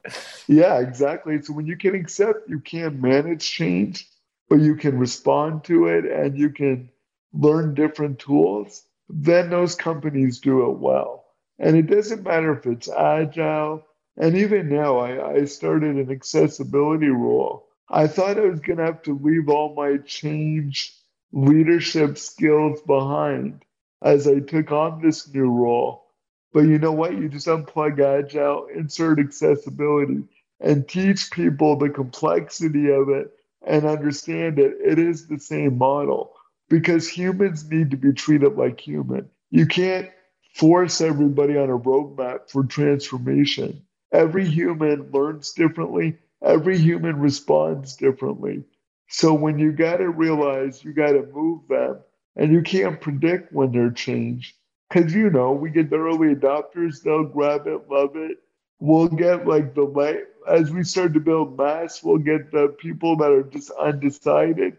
Yeah 0.49 0.81
exactly. 0.81 1.41
So 1.43 1.53
when 1.53 1.66
you 1.66 1.76
can 1.76 1.95
accept 1.95 2.49
you 2.49 2.61
can't 2.61 3.01
manage 3.01 3.49
change 3.49 4.09
but 4.49 4.61
you 4.61 4.74
can 4.74 4.99
respond 4.99 5.64
to 5.64 5.87
it 5.87 6.07
and 6.07 6.37
you 6.37 6.51
can 6.51 6.89
learn 7.33 7.74
different 7.74 8.18
tools 8.18 8.85
then 9.12 9.51
those 9.51 9.74
companies 9.74 10.41
do 10.41 10.70
it 10.70 10.78
well 10.78 11.20
and 11.61 11.76
it 11.76 11.88
doesn't 11.88 12.24
matter 12.24 12.52
if 12.58 12.66
it's 12.66 12.90
agile 12.90 13.86
and 14.18 14.36
even 14.36 14.68
now 14.68 14.98
i, 14.98 15.34
I 15.34 15.44
started 15.46 15.96
an 15.96 16.11
accessibility 16.11 17.08
rule 17.08 17.66
i 17.90 18.08
thought 18.08 18.38
i 18.38 18.42
was 18.42 18.61
going 18.61 18.78
to 18.78 18.86
have 18.86 19.02
to 19.04 19.18
leave 19.22 19.48
all 19.48 19.74
my 19.76 19.98
change 19.98 20.96
leadership 21.32 22.18
skills 22.18 22.80
behind 22.82 23.64
as 24.02 24.26
I 24.26 24.40
took 24.40 24.72
on 24.72 25.02
this 25.02 25.32
new 25.32 25.50
role. 25.50 26.06
But 26.52 26.62
you 26.62 26.78
know 26.78 26.92
what? 26.92 27.12
You 27.16 27.28
just 27.28 27.46
unplug 27.46 28.00
Agile, 28.00 28.66
insert 28.74 29.20
accessibility, 29.20 30.24
and 30.61 30.88
teach 30.88 31.30
people 31.30 31.76
the 31.76 31.90
complexity 31.90 32.90
of 32.90 33.08
it 33.08 33.30
and 33.64 33.84
understand 33.84 34.58
it. 34.58 34.76
It 34.84 34.98
is 34.98 35.28
the 35.28 35.38
same 35.38 35.78
model 35.78 36.32
because 36.68 37.08
humans 37.08 37.70
need 37.70 37.90
to 37.92 37.96
be 37.96 38.12
treated 38.12 38.56
like 38.56 38.80
human. 38.80 39.28
You 39.50 39.66
can't 39.66 40.11
force 40.55 41.01
everybody 41.01 41.57
on 41.57 41.70
a 41.70 41.78
roadmap 41.78 42.51
for 42.51 42.64
transformation. 42.64 43.82
Every 44.12 44.46
human 44.46 45.11
learns 45.12 45.53
differently, 45.53 46.18
every 46.42 46.78
human 46.78 47.20
responds 47.20 47.96
differently. 47.96 48.64
So 49.09 49.34
when 49.34 49.59
you 49.59 49.72
got 49.72 49.98
to 49.98 50.09
realize 50.09 50.84
you 50.84 50.92
got 50.92 51.12
to 51.12 51.26
move 51.32 51.66
them 51.68 52.01
and 52.36 52.53
you 52.53 52.62
can't 52.62 53.01
predict 53.01 53.53
when 53.53 53.72
they're 53.72 53.90
changed. 53.90 54.55
Because, 54.88 55.14
you 55.14 55.30
know, 55.30 55.53
we 55.53 55.70
get 55.70 55.90
the 55.90 55.96
early 55.96 56.34
adopters, 56.34 57.03
they'll 57.03 57.24
grab 57.24 57.66
it, 57.66 57.88
love 57.88 58.16
it. 58.16 58.38
We'll 58.80 59.09
get 59.09 59.46
like 59.46 59.74
the 59.74 59.84
late, 59.84 60.24
as 60.48 60.70
we 60.70 60.82
start 60.84 61.12
to 61.14 61.20
build 61.20 61.57
mass, 61.57 62.03
we'll 62.03 62.18
get 62.18 62.51
the 62.51 62.68
people 62.78 63.16
that 63.18 63.30
are 63.30 63.44
just 63.44 63.70
undecided. 63.72 64.76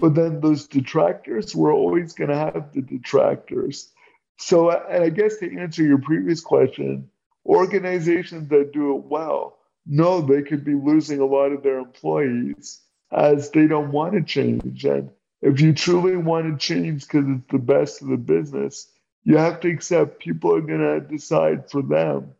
But 0.00 0.14
then 0.14 0.40
those 0.40 0.68
detractors, 0.68 1.56
we're 1.56 1.72
always 1.72 2.12
going 2.12 2.30
to 2.30 2.36
have 2.36 2.72
the 2.72 2.82
detractors. 2.82 3.90
So, 4.38 4.70
and 4.70 5.04
I 5.04 5.10
guess 5.10 5.36
to 5.38 5.58
answer 5.58 5.82
your 5.82 5.98
previous 5.98 6.40
question, 6.40 7.10
organizations 7.44 8.48
that 8.48 8.72
do 8.72 8.96
it 8.96 9.04
well 9.04 9.58
know 9.86 10.20
they 10.20 10.42
could 10.42 10.64
be 10.64 10.74
losing 10.74 11.20
a 11.20 11.26
lot 11.26 11.52
of 11.52 11.62
their 11.62 11.78
employees 11.78 12.80
as 13.10 13.50
they 13.50 13.66
don't 13.66 13.90
want 13.90 14.14
to 14.14 14.22
change. 14.22 14.84
And 14.84 15.10
if 15.42 15.60
you 15.60 15.72
truly 15.72 16.16
want 16.16 16.46
to 16.46 16.58
change 16.58 17.06
because 17.06 17.24
it's 17.28 17.50
the 17.50 17.58
best 17.58 18.02
of 18.02 18.08
the 18.08 18.16
business, 18.16 18.88
you 19.24 19.36
have 19.36 19.60
to 19.60 19.70
accept 19.70 20.20
people 20.20 20.54
are 20.54 20.60
going 20.60 20.80
to 20.80 21.00
decide 21.00 21.70
for 21.70 21.82
them 21.82 22.32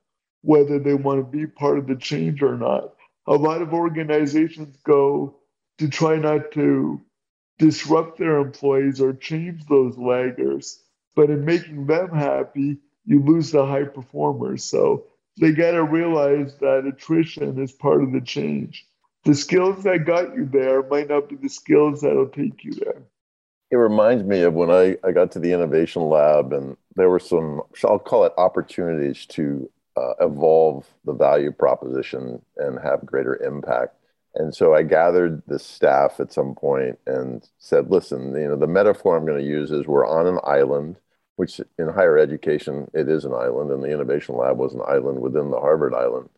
whether 0.43 0.79
they 0.79 0.95
want 0.95 1.21
to 1.21 1.39
be 1.39 1.47
part 1.47 1.79
of 1.79 1.87
the 1.87 1.97
change 1.97 2.43
or 2.43 2.57
not. 2.57 2.95
A 3.27 3.35
lot 3.35 3.61
of 3.63 3.75
organizations 3.75 4.77
go 4.85 5.37
to 5.79 5.89
try 5.89 6.17
not 6.17 6.53
to 6.53 7.01
disrupt 7.59 8.19
their 8.19 8.39
employees 8.39 9.01
or 9.01 9.13
change 9.13 9.67
those 9.67 9.97
laggers, 9.97 10.79
but 11.15 11.31
in 11.31 11.45
making 11.45 11.87
them 11.87 12.11
happy, 12.11 12.79
you 13.05 13.23
lose 13.23 13.51
the 13.51 13.65
high 13.65 13.85
performers. 13.85 14.65
So 14.65 15.05
they 15.41 15.53
got 15.53 15.73
to 15.73 15.85
realize 15.85 16.57
that 16.59 16.85
attrition 16.87 17.61
is 17.63 17.73
part 17.73 18.03
of 18.03 18.13
the 18.13 18.21
change 18.21 18.87
the 19.29 19.35
skills 19.35 19.83
that 19.85 20.07
got 20.07 20.35
you 20.35 20.47
there 20.47 20.83
might 20.85 21.09
not 21.09 21.29
be 21.29 21.37
the 21.37 21.49
skills 21.49 22.01
that'll 22.01 22.29
take 22.29 22.65
you 22.65 22.73
there. 22.73 23.03
It 23.71 23.77
reminds 23.77 24.25
me 24.25 24.41
of 24.41 24.55
when 24.55 24.71
I, 24.71 24.97
I 25.05 25.13
got 25.13 25.33
to 25.33 25.39
the 25.39 25.53
innovation 25.53 26.03
lab 26.03 26.55
and 26.55 26.79
there 26.97 27.11
were 27.11 27.19
some, 27.19 27.61
I'll 27.85 27.99
call 27.99 28.25
it 28.25 28.33
opportunities 28.39 29.27
to 29.27 29.71
uh, 29.97 30.15
evolve 30.21 30.87
the 31.05 31.13
value 31.13 31.53
proposition 31.53 32.41
and 32.57 32.79
have 32.79 33.05
greater 33.05 33.37
impact. 33.43 33.97
And 34.35 34.55
so 34.55 34.75
I 34.75 34.83
gathered 34.83 35.43
the 35.47 35.59
staff 35.59 36.21
at 36.21 36.33
some 36.33 36.55
point 36.55 36.99
and 37.07 37.49
said, 37.59 37.91
listen, 37.91 38.35
you 38.35 38.49
know, 38.49 38.57
the 38.57 38.67
metaphor 38.67 39.17
I'm 39.17 39.27
going 39.27 39.39
to 39.41 39.45
use 39.45 39.71
is 39.71 39.87
we're 39.87 40.07
on 40.07 40.27
an 40.27 40.39
island, 40.45 40.97
which 41.37 41.61
in 41.79 41.89
higher 41.89 42.19
education, 42.19 42.91
it 42.95 43.09
is 43.09 43.25
an 43.25 43.33
island, 43.33 43.71
and 43.71 43.83
the 43.83 43.93
innovation 43.93 44.37
lab 44.37 44.59
was 44.59 44.75
an 44.75 44.83
island 44.87 45.21
within 45.21 45.51
the 45.51 45.61
Harvard 45.61 45.95
Island 45.95 46.29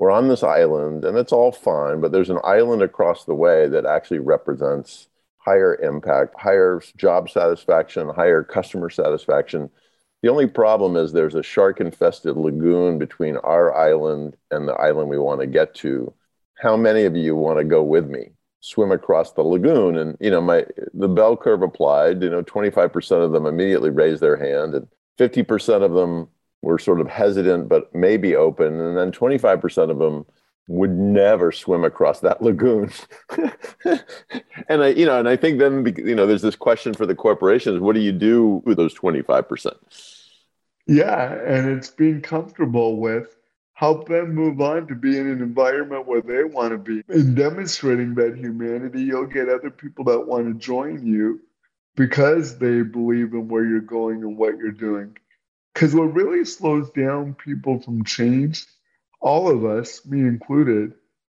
we're 0.00 0.10
on 0.10 0.28
this 0.28 0.42
island 0.42 1.04
and 1.04 1.18
it's 1.18 1.30
all 1.32 1.52
fine, 1.52 2.00
but 2.00 2.10
there's 2.10 2.30
an 2.30 2.40
island 2.42 2.82
across 2.82 3.26
the 3.26 3.34
way 3.34 3.68
that 3.68 3.84
actually 3.84 4.18
represents 4.18 5.08
higher 5.36 5.76
impact, 5.76 6.34
higher 6.40 6.80
job 6.96 7.28
satisfaction, 7.28 8.08
higher 8.08 8.42
customer 8.42 8.88
satisfaction. 8.88 9.68
The 10.22 10.30
only 10.30 10.46
problem 10.46 10.96
is 10.96 11.12
there's 11.12 11.34
a 11.34 11.42
shark 11.42 11.80
infested 11.80 12.36
lagoon 12.36 12.98
between 12.98 13.36
our 13.38 13.76
island 13.76 14.38
and 14.50 14.66
the 14.66 14.72
island 14.72 15.10
we 15.10 15.18
want 15.18 15.42
to 15.42 15.46
get 15.46 15.74
to. 15.76 16.12
How 16.60 16.76
many 16.76 17.04
of 17.04 17.16
you 17.16 17.34
want 17.36 17.58
to 17.58 17.64
go 17.64 17.82
with 17.82 18.08
me? 18.08 18.30
Swim 18.60 18.92
across 18.92 19.32
the 19.32 19.42
lagoon 19.42 19.96
and 19.96 20.16
you 20.20 20.30
know 20.30 20.40
my 20.40 20.66
the 20.92 21.08
bell 21.08 21.36
curve 21.36 21.62
applied, 21.62 22.22
you 22.22 22.28
know 22.28 22.42
25% 22.42 23.24
of 23.24 23.32
them 23.32 23.46
immediately 23.46 23.90
raised 23.90 24.20
their 24.20 24.36
hand 24.36 24.74
and 24.74 24.86
50% 25.18 25.82
of 25.82 25.92
them 25.92 26.28
were 26.62 26.78
sort 26.78 27.00
of 27.00 27.08
hesitant 27.08 27.68
but 27.68 27.94
maybe 27.94 28.36
open 28.36 28.80
and 28.80 28.96
then 28.96 29.10
25% 29.12 29.90
of 29.90 29.98
them 29.98 30.26
would 30.70 30.92
never 30.92 31.50
swim 31.50 31.84
across 31.84 32.20
that 32.20 32.40
lagoon 32.42 32.92
and 34.68 34.84
i 34.84 34.88
you 34.88 35.04
know 35.04 35.18
and 35.18 35.28
i 35.28 35.34
think 35.34 35.58
then 35.58 35.84
you 35.96 36.14
know 36.14 36.26
there's 36.26 36.42
this 36.42 36.54
question 36.54 36.94
for 36.94 37.06
the 37.06 37.14
corporations 37.14 37.80
what 37.80 37.94
do 37.94 38.00
you 38.00 38.12
do 38.12 38.62
with 38.64 38.76
those 38.76 38.94
25% 38.94 39.72
yeah 40.86 41.32
and 41.44 41.68
it's 41.70 41.88
being 41.88 42.20
comfortable 42.20 42.98
with 42.98 43.39
help 43.80 44.08
them 44.08 44.34
move 44.34 44.60
on 44.60 44.86
to 44.86 44.94
be 44.94 45.18
in 45.18 45.26
an 45.26 45.42
environment 45.42 46.06
where 46.06 46.20
they 46.20 46.44
want 46.44 46.70
to 46.70 46.78
be 46.78 47.02
and 47.08 47.34
demonstrating 47.34 48.14
that 48.14 48.36
humanity 48.36 49.02
you'll 49.02 49.26
get 49.26 49.48
other 49.48 49.70
people 49.70 50.04
that 50.04 50.20
want 50.20 50.46
to 50.46 50.54
join 50.54 51.04
you 51.04 51.40
because 51.96 52.58
they 52.58 52.82
believe 52.82 53.32
in 53.32 53.48
where 53.48 53.64
you're 53.64 53.80
going 53.80 54.22
and 54.22 54.36
what 54.36 54.56
you're 54.58 54.70
doing 54.70 55.16
because 55.74 55.94
what 55.94 56.14
really 56.14 56.44
slows 56.44 56.90
down 56.90 57.34
people 57.34 57.80
from 57.80 58.04
change, 58.04 58.66
all 59.20 59.48
of 59.48 59.64
us, 59.64 60.04
me 60.04 60.20
included, 60.20 60.92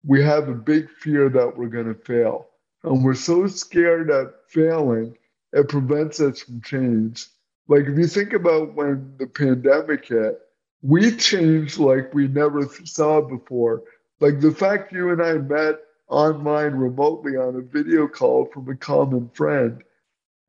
we 0.06 0.22
have 0.24 0.50
a 0.50 0.54
big 0.54 0.90
fear 0.90 1.30
that 1.30 1.58
we're 1.58 1.68
going 1.68 1.94
to 1.94 1.94
fail. 1.94 2.48
And 2.84 3.04
we're 3.04 3.14
so 3.14 3.48
scared 3.48 4.10
of 4.10 4.34
failing, 4.50 5.18
it 5.54 5.70
prevents 5.70 6.20
us 6.20 6.42
from 6.42 6.62
change. 6.62 7.28
Like 7.68 7.86
if 7.86 7.98
you 7.98 8.08
think 8.08 8.34
about 8.34 8.76
when 8.76 9.16
the 9.18 9.28
pandemic 9.28 10.08
hit, 10.08 10.40
we 10.84 11.16
changed 11.16 11.80
like 11.80 12.14
we 12.14 12.28
never 12.28 12.68
saw 12.84 13.22
before. 13.22 13.84
Like 14.20 14.42
the 14.42 14.52
fact 14.52 14.92
you 14.92 15.12
and 15.12 15.22
I 15.22 15.34
met 15.34 15.80
online 16.10 16.74
remotely 16.74 17.38
on 17.38 17.56
a 17.56 17.62
video 17.62 18.08
call 18.08 18.46
from 18.46 18.70
a 18.70 18.76
common 18.76 19.30
friend 19.30 19.82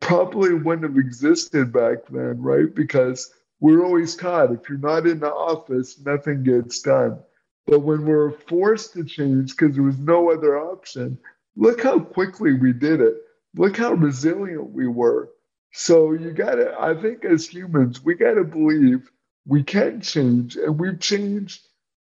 probably 0.00 0.52
wouldn't 0.52 0.82
have 0.82 0.98
existed 0.98 1.72
back 1.72 1.98
then, 2.10 2.42
right? 2.42 2.74
Because 2.74 3.32
we're 3.60 3.84
always 3.84 4.16
taught 4.16 4.52
if 4.52 4.68
you're 4.68 4.76
not 4.78 5.06
in 5.06 5.20
the 5.20 5.32
office, 5.32 5.98
nothing 6.04 6.42
gets 6.42 6.82
done. 6.82 7.18
But 7.66 7.80
when 7.80 8.04
we're 8.04 8.32
forced 8.32 8.92
to 8.94 9.04
change 9.04 9.56
because 9.56 9.74
there 9.74 9.84
was 9.84 9.98
no 9.98 10.30
other 10.30 10.58
option, 10.58 11.16
look 11.56 11.82
how 11.82 12.00
quickly 12.00 12.54
we 12.54 12.72
did 12.72 13.00
it. 13.00 13.14
Look 13.54 13.76
how 13.76 13.92
resilient 13.92 14.70
we 14.70 14.88
were. 14.88 15.30
So 15.72 16.12
you 16.12 16.32
got 16.32 16.56
to, 16.56 16.74
I 16.78 17.00
think 17.00 17.24
as 17.24 17.46
humans, 17.46 18.04
we 18.04 18.14
got 18.14 18.34
to 18.34 18.44
believe 18.44 19.10
we 19.46 19.62
can 19.62 20.00
change 20.00 20.56
and 20.56 20.78
we've 20.78 21.00
changed 21.00 21.66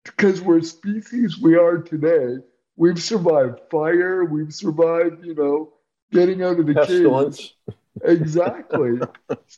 because 0.03 0.41
we're 0.41 0.59
a 0.59 0.63
species 0.63 1.39
we 1.39 1.55
are 1.55 1.77
today. 1.77 2.43
We've 2.75 3.01
survived 3.01 3.59
fire, 3.69 4.25
we've 4.25 4.53
survived, 4.53 5.25
you 5.25 5.35
know, 5.35 5.73
getting 6.11 6.43
out 6.43 6.59
of 6.59 6.67
the 6.67 6.85
cage 6.85 7.55
exactly. 8.03 8.99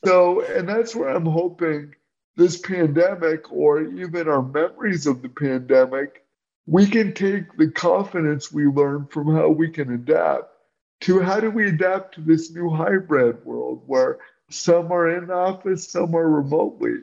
so, 0.05 0.41
and 0.41 0.67
that's 0.67 0.95
where 0.95 1.09
I'm 1.09 1.25
hoping 1.25 1.95
this 2.35 2.57
pandemic 2.57 3.51
or 3.51 3.81
even 3.81 4.27
our 4.27 4.41
memories 4.41 5.07
of 5.07 5.21
the 5.21 5.29
pandemic, 5.29 6.23
we 6.65 6.87
can 6.87 7.13
take 7.13 7.55
the 7.57 7.69
confidence 7.69 8.51
we 8.51 8.65
learned 8.65 9.11
from 9.11 9.35
how 9.35 9.49
we 9.49 9.69
can 9.69 9.93
adapt 9.93 10.49
to 11.01 11.19
how 11.19 11.39
do 11.39 11.51
we 11.51 11.67
adapt 11.67 12.15
to 12.15 12.21
this 12.21 12.51
new 12.51 12.69
hybrid 12.69 13.43
world 13.45 13.83
where 13.85 14.19
some 14.49 14.91
are 14.91 15.09
in 15.09 15.29
office, 15.29 15.89
some 15.89 16.15
are 16.15 16.29
remotely. 16.29 16.95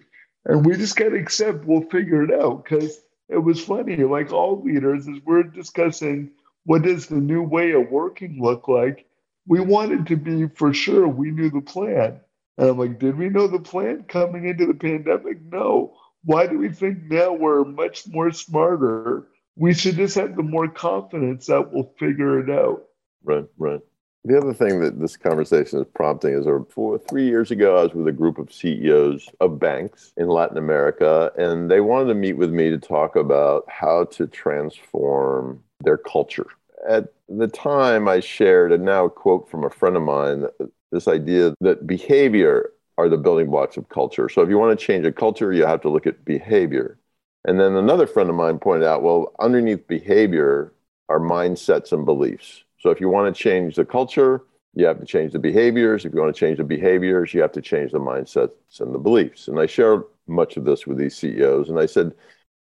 And 0.45 0.65
we 0.67 0.77
just 0.77 0.97
got 0.97 1.11
to 1.11 1.17
accept 1.17 1.65
we'll 1.65 1.83
figure 1.91 2.23
it 2.25 2.33
out 2.33 2.65
because 2.65 3.01
it 3.29 3.39
was 3.39 3.63
funny. 3.65 3.97
Like 4.05 4.33
all 4.33 4.63
leaders, 4.63 5.07
as 5.09 5.17
we're 5.25 5.45
discussing 5.45 6.33
what 6.65 6.83
does 6.83 7.07
the 7.07 7.17
new 7.17 7.43
way 7.43 7.73
of 7.73 7.91
working 7.91 8.41
look 8.43 8.69
like, 8.69 9.07
we 9.47 9.61
wanted 9.61 10.07
to 10.09 10.17
be 10.17 10.49
for 10.49 10.73
sure 10.75 11.09
we 11.09 11.31
knew 11.31 11.51
the 11.51 11.61
plan 11.63 12.21
And 12.59 12.69
I'm 12.71 12.79
like, 12.79 12.99
did 12.99 13.17
we 13.17 13.29
know 13.29 13.47
the 13.49 13.61
plan 13.61 14.05
coming 14.09 14.47
into 14.47 14.67
the 14.67 14.75
pandemic? 14.75 15.41
No. 15.43 15.97
Why 16.25 16.47
do 16.47 16.59
we 16.59 16.69
think 16.71 17.05
now 17.05 17.33
we're 17.33 17.65
much 17.65 18.07
more 18.09 18.31
smarter? 18.33 19.29
We 19.57 19.75
should 19.75 19.97
just 19.97 20.15
have 20.17 20.37
the 20.37 20.43
more 20.43 20.69
confidence 20.69 21.47
that 21.47 21.73
we'll 21.73 21.93
figure 21.99 22.41
it 22.41 22.51
out. 22.51 22.85
Right, 23.25 23.47
right. 23.59 23.81
The 24.25 24.37
other 24.37 24.53
thing 24.53 24.81
that 24.81 25.01
this 25.01 25.17
conversation 25.17 25.81
is 25.81 25.87
prompting 25.95 26.35
is 26.35 26.47
for 26.69 26.99
three 26.99 27.27
years 27.27 27.51
ago, 27.51 27.79
I 27.79 27.85
was 27.85 27.95
with 27.95 28.07
a 28.07 28.13
group 28.13 28.37
of 28.37 28.53
CEOs 28.53 29.31
of 29.41 29.59
banks 29.59 30.13
in 30.19 30.29
Latin 30.29 30.59
America, 30.59 31.33
and 31.39 31.71
they 31.71 31.81
wanted 31.81 32.09
to 32.09 32.15
meet 32.15 32.35
with 32.35 32.51
me 32.51 32.69
to 32.69 32.79
talk 32.79 33.17
about 33.17 33.65
how 33.69 34.05
to 34.05 34.27
transform 34.27 35.63
their 35.81 35.97
culture. 35.97 36.49
At 36.87 37.15
the 37.31 37.49
time, 37.49 38.09
I 38.09 38.21
shared, 38.21 38.73
and 38.73 38.85
now 38.85 39.07
a 39.07 39.11
quote 39.11 39.51
from 39.51 39.65
a 39.65 39.71
friend 39.71 39.97
of 39.97 40.03
mine, 40.03 40.47
this 40.93 41.09
idea 41.09 41.55
that 41.63 41.87
behavior 41.87 42.73
are 42.99 43.09
the 43.09 43.17
building 43.17 43.49
blocks 43.49 43.79
of 43.79 43.89
culture. 43.89 44.29
So 44.29 44.43
if 44.43 44.51
you 44.51 44.59
want 44.59 44.79
to 44.79 44.87
change 44.87 45.07
a 45.07 45.13
culture, 45.13 45.51
you 45.51 45.65
have 45.65 45.81
to 45.81 45.89
look 45.89 46.07
at 46.07 46.27
behavior. 46.27 46.99
And 47.47 47.59
then 47.59 47.75
another 47.75 48.07
friend 48.07 48.29
of 48.29 48.37
mine 48.37 48.59
pointed 48.59 48.87
out, 48.87 49.03
well, 49.03 49.33
underneath 49.39 49.87
behavior 49.87 50.75
are 51.09 51.21
mindsets 51.21 51.93
and 51.93 52.05
beliefs. 52.05 52.65
So 52.81 52.91
if 52.91 53.01
you 53.01 53.09
want 53.09 53.35
to 53.35 53.43
change 53.43 53.77
the 53.77 53.85
culture, 53.85 54.43
you 54.75 54.87
have 54.87 54.99
to 55.01 55.07
change 55.07 55.33
the 55.33 55.39
behaviors. 55.39 56.05
If 56.05 56.15
you 56.15 56.21
want 56.21 56.35
to 56.35 56.39
change 56.39 56.59
the 56.59 56.65
behaviors, 56.65 57.35
you 57.35 57.43
have 57.43 57.53
to 57.53 57.61
change 57.61 57.93
the 57.93 57.99
mindsets 57.99 58.81
and 58.81 58.95
the 58.95 58.99
beliefs. 58.99 59.49
And 59.49 59.59
I 59.61 59.67
shared 59.67 60.03
much 60.27 60.57
of 60.57 60.65
this 60.65 60.87
with 60.87 60.97
these 60.97 61.17
CEOs. 61.17 61.69
And 61.69 61.79
I 61.79 61.87
said, 61.87 62.13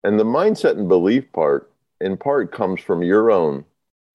and 0.03 0.19
the 0.19 0.25
mindset 0.25 0.77
and 0.77 0.87
belief 0.87 1.31
part, 1.31 1.71
in 2.01 2.17
part, 2.17 2.51
comes 2.51 2.81
from 2.81 3.01
your 3.01 3.31
own 3.31 3.63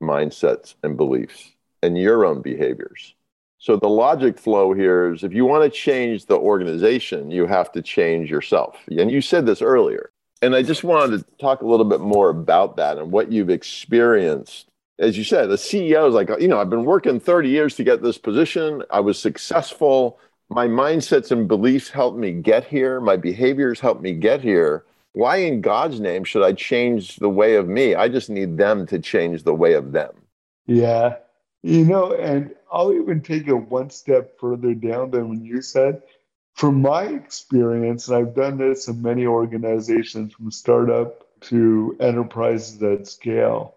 mindsets 0.02 0.74
and 0.82 0.96
beliefs 0.96 1.52
and 1.82 1.96
your 1.96 2.24
own 2.24 2.42
behaviors. 2.42 3.14
So 3.59 3.76
the 3.76 3.88
logic 3.88 4.38
flow 4.38 4.74
here 4.74 5.12
is 5.12 5.24
if 5.24 5.32
you 5.32 5.46
want 5.46 5.64
to 5.64 5.70
change 5.70 6.26
the 6.26 6.36
organization, 6.36 7.30
you 7.30 7.46
have 7.46 7.72
to 7.72 7.82
change 7.82 8.30
yourself. 8.30 8.76
And 8.88 9.11
you 9.11 9.22
said 9.22 9.46
this 9.46 9.62
earlier. 9.62 10.11
And 10.42 10.55
I 10.55 10.62
just 10.62 10.84
wanted 10.84 11.18
to 11.18 11.24
talk 11.36 11.62
a 11.62 11.66
little 11.66 11.86
bit 11.86 12.00
more 12.00 12.28
about 12.28 12.76
that 12.76 12.98
and 12.98 13.11
what 13.11 13.32
you've 13.32 13.48
experienced 13.48 14.68
as 14.99 15.18
you 15.18 15.24
said, 15.24 15.47
the 15.47 15.57
CEO 15.57 16.09
is 16.09 16.14
like, 16.14 16.30
you 16.40 16.49
know, 16.49 16.61
I've 16.61 16.70
been 16.70 16.84
working 16.84 17.18
30 17.18 17.49
years 17.49 17.74
to 17.76 17.84
get 17.84 18.03
this 18.03 18.18
position. 18.18 18.82
I 18.90 19.01
was 19.01 19.18
successful. 19.18 20.18
My 20.49 20.68
mindsets 20.68 21.30
and 21.30 21.49
beliefs 21.49 21.90
helped 21.90 22.18
me 22.18 22.32
get 22.32 22.64
here. 22.64 23.01
My 23.01 23.16
behaviors 23.16 23.80
helped 23.80 24.03
me 24.03 24.12
get 24.12 24.40
here. 24.40 24.84
Why 25.12 25.36
in 25.36 25.61
God's 25.61 26.01
name 26.01 26.24
should 26.24 26.45
I 26.45 26.53
change 26.53 27.16
the 27.16 27.28
way 27.28 27.57
of 27.57 27.68
me? 27.68 27.95
I 27.95 28.09
just 28.09 28.30
need 28.30 28.57
them 28.57 28.86
to 28.86 28.99
change 28.99 29.42
the 29.42 29.55
way 29.55 29.74
of 29.74 29.92
them. 29.92 30.12
Yeah. 30.66 31.16
You 31.62 31.84
know, 31.84 32.12
and 32.12 32.55
I'll 32.70 32.92
even 32.92 33.20
take 33.20 33.49
it 33.49 33.55
one 33.55 33.90
step 33.90 34.38
further 34.38 34.74
down 34.74 35.11
than 35.11 35.28
when 35.28 35.45
you 35.45 35.62
said, 35.62 36.03
from 36.55 36.82
my 36.82 37.05
experience, 37.05 38.07
and 38.07 38.16
I've 38.16 38.34
done 38.34 38.59
this 38.59 38.86
in 38.86 39.03
many 39.03 39.26
organizations 39.26 40.34
from 40.34 40.51
startup 40.53 41.26
to 41.42 41.97
enterprises 42.01 42.80
at 42.82 43.09
scale 43.09 43.74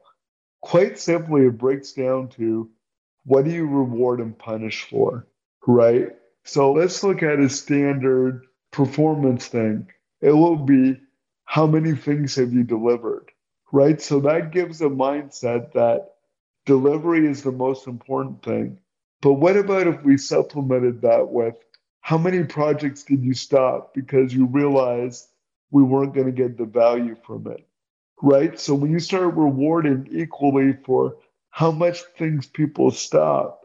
quite 0.61 0.99
simply, 0.99 1.45
it 1.45 1.57
breaks 1.57 1.93
down 1.93 2.29
to 2.29 2.69
what 3.25 3.45
do 3.45 3.51
you 3.51 3.67
reward 3.67 4.19
and 4.19 4.37
punish 4.37 4.83
for, 4.89 5.27
right? 5.65 6.09
So 6.43 6.71
let's 6.71 7.03
look 7.03 7.23
at 7.23 7.39
a 7.39 7.49
standard 7.49 8.45
performance 8.71 9.47
thing. 9.47 9.87
It 10.21 10.31
will 10.31 10.55
be 10.55 10.99
how 11.45 11.67
many 11.67 11.95
things 11.95 12.35
have 12.35 12.53
you 12.53 12.63
delivered, 12.63 13.31
right? 13.71 14.01
So 14.01 14.19
that 14.21 14.51
gives 14.51 14.81
a 14.81 14.85
mindset 14.85 15.73
that 15.73 16.15
delivery 16.65 17.27
is 17.27 17.43
the 17.43 17.51
most 17.51 17.87
important 17.87 18.43
thing. 18.43 18.79
But 19.21 19.33
what 19.33 19.57
about 19.57 19.87
if 19.87 20.03
we 20.03 20.17
supplemented 20.17 21.01
that 21.01 21.27
with 21.27 21.55
how 22.01 22.17
many 22.17 22.43
projects 22.43 23.03
did 23.03 23.23
you 23.23 23.33
stop 23.33 23.93
because 23.93 24.33
you 24.33 24.45
realized 24.45 25.27
we 25.71 25.83
weren't 25.83 26.13
going 26.13 26.27
to 26.27 26.31
get 26.31 26.57
the 26.57 26.65
value 26.65 27.15
from 27.25 27.47
it? 27.47 27.67
Right? 28.21 28.59
So 28.59 28.75
when 28.75 28.91
you 28.91 28.99
start 28.99 29.35
rewarding 29.35 30.07
equally 30.11 30.73
for 30.85 31.17
how 31.51 31.71
much 31.71 32.01
things 32.17 32.47
people 32.47 32.91
stop, 32.91 33.61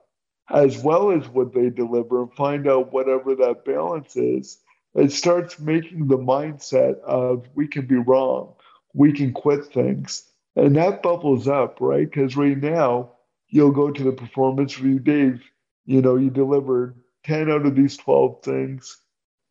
as 0.50 0.78
well 0.78 1.12
as 1.12 1.28
what 1.28 1.54
they 1.54 1.70
deliver, 1.70 2.22
and 2.22 2.34
find 2.34 2.68
out 2.68 2.92
whatever 2.92 3.34
that 3.36 3.64
balance 3.64 4.16
is, 4.16 4.58
it 4.94 5.12
starts 5.12 5.58
making 5.58 6.08
the 6.08 6.18
mindset 6.18 7.00
of 7.00 7.46
we 7.54 7.66
can 7.68 7.86
be 7.86 7.96
wrong, 7.96 8.54
we 8.94 9.12
can 9.12 9.32
quit 9.32 9.66
things. 9.66 10.24
And 10.56 10.76
that 10.76 11.02
bubbles 11.02 11.48
up, 11.48 11.78
right? 11.80 12.10
Because 12.10 12.36
right 12.36 12.58
now, 12.58 13.12
you'll 13.48 13.72
go 13.72 13.90
to 13.90 14.02
the 14.02 14.12
performance 14.12 14.78
review, 14.78 14.98
Dave, 14.98 15.42
you 15.86 16.02
know, 16.02 16.16
you 16.16 16.30
delivered 16.30 16.96
10 17.24 17.50
out 17.50 17.66
of 17.66 17.74
these 17.74 17.96
12 17.96 18.42
things. 18.42 18.98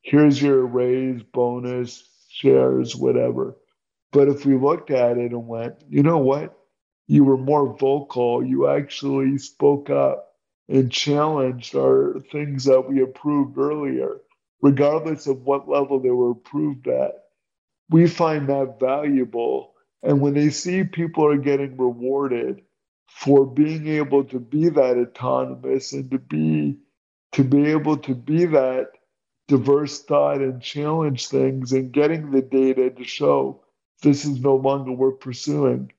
Here's 0.03 0.41
your 0.41 0.65
raise, 0.65 1.23
bonus, 1.23 2.07
shares, 2.29 2.95
whatever. 2.95 3.57
But 4.11 4.27
if 4.27 4.45
we 4.45 4.57
looked 4.57 4.91
at 4.91 5.17
it 5.17 5.31
and 5.31 5.47
went, 5.47 5.75
you 5.89 6.03
know 6.03 6.17
what? 6.17 6.57
You 7.07 7.23
were 7.23 7.37
more 7.37 7.77
vocal. 7.77 8.43
You 8.45 8.67
actually 8.67 9.37
spoke 9.37 9.89
up 9.89 10.33
and 10.69 10.91
challenged 10.91 11.75
our 11.75 12.19
things 12.31 12.65
that 12.65 12.81
we 12.81 13.01
approved 13.01 13.57
earlier, 13.57 14.17
regardless 14.61 15.27
of 15.27 15.41
what 15.43 15.69
level 15.69 15.99
they 15.99 16.09
were 16.11 16.31
approved 16.31 16.87
at. 16.87 17.13
We 17.89 18.07
find 18.07 18.47
that 18.49 18.79
valuable. 18.79 19.73
And 20.03 20.21
when 20.21 20.33
they 20.33 20.49
see 20.49 20.83
people 20.83 21.25
are 21.25 21.37
getting 21.37 21.77
rewarded 21.77 22.61
for 23.09 23.45
being 23.45 23.87
able 23.87 24.23
to 24.25 24.39
be 24.39 24.69
that 24.69 24.97
autonomous 24.97 25.93
and 25.93 26.09
to 26.11 26.19
be 26.19 26.77
to 27.33 27.43
be 27.43 27.67
able 27.71 27.97
to 27.97 28.15
be 28.15 28.45
that 28.45 28.87
diverse 29.47 30.03
thought 30.03 30.37
and 30.41 30.61
challenge 30.61 31.27
things 31.27 31.73
and 31.73 31.91
getting 31.91 32.31
the 32.31 32.41
data 32.41 32.89
to 32.89 33.03
show 33.03 33.61
this 34.01 34.25
is 34.25 34.39
no 34.39 34.55
longer 34.55 34.91
worth 34.91 35.19
pursuing. 35.19 35.91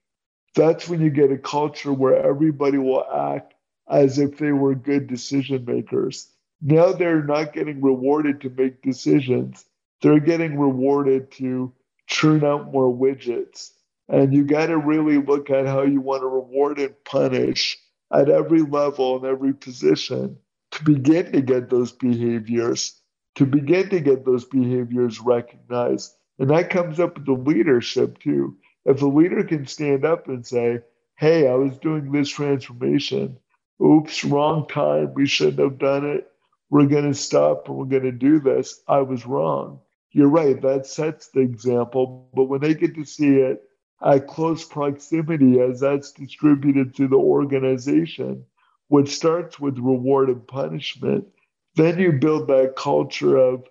That's 0.55 0.87
when 0.87 1.01
you 1.01 1.09
get 1.09 1.31
a 1.31 1.37
culture 1.37 1.93
where 1.93 2.23
everybody 2.23 2.77
will 2.77 3.05
act 3.11 3.53
as 3.89 4.19
if 4.19 4.37
they 4.37 4.51
were 4.51 4.75
good 4.75 5.07
decision 5.07 5.65
makers. 5.65 6.29
Now 6.61 6.93
they're 6.93 7.23
not 7.23 7.53
getting 7.53 7.81
rewarded 7.81 8.41
to 8.41 8.49
make 8.49 8.81
decisions, 8.81 9.65
they're 10.01 10.19
getting 10.19 10.59
rewarded 10.59 11.31
to 11.33 11.73
churn 12.07 12.43
out 12.43 12.71
more 12.71 12.93
widgets. 12.93 13.71
And 14.09 14.33
you 14.33 14.43
got 14.43 14.67
to 14.67 14.77
really 14.77 15.17
look 15.17 15.49
at 15.49 15.65
how 15.65 15.83
you 15.83 16.01
want 16.01 16.21
to 16.21 16.27
reward 16.27 16.77
and 16.79 16.93
punish 17.05 17.77
at 18.11 18.29
every 18.29 18.61
level 18.61 19.15
and 19.15 19.25
every 19.25 19.53
position 19.53 20.37
to 20.71 20.83
begin 20.83 21.31
to 21.31 21.41
get 21.41 21.69
those 21.69 21.91
behaviors, 21.91 22.99
to 23.35 23.45
begin 23.45 23.89
to 23.89 23.99
get 24.01 24.25
those 24.25 24.45
behaviors 24.45 25.19
recognized 25.19 26.13
and 26.39 26.49
that 26.49 26.69
comes 26.69 26.99
up 26.99 27.15
with 27.15 27.25
the 27.25 27.33
leadership 27.33 28.19
too. 28.19 28.57
If 28.85 28.99
the 28.99 29.07
leader 29.07 29.43
can 29.43 29.65
stand 29.65 30.05
up 30.05 30.27
and 30.27 30.45
say, 30.45 30.79
Hey, 31.17 31.47
I 31.47 31.53
was 31.53 31.77
doing 31.77 32.11
this 32.11 32.29
transformation. 32.29 33.37
Oops, 33.81 34.25
wrong 34.25 34.67
time. 34.67 35.13
We 35.13 35.27
shouldn't 35.27 35.59
have 35.59 35.77
done 35.77 36.05
it. 36.05 36.29
We're 36.69 36.87
going 36.87 37.07
to 37.07 37.13
stop 37.13 37.67
and 37.67 37.77
we're 37.77 37.85
going 37.85 38.03
to 38.03 38.11
do 38.11 38.39
this. 38.39 38.81
I 38.87 38.99
was 39.01 39.25
wrong. 39.25 39.79
You're 40.11 40.27
right. 40.27 40.59
That 40.61 40.87
sets 40.87 41.29
the 41.29 41.41
example. 41.41 42.29
But 42.33 42.45
when 42.45 42.61
they 42.61 42.73
get 42.73 42.95
to 42.95 43.05
see 43.05 43.37
it 43.37 43.63
at 44.03 44.27
close 44.27 44.65
proximity 44.65 45.59
as 45.59 45.79
that's 45.79 46.11
distributed 46.11 46.95
to 46.95 47.07
the 47.07 47.17
organization, 47.17 48.45
which 48.87 49.15
starts 49.15 49.59
with 49.59 49.77
reward 49.77 50.29
and 50.29 50.47
punishment, 50.47 51.27
then 51.75 51.99
you 51.99 52.11
build 52.11 52.47
that 52.47 52.75
culture 52.75 53.37
of 53.37 53.63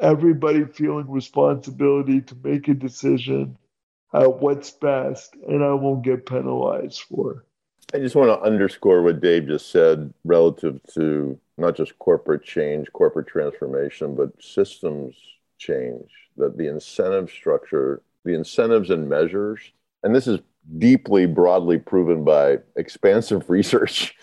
everybody 0.00 0.64
feeling 0.64 1.10
responsibility 1.10 2.20
to 2.22 2.36
make 2.42 2.68
a 2.68 2.74
decision 2.74 3.56
at 4.12 4.40
what's 4.40 4.70
best, 4.70 5.36
and 5.46 5.62
I 5.62 5.72
won't 5.72 6.02
get 6.02 6.26
penalized 6.26 7.02
for. 7.02 7.44
I 7.94 7.98
just 7.98 8.14
want 8.14 8.28
to 8.28 8.46
underscore 8.46 9.02
what 9.02 9.20
Dave 9.20 9.46
just 9.46 9.70
said 9.70 10.12
relative 10.24 10.80
to 10.94 11.38
not 11.58 11.76
just 11.76 11.98
corporate 11.98 12.44
change, 12.44 12.88
corporate 12.92 13.26
transformation, 13.26 14.14
but 14.14 14.30
systems 14.42 15.16
change, 15.58 16.10
that 16.36 16.56
the 16.56 16.68
incentive 16.68 17.30
structure, 17.30 18.02
the 18.24 18.34
incentives 18.34 18.90
and 18.90 19.08
measures, 19.08 19.60
and 20.02 20.14
this 20.14 20.26
is 20.26 20.40
deeply 20.78 21.26
broadly 21.26 21.78
proven 21.78 22.24
by 22.24 22.58
expansive 22.76 23.48
research 23.50 24.14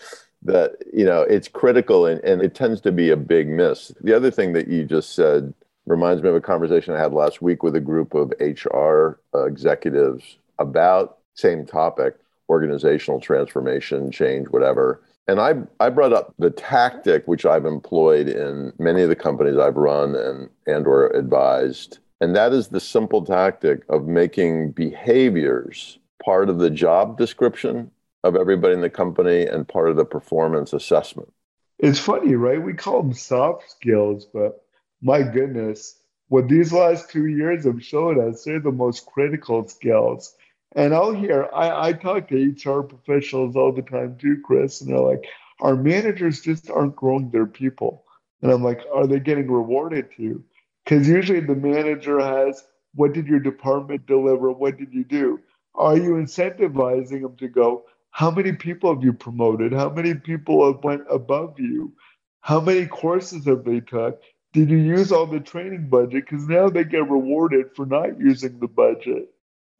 that 0.42 0.72
you 0.92 1.04
know 1.04 1.22
it's 1.22 1.48
critical 1.48 2.06
and, 2.06 2.22
and 2.22 2.40
it 2.40 2.54
tends 2.54 2.80
to 2.80 2.92
be 2.92 3.10
a 3.10 3.16
big 3.16 3.48
miss 3.48 3.90
the 4.02 4.14
other 4.14 4.30
thing 4.30 4.52
that 4.52 4.68
you 4.68 4.84
just 4.84 5.16
said 5.16 5.52
reminds 5.88 6.22
me 6.22 6.28
of 6.28 6.34
a 6.34 6.40
conversation 6.40 6.94
I 6.94 7.00
had 7.00 7.12
last 7.12 7.40
week 7.40 7.62
with 7.62 7.74
a 7.74 7.80
group 7.80 8.14
of 8.14 8.32
HR 8.38 9.20
uh, 9.34 9.46
executives 9.46 10.38
about 10.58 11.18
same 11.34 11.64
topic, 11.64 12.16
organizational 12.48 13.20
transformation, 13.20 14.10
change, 14.10 14.48
whatever. 14.48 15.02
And 15.26 15.40
I, 15.40 15.54
I 15.80 15.90
brought 15.90 16.12
up 16.12 16.34
the 16.38 16.50
tactic 16.50 17.26
which 17.26 17.46
I've 17.46 17.66
employed 17.66 18.28
in 18.28 18.72
many 18.78 19.02
of 19.02 19.08
the 19.08 19.16
companies 19.16 19.58
I've 19.58 19.76
run 19.76 20.14
and, 20.14 20.48
and 20.66 20.86
or 20.86 21.08
advised. 21.08 21.98
And 22.20 22.34
that 22.36 22.52
is 22.52 22.68
the 22.68 22.80
simple 22.80 23.24
tactic 23.24 23.82
of 23.88 24.06
making 24.06 24.72
behaviors 24.72 25.98
part 26.22 26.48
of 26.48 26.58
the 26.58 26.70
job 26.70 27.16
description 27.16 27.90
of 28.24 28.36
everybody 28.36 28.74
in 28.74 28.80
the 28.80 28.90
company 28.90 29.46
and 29.46 29.68
part 29.68 29.90
of 29.90 29.96
the 29.96 30.04
performance 30.04 30.72
assessment. 30.72 31.32
It's 31.78 32.00
funny, 32.00 32.34
right? 32.34 32.60
We 32.60 32.74
call 32.74 33.02
them 33.02 33.12
soft 33.12 33.70
skills, 33.70 34.26
but 34.26 34.64
my 35.00 35.22
goodness, 35.22 36.00
what 36.28 36.48
these 36.48 36.72
last 36.72 37.10
two 37.10 37.26
years 37.26 37.64
have 37.64 37.82
showed 37.82 38.18
us, 38.18 38.44
they're 38.44 38.60
the 38.60 38.72
most 38.72 39.06
critical 39.06 39.66
skills. 39.66 40.34
And 40.74 40.94
I'll 40.94 41.14
hear, 41.14 41.48
I, 41.54 41.88
I 41.88 41.92
talk 41.92 42.28
to 42.28 42.36
HR 42.50 42.82
professionals 42.82 43.56
all 43.56 43.72
the 43.72 43.82
time 43.82 44.16
too, 44.18 44.42
Chris, 44.44 44.80
and 44.80 44.90
they're 44.90 44.98
like, 45.00 45.24
our 45.60 45.74
managers 45.74 46.40
just 46.40 46.70
aren't 46.70 46.96
growing 46.96 47.30
their 47.30 47.46
people. 47.46 48.04
And 48.42 48.52
I'm 48.52 48.62
like, 48.62 48.80
are 48.92 49.06
they 49.06 49.20
getting 49.20 49.50
rewarded 49.50 50.10
too? 50.16 50.44
Because 50.84 51.08
usually 51.08 51.40
the 51.40 51.54
manager 51.54 52.20
has, 52.20 52.64
what 52.94 53.12
did 53.12 53.26
your 53.26 53.40
department 53.40 54.06
deliver? 54.06 54.52
What 54.52 54.76
did 54.76 54.92
you 54.92 55.04
do? 55.04 55.40
Are 55.74 55.96
you 55.96 56.12
incentivizing 56.12 57.22
them 57.22 57.36
to 57.36 57.48
go, 57.48 57.84
how 58.10 58.30
many 58.30 58.52
people 58.52 58.92
have 58.94 59.02
you 59.04 59.12
promoted? 59.12 59.72
How 59.72 59.90
many 59.90 60.14
people 60.14 60.66
have 60.72 60.82
went 60.82 61.02
above 61.10 61.58
you? 61.58 61.92
How 62.40 62.60
many 62.60 62.86
courses 62.86 63.44
have 63.46 63.64
they 63.64 63.80
took? 63.80 64.20
Did 64.52 64.70
you 64.70 64.78
use 64.78 65.12
all 65.12 65.26
the 65.26 65.40
training 65.40 65.88
budget? 65.88 66.24
Because 66.28 66.48
now 66.48 66.68
they 66.70 66.84
get 66.84 67.08
rewarded 67.08 67.74
for 67.76 67.86
not 67.86 68.18
using 68.18 68.58
the 68.58 68.68
budget. 68.68 69.28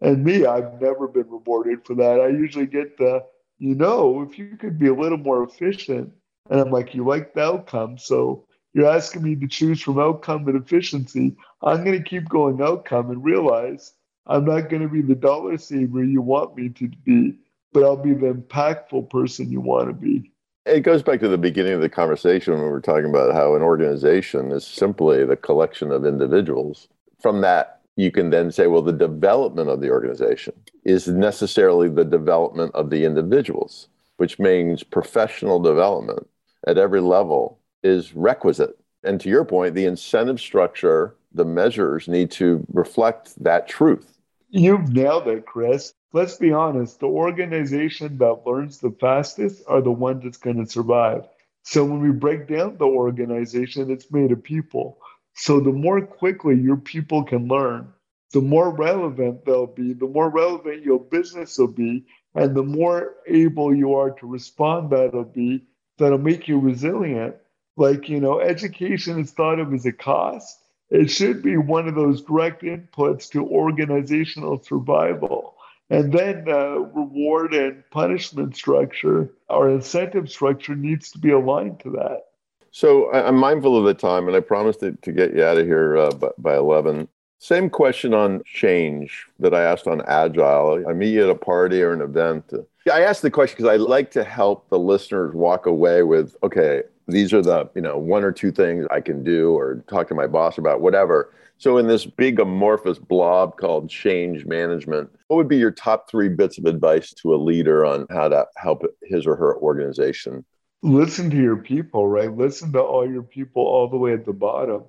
And 0.00 0.24
me, 0.24 0.44
I've 0.46 0.80
never 0.80 1.08
been 1.08 1.28
rewarded 1.28 1.84
for 1.84 1.94
that. 1.96 2.20
I 2.20 2.28
usually 2.28 2.66
get 2.66 2.98
the, 2.98 3.24
you 3.58 3.74
know, 3.74 4.22
if 4.22 4.38
you 4.38 4.56
could 4.56 4.78
be 4.78 4.88
a 4.88 4.94
little 4.94 5.18
more 5.18 5.42
efficient. 5.42 6.12
And 6.50 6.60
I'm 6.60 6.70
like, 6.70 6.94
you 6.94 7.04
like 7.04 7.34
the 7.34 7.42
outcome. 7.42 7.98
So 7.98 8.46
you're 8.74 8.88
asking 8.88 9.22
me 9.22 9.34
to 9.36 9.48
choose 9.48 9.80
from 9.80 9.98
outcome 9.98 10.46
and 10.48 10.62
efficiency. 10.62 11.36
I'm 11.62 11.84
going 11.84 11.98
to 12.02 12.08
keep 12.08 12.28
going 12.28 12.62
outcome 12.62 13.10
and 13.10 13.24
realize 13.24 13.94
I'm 14.26 14.44
not 14.44 14.68
going 14.68 14.82
to 14.82 14.88
be 14.88 15.02
the 15.02 15.14
dollar 15.14 15.56
saver 15.56 16.04
you 16.04 16.20
want 16.20 16.56
me 16.56 16.68
to 16.68 16.88
be, 16.88 17.38
but 17.72 17.82
I'll 17.84 17.96
be 17.96 18.12
the 18.12 18.34
impactful 18.34 19.10
person 19.10 19.50
you 19.50 19.60
want 19.60 19.88
to 19.88 19.94
be. 19.94 20.30
It 20.68 20.80
goes 20.80 21.02
back 21.02 21.20
to 21.20 21.28
the 21.28 21.38
beginning 21.38 21.72
of 21.72 21.80
the 21.80 21.88
conversation 21.88 22.52
when 22.52 22.62
we 22.62 22.68
were 22.68 22.80
talking 22.80 23.08
about 23.08 23.34
how 23.34 23.54
an 23.54 23.62
organization 23.62 24.52
is 24.52 24.66
simply 24.66 25.24
the 25.24 25.36
collection 25.36 25.90
of 25.90 26.04
individuals. 26.04 26.88
From 27.20 27.40
that 27.40 27.80
you 27.96 28.10
can 28.12 28.30
then 28.30 28.52
say, 28.52 28.66
well, 28.66 28.82
the 28.82 28.92
development 28.92 29.70
of 29.70 29.80
the 29.80 29.90
organization 29.90 30.52
is 30.84 31.08
necessarily 31.08 31.88
the 31.88 32.04
development 32.04 32.74
of 32.74 32.90
the 32.90 33.04
individuals, 33.04 33.88
which 34.18 34.38
means 34.38 34.82
professional 34.84 35.58
development 35.58 36.28
at 36.66 36.76
every 36.76 37.00
level 37.00 37.58
is 37.82 38.14
requisite. 38.14 38.78
And 39.02 39.20
to 39.22 39.28
your 39.28 39.44
point, 39.44 39.74
the 39.74 39.86
incentive 39.86 40.40
structure, 40.40 41.16
the 41.32 41.44
measures 41.46 42.08
need 42.08 42.30
to 42.32 42.64
reflect 42.72 43.42
that 43.42 43.68
truth. 43.68 44.18
You've 44.50 44.92
nailed 44.92 45.28
it, 45.28 45.46
Chris. 45.46 45.94
Let's 46.12 46.36
be 46.36 46.52
honest 46.52 47.00
the 47.00 47.06
organization 47.06 48.16
that 48.18 48.46
learns 48.46 48.78
the 48.78 48.96
fastest 48.98 49.62
are 49.66 49.82
the 49.82 49.92
ones 49.92 50.24
that's 50.24 50.38
going 50.38 50.64
to 50.64 50.70
survive. 50.70 51.28
So 51.64 51.84
when 51.84 52.00
we 52.00 52.12
break 52.12 52.48
down 52.48 52.78
the 52.78 52.86
organization, 52.86 53.90
it's 53.90 54.10
made 54.10 54.32
of 54.32 54.42
people. 54.42 54.98
So 55.34 55.60
the 55.60 55.72
more 55.72 56.00
quickly 56.00 56.56
your 56.56 56.78
people 56.78 57.24
can 57.24 57.46
learn, 57.46 57.92
the 58.32 58.40
more 58.40 58.70
relevant 58.70 59.44
they'll 59.44 59.66
be, 59.66 59.92
the 59.92 60.06
more 60.06 60.30
relevant 60.30 60.82
your 60.82 60.98
business 60.98 61.58
will 61.58 61.68
be, 61.68 62.06
and 62.34 62.54
the 62.54 62.62
more 62.62 63.16
able 63.26 63.74
you 63.74 63.94
are 63.94 64.10
to 64.12 64.26
respond 64.26 64.90
that'll 64.90 65.24
be, 65.24 65.66
that'll 65.98 66.16
make 66.16 66.48
you 66.48 66.58
resilient. 66.58 67.36
Like, 67.76 68.08
you 68.08 68.18
know, 68.18 68.40
education 68.40 69.20
is 69.20 69.32
thought 69.32 69.60
of 69.60 69.74
as 69.74 69.84
a 69.84 69.92
cost. 69.92 70.58
It 70.88 71.10
should 71.10 71.42
be 71.42 71.58
one 71.58 71.86
of 71.86 71.94
those 71.94 72.22
direct 72.22 72.62
inputs 72.62 73.30
to 73.32 73.46
organizational 73.46 74.62
survival. 74.62 75.57
And 75.90 76.12
then 76.12 76.44
uh, 76.48 76.78
reward 76.78 77.54
and 77.54 77.82
punishment 77.90 78.56
structure, 78.56 79.30
our 79.48 79.70
incentive 79.70 80.30
structure 80.30 80.74
needs 80.74 81.10
to 81.12 81.18
be 81.18 81.30
aligned 81.30 81.80
to 81.80 81.90
that. 81.92 82.24
So 82.70 83.10
I'm 83.12 83.36
mindful 83.36 83.76
of 83.78 83.84
the 83.84 83.94
time, 83.94 84.26
and 84.26 84.36
I 84.36 84.40
promised 84.40 84.80
to, 84.80 84.92
to 84.92 85.12
get 85.12 85.34
you 85.34 85.42
out 85.42 85.56
of 85.56 85.66
here 85.66 85.96
uh, 85.96 86.10
by, 86.10 86.28
by 86.36 86.56
11. 86.56 87.08
Same 87.40 87.70
question 87.70 88.12
on 88.12 88.42
change 88.44 89.26
that 89.38 89.54
I 89.54 89.62
asked 89.62 89.86
on 89.86 90.02
Agile. 90.06 90.84
I 90.88 90.92
meet 90.92 91.12
you 91.12 91.24
at 91.24 91.30
a 91.30 91.34
party 91.34 91.80
or 91.82 91.92
an 91.92 92.00
event. 92.02 92.52
I 92.92 93.02
asked 93.02 93.22
the 93.22 93.30
question 93.30 93.56
because 93.56 93.72
I 93.72 93.76
like 93.76 94.10
to 94.12 94.24
help 94.24 94.68
the 94.68 94.78
listeners 94.78 95.34
walk 95.34 95.66
away 95.66 96.02
with, 96.02 96.36
okay, 96.42 96.82
these 97.08 97.32
are 97.32 97.42
the, 97.42 97.68
you 97.74 97.82
know, 97.82 97.98
one 97.98 98.22
or 98.22 98.32
two 98.32 98.52
things 98.52 98.86
I 98.90 99.00
can 99.00 99.24
do 99.24 99.50
or 99.52 99.84
talk 99.88 100.08
to 100.08 100.14
my 100.14 100.26
boss 100.26 100.58
about, 100.58 100.80
whatever. 100.80 101.32
So 101.56 101.78
in 101.78 101.88
this 101.88 102.06
big 102.06 102.38
amorphous 102.38 102.98
blob 102.98 103.58
called 103.58 103.90
change 103.90 104.46
management, 104.46 105.10
what 105.26 105.36
would 105.36 105.48
be 105.48 105.56
your 105.56 105.72
top 105.72 106.08
three 106.08 106.28
bits 106.28 106.58
of 106.58 106.66
advice 106.66 107.12
to 107.14 107.34
a 107.34 107.36
leader 107.36 107.84
on 107.84 108.06
how 108.10 108.28
to 108.28 108.46
help 108.56 108.84
his 109.02 109.26
or 109.26 109.34
her 109.34 109.56
organization 109.56 110.44
listen 110.82 111.30
to 111.30 111.36
your 111.36 111.56
people, 111.56 112.06
right? 112.06 112.34
Listen 112.34 112.72
to 112.72 112.80
all 112.80 113.08
your 113.08 113.22
people 113.22 113.62
all 113.62 113.88
the 113.88 113.96
way 113.96 114.12
at 114.12 114.24
the 114.24 114.32
bottom 114.32 114.84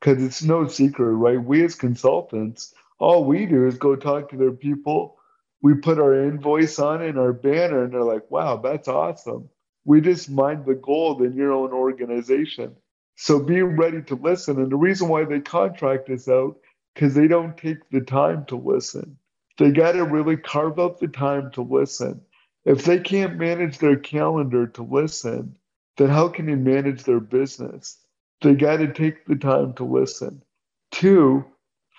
because 0.00 0.22
it's 0.22 0.42
no 0.42 0.66
secret, 0.66 1.12
right? 1.12 1.42
We 1.42 1.64
as 1.64 1.74
consultants, 1.74 2.74
all 2.98 3.24
we 3.24 3.46
do 3.46 3.66
is 3.66 3.76
go 3.76 3.96
talk 3.96 4.30
to 4.30 4.36
their 4.36 4.52
people. 4.52 5.18
We 5.62 5.74
put 5.74 5.98
our 5.98 6.14
invoice 6.24 6.78
on 6.78 7.02
in 7.02 7.18
our 7.18 7.32
banner, 7.32 7.84
and 7.84 7.92
they're 7.92 8.02
like, 8.02 8.30
wow, 8.30 8.56
that's 8.56 8.88
awesome. 8.88 9.48
We 9.84 10.00
just 10.00 10.30
mind 10.30 10.64
the 10.66 10.74
gold 10.74 11.22
in 11.22 11.34
your 11.34 11.52
own 11.52 11.72
organization. 11.72 12.76
So 13.16 13.38
be 13.38 13.62
ready 13.62 14.02
to 14.02 14.14
listen. 14.16 14.58
And 14.58 14.70
the 14.70 14.76
reason 14.76 15.08
why 15.08 15.24
they 15.24 15.40
contract 15.40 16.10
us 16.10 16.28
out, 16.28 16.56
because 16.94 17.14
they 17.14 17.28
don't 17.28 17.56
take 17.56 17.88
the 17.90 18.00
time 18.00 18.44
to 18.46 18.56
listen. 18.56 19.18
They 19.58 19.70
got 19.70 19.92
to 19.92 20.04
really 20.04 20.36
carve 20.36 20.78
out 20.80 20.98
the 20.98 21.08
time 21.08 21.50
to 21.52 21.62
listen. 21.62 22.20
If 22.64 22.84
they 22.84 22.98
can't 22.98 23.36
manage 23.36 23.78
their 23.78 23.96
calendar 23.96 24.66
to 24.68 24.82
listen, 24.82 25.56
then 25.96 26.08
how 26.08 26.28
can 26.28 26.46
they 26.46 26.54
manage 26.54 27.04
their 27.04 27.20
business? 27.20 27.98
They 28.40 28.54
got 28.54 28.78
to 28.78 28.92
take 28.92 29.26
the 29.26 29.36
time 29.36 29.74
to 29.74 29.84
listen. 29.84 30.42
Two, 30.90 31.44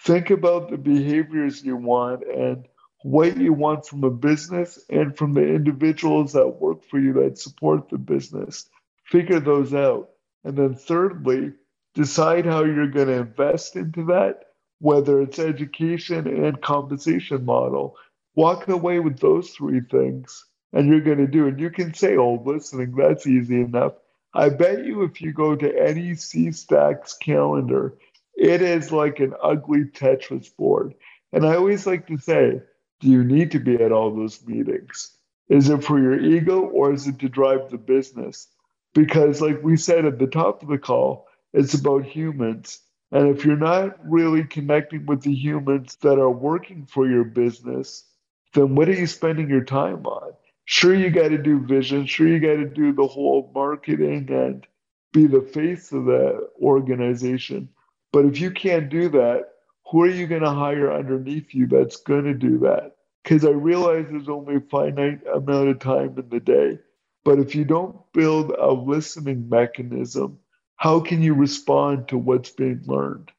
think 0.04 0.32
about 0.32 0.70
the 0.70 0.78
behaviors 0.78 1.64
you 1.64 1.78
want 1.78 2.24
and 2.24 2.68
what 3.06 3.38
you 3.38 3.54
want 3.54 3.86
from 3.86 4.04
a 4.04 4.10
business 4.10 4.80
and 4.90 5.16
from 5.16 5.34
the 5.34 5.48
individuals 5.48 6.34
that 6.34 6.60
work 6.60 6.84
for 6.84 6.98
you 7.00 7.14
that 7.14 7.38
support 7.38 7.88
the 7.88 8.00
business. 8.00 8.68
Figure 9.04 9.40
those 9.40 9.76
out. 9.76 10.10
And 10.44 10.58
then, 10.58 10.74
thirdly, 10.74 11.52
decide 11.94 12.48
how 12.48 12.64
you're 12.64 12.90
going 12.90 13.10
to 13.10 13.20
invest 13.20 13.76
into 13.76 14.06
that, 14.06 14.46
whether 14.80 15.22
it's 15.22 15.38
education 15.38 16.26
and 16.26 16.60
compensation 16.64 17.46
model. 17.46 17.96
Walk 18.34 18.68
away 18.70 19.00
with 19.00 19.20
those 19.20 19.52
three 19.52 19.82
things 19.82 20.44
and 20.74 20.90
you're 20.90 21.00
going 21.00 21.20
to 21.20 21.28
do 21.28 21.46
it. 21.46 21.60
You 21.60 21.70
can 21.70 21.94
say, 21.94 22.18
oh, 22.18 22.42
listening, 22.44 22.96
that's 22.96 23.28
easy 23.28 23.62
enough. 23.62 23.94
I 24.34 24.50
bet 24.50 24.84
you 24.84 25.04
if 25.04 25.22
you 25.22 25.32
go 25.32 25.56
to 25.56 25.80
any 25.80 26.14
CSTAC's 26.14 27.14
calendar, 27.14 28.00
it 28.36 28.64
is 28.64 28.92
like 28.92 29.20
an 29.20 29.36
ugly 29.44 29.84
Tetris 29.84 30.50
board. 30.58 30.96
And 31.32 31.46
I 31.46 31.56
always 31.56 31.86
like 31.86 32.08
to 32.08 32.18
say, 32.18 32.62
do 33.00 33.10
you 33.10 33.24
need 33.24 33.52
to 33.52 33.60
be 33.60 33.76
at 33.76 33.92
all 33.92 34.16
those 34.16 34.46
meetings? 34.46 35.16
Is 35.50 35.70
it 35.70 35.84
for 35.84 36.00
your 36.00 36.20
ego 36.20 36.62
or 36.62 36.94
is 36.94 37.08
it 37.08 37.20
to 37.20 37.30
drive 37.30 37.70
the 37.70 37.78
business? 37.78 38.48
Because, 38.94 39.42
like 39.42 39.62
we 39.64 39.78
said 39.78 40.06
at 40.06 40.20
the 40.20 40.28
top 40.28 40.64
of 40.64 40.70
the 40.70 40.78
call, 40.78 41.28
it's 41.54 41.74
about 41.74 42.06
humans. 42.06 42.80
And 43.12 43.36
if 43.36 43.46
you're 43.46 43.58
not 43.58 43.98
really 44.10 44.44
connecting 44.44 45.06
with 45.06 45.22
the 45.22 45.34
humans 45.34 45.98
that 46.02 46.20
are 46.20 46.32
working 46.32 46.86
for 46.86 47.08
your 47.08 47.24
business, 47.24 48.06
then 48.54 48.76
what 48.76 48.90
are 48.90 48.94
you 48.94 49.08
spending 49.08 49.50
your 49.50 49.64
time 49.64 50.06
on? 50.06 50.34
sure 50.66 50.96
you 50.96 51.10
got 51.10 51.30
to 51.30 51.38
do 51.38 51.60
vision 51.60 52.06
sure 52.06 52.28
you 52.28 52.40
got 52.40 52.56
to 52.56 52.66
do 52.66 52.92
the 52.92 53.08
whole 53.08 53.52
marketing 53.54 54.28
and 54.30 54.68
be 55.14 55.28
the 55.28 55.42
face 55.42 55.92
of 55.92 56.06
the 56.06 56.50
organization 56.62 57.70
but 58.12 58.26
if 58.26 58.42
you 58.42 58.52
can't 58.52 58.90
do 58.90 59.08
that 59.10 59.54
who 59.90 60.02
are 60.02 60.10
you 60.10 60.28
going 60.28 60.42
to 60.42 60.52
hire 60.52 60.92
underneath 60.92 61.54
you 61.54 61.68
that's 61.68 61.98
going 61.98 62.24
to 62.24 62.34
do 62.34 62.60
that 62.60 62.96
because 63.24 63.46
i 63.46 63.50
realize 63.50 64.06
there's 64.10 64.30
only 64.30 64.56
a 64.56 64.62
finite 64.62 65.22
amount 65.34 65.70
of 65.70 65.80
time 65.80 66.16
in 66.18 66.30
the 66.30 66.40
day 66.40 66.78
but 67.24 67.40
if 67.40 67.56
you 67.56 67.66
don't 67.66 67.98
build 68.14 68.52
a 68.52 68.72
listening 68.72 69.48
mechanism 69.50 70.38
how 70.78 71.00
can 71.00 71.22
you 71.22 71.34
respond 71.34 72.08
to 72.08 72.18
what's 72.18 72.52
being 72.52 72.82
learned 72.86 73.32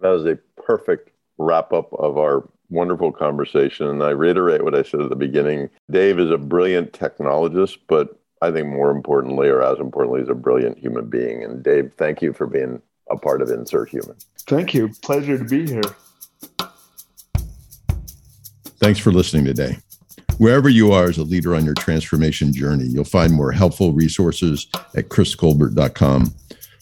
that 0.00 0.10
was 0.10 0.26
a 0.26 0.38
perfect 0.62 1.10
wrap 1.38 1.72
up 1.72 1.92
of 1.94 2.18
our 2.18 2.48
wonderful 2.70 3.12
conversation. 3.12 3.86
And 3.86 4.02
I 4.02 4.10
reiterate 4.10 4.62
what 4.62 4.74
I 4.74 4.82
said 4.82 5.00
at 5.00 5.08
the 5.08 5.16
beginning. 5.16 5.70
Dave 5.90 6.18
is 6.18 6.30
a 6.30 6.38
brilliant 6.38 6.92
technologist, 6.92 7.78
but 7.88 8.20
I 8.42 8.50
think 8.50 8.68
more 8.68 8.90
importantly, 8.90 9.48
or 9.48 9.62
as 9.62 9.78
importantly, 9.78 10.20
is 10.20 10.28
a 10.28 10.34
brilliant 10.34 10.78
human 10.78 11.08
being. 11.08 11.42
And 11.42 11.62
Dave, 11.62 11.94
thank 11.96 12.20
you 12.20 12.32
for 12.32 12.46
being 12.46 12.82
a 13.10 13.16
part 13.16 13.42
of 13.42 13.50
Insert 13.50 13.90
Human. 13.90 14.16
Thank 14.46 14.74
you. 14.74 14.90
Pleasure 15.02 15.38
to 15.38 15.44
be 15.44 15.66
here. 15.66 15.82
Thanks 18.78 18.98
for 18.98 19.12
listening 19.12 19.44
today. 19.44 19.78
Wherever 20.38 20.68
you 20.68 20.92
are 20.92 21.04
as 21.04 21.18
a 21.18 21.22
leader 21.22 21.54
on 21.54 21.64
your 21.64 21.74
transformation 21.74 22.52
journey, 22.52 22.84
you'll 22.84 23.04
find 23.04 23.32
more 23.32 23.52
helpful 23.52 23.92
resources 23.92 24.66
at 24.96 25.08
chriscolbert.com. 25.08 26.34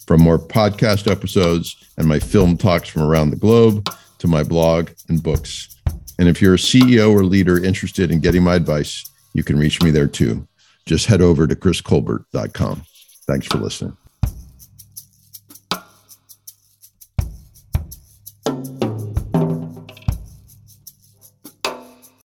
From 0.07 0.21
more 0.21 0.39
podcast 0.39 1.09
episodes 1.09 1.77
and 1.97 2.07
my 2.07 2.19
film 2.19 2.57
talks 2.57 2.89
from 2.89 3.03
around 3.03 3.29
the 3.29 3.37
globe 3.37 3.89
to 4.17 4.27
my 4.27 4.43
blog 4.43 4.89
and 5.07 5.21
books, 5.21 5.73
and 6.19 6.27
if 6.27 6.41
you're 6.41 6.53
a 6.53 6.57
CEO 6.57 7.11
or 7.11 7.23
leader 7.23 7.63
interested 7.63 8.11
in 8.11 8.19
getting 8.19 8.43
my 8.43 8.55
advice, 8.55 9.09
you 9.33 9.43
can 9.43 9.57
reach 9.57 9.81
me 9.81 9.91
there 9.91 10.07
too. 10.07 10.47
Just 10.85 11.07
head 11.07 11.21
over 11.21 11.47
to 11.47 11.55
chriscolbert.com. 11.55 12.83
Thanks 13.27 13.47
for 13.47 13.57
listening. 13.57 13.97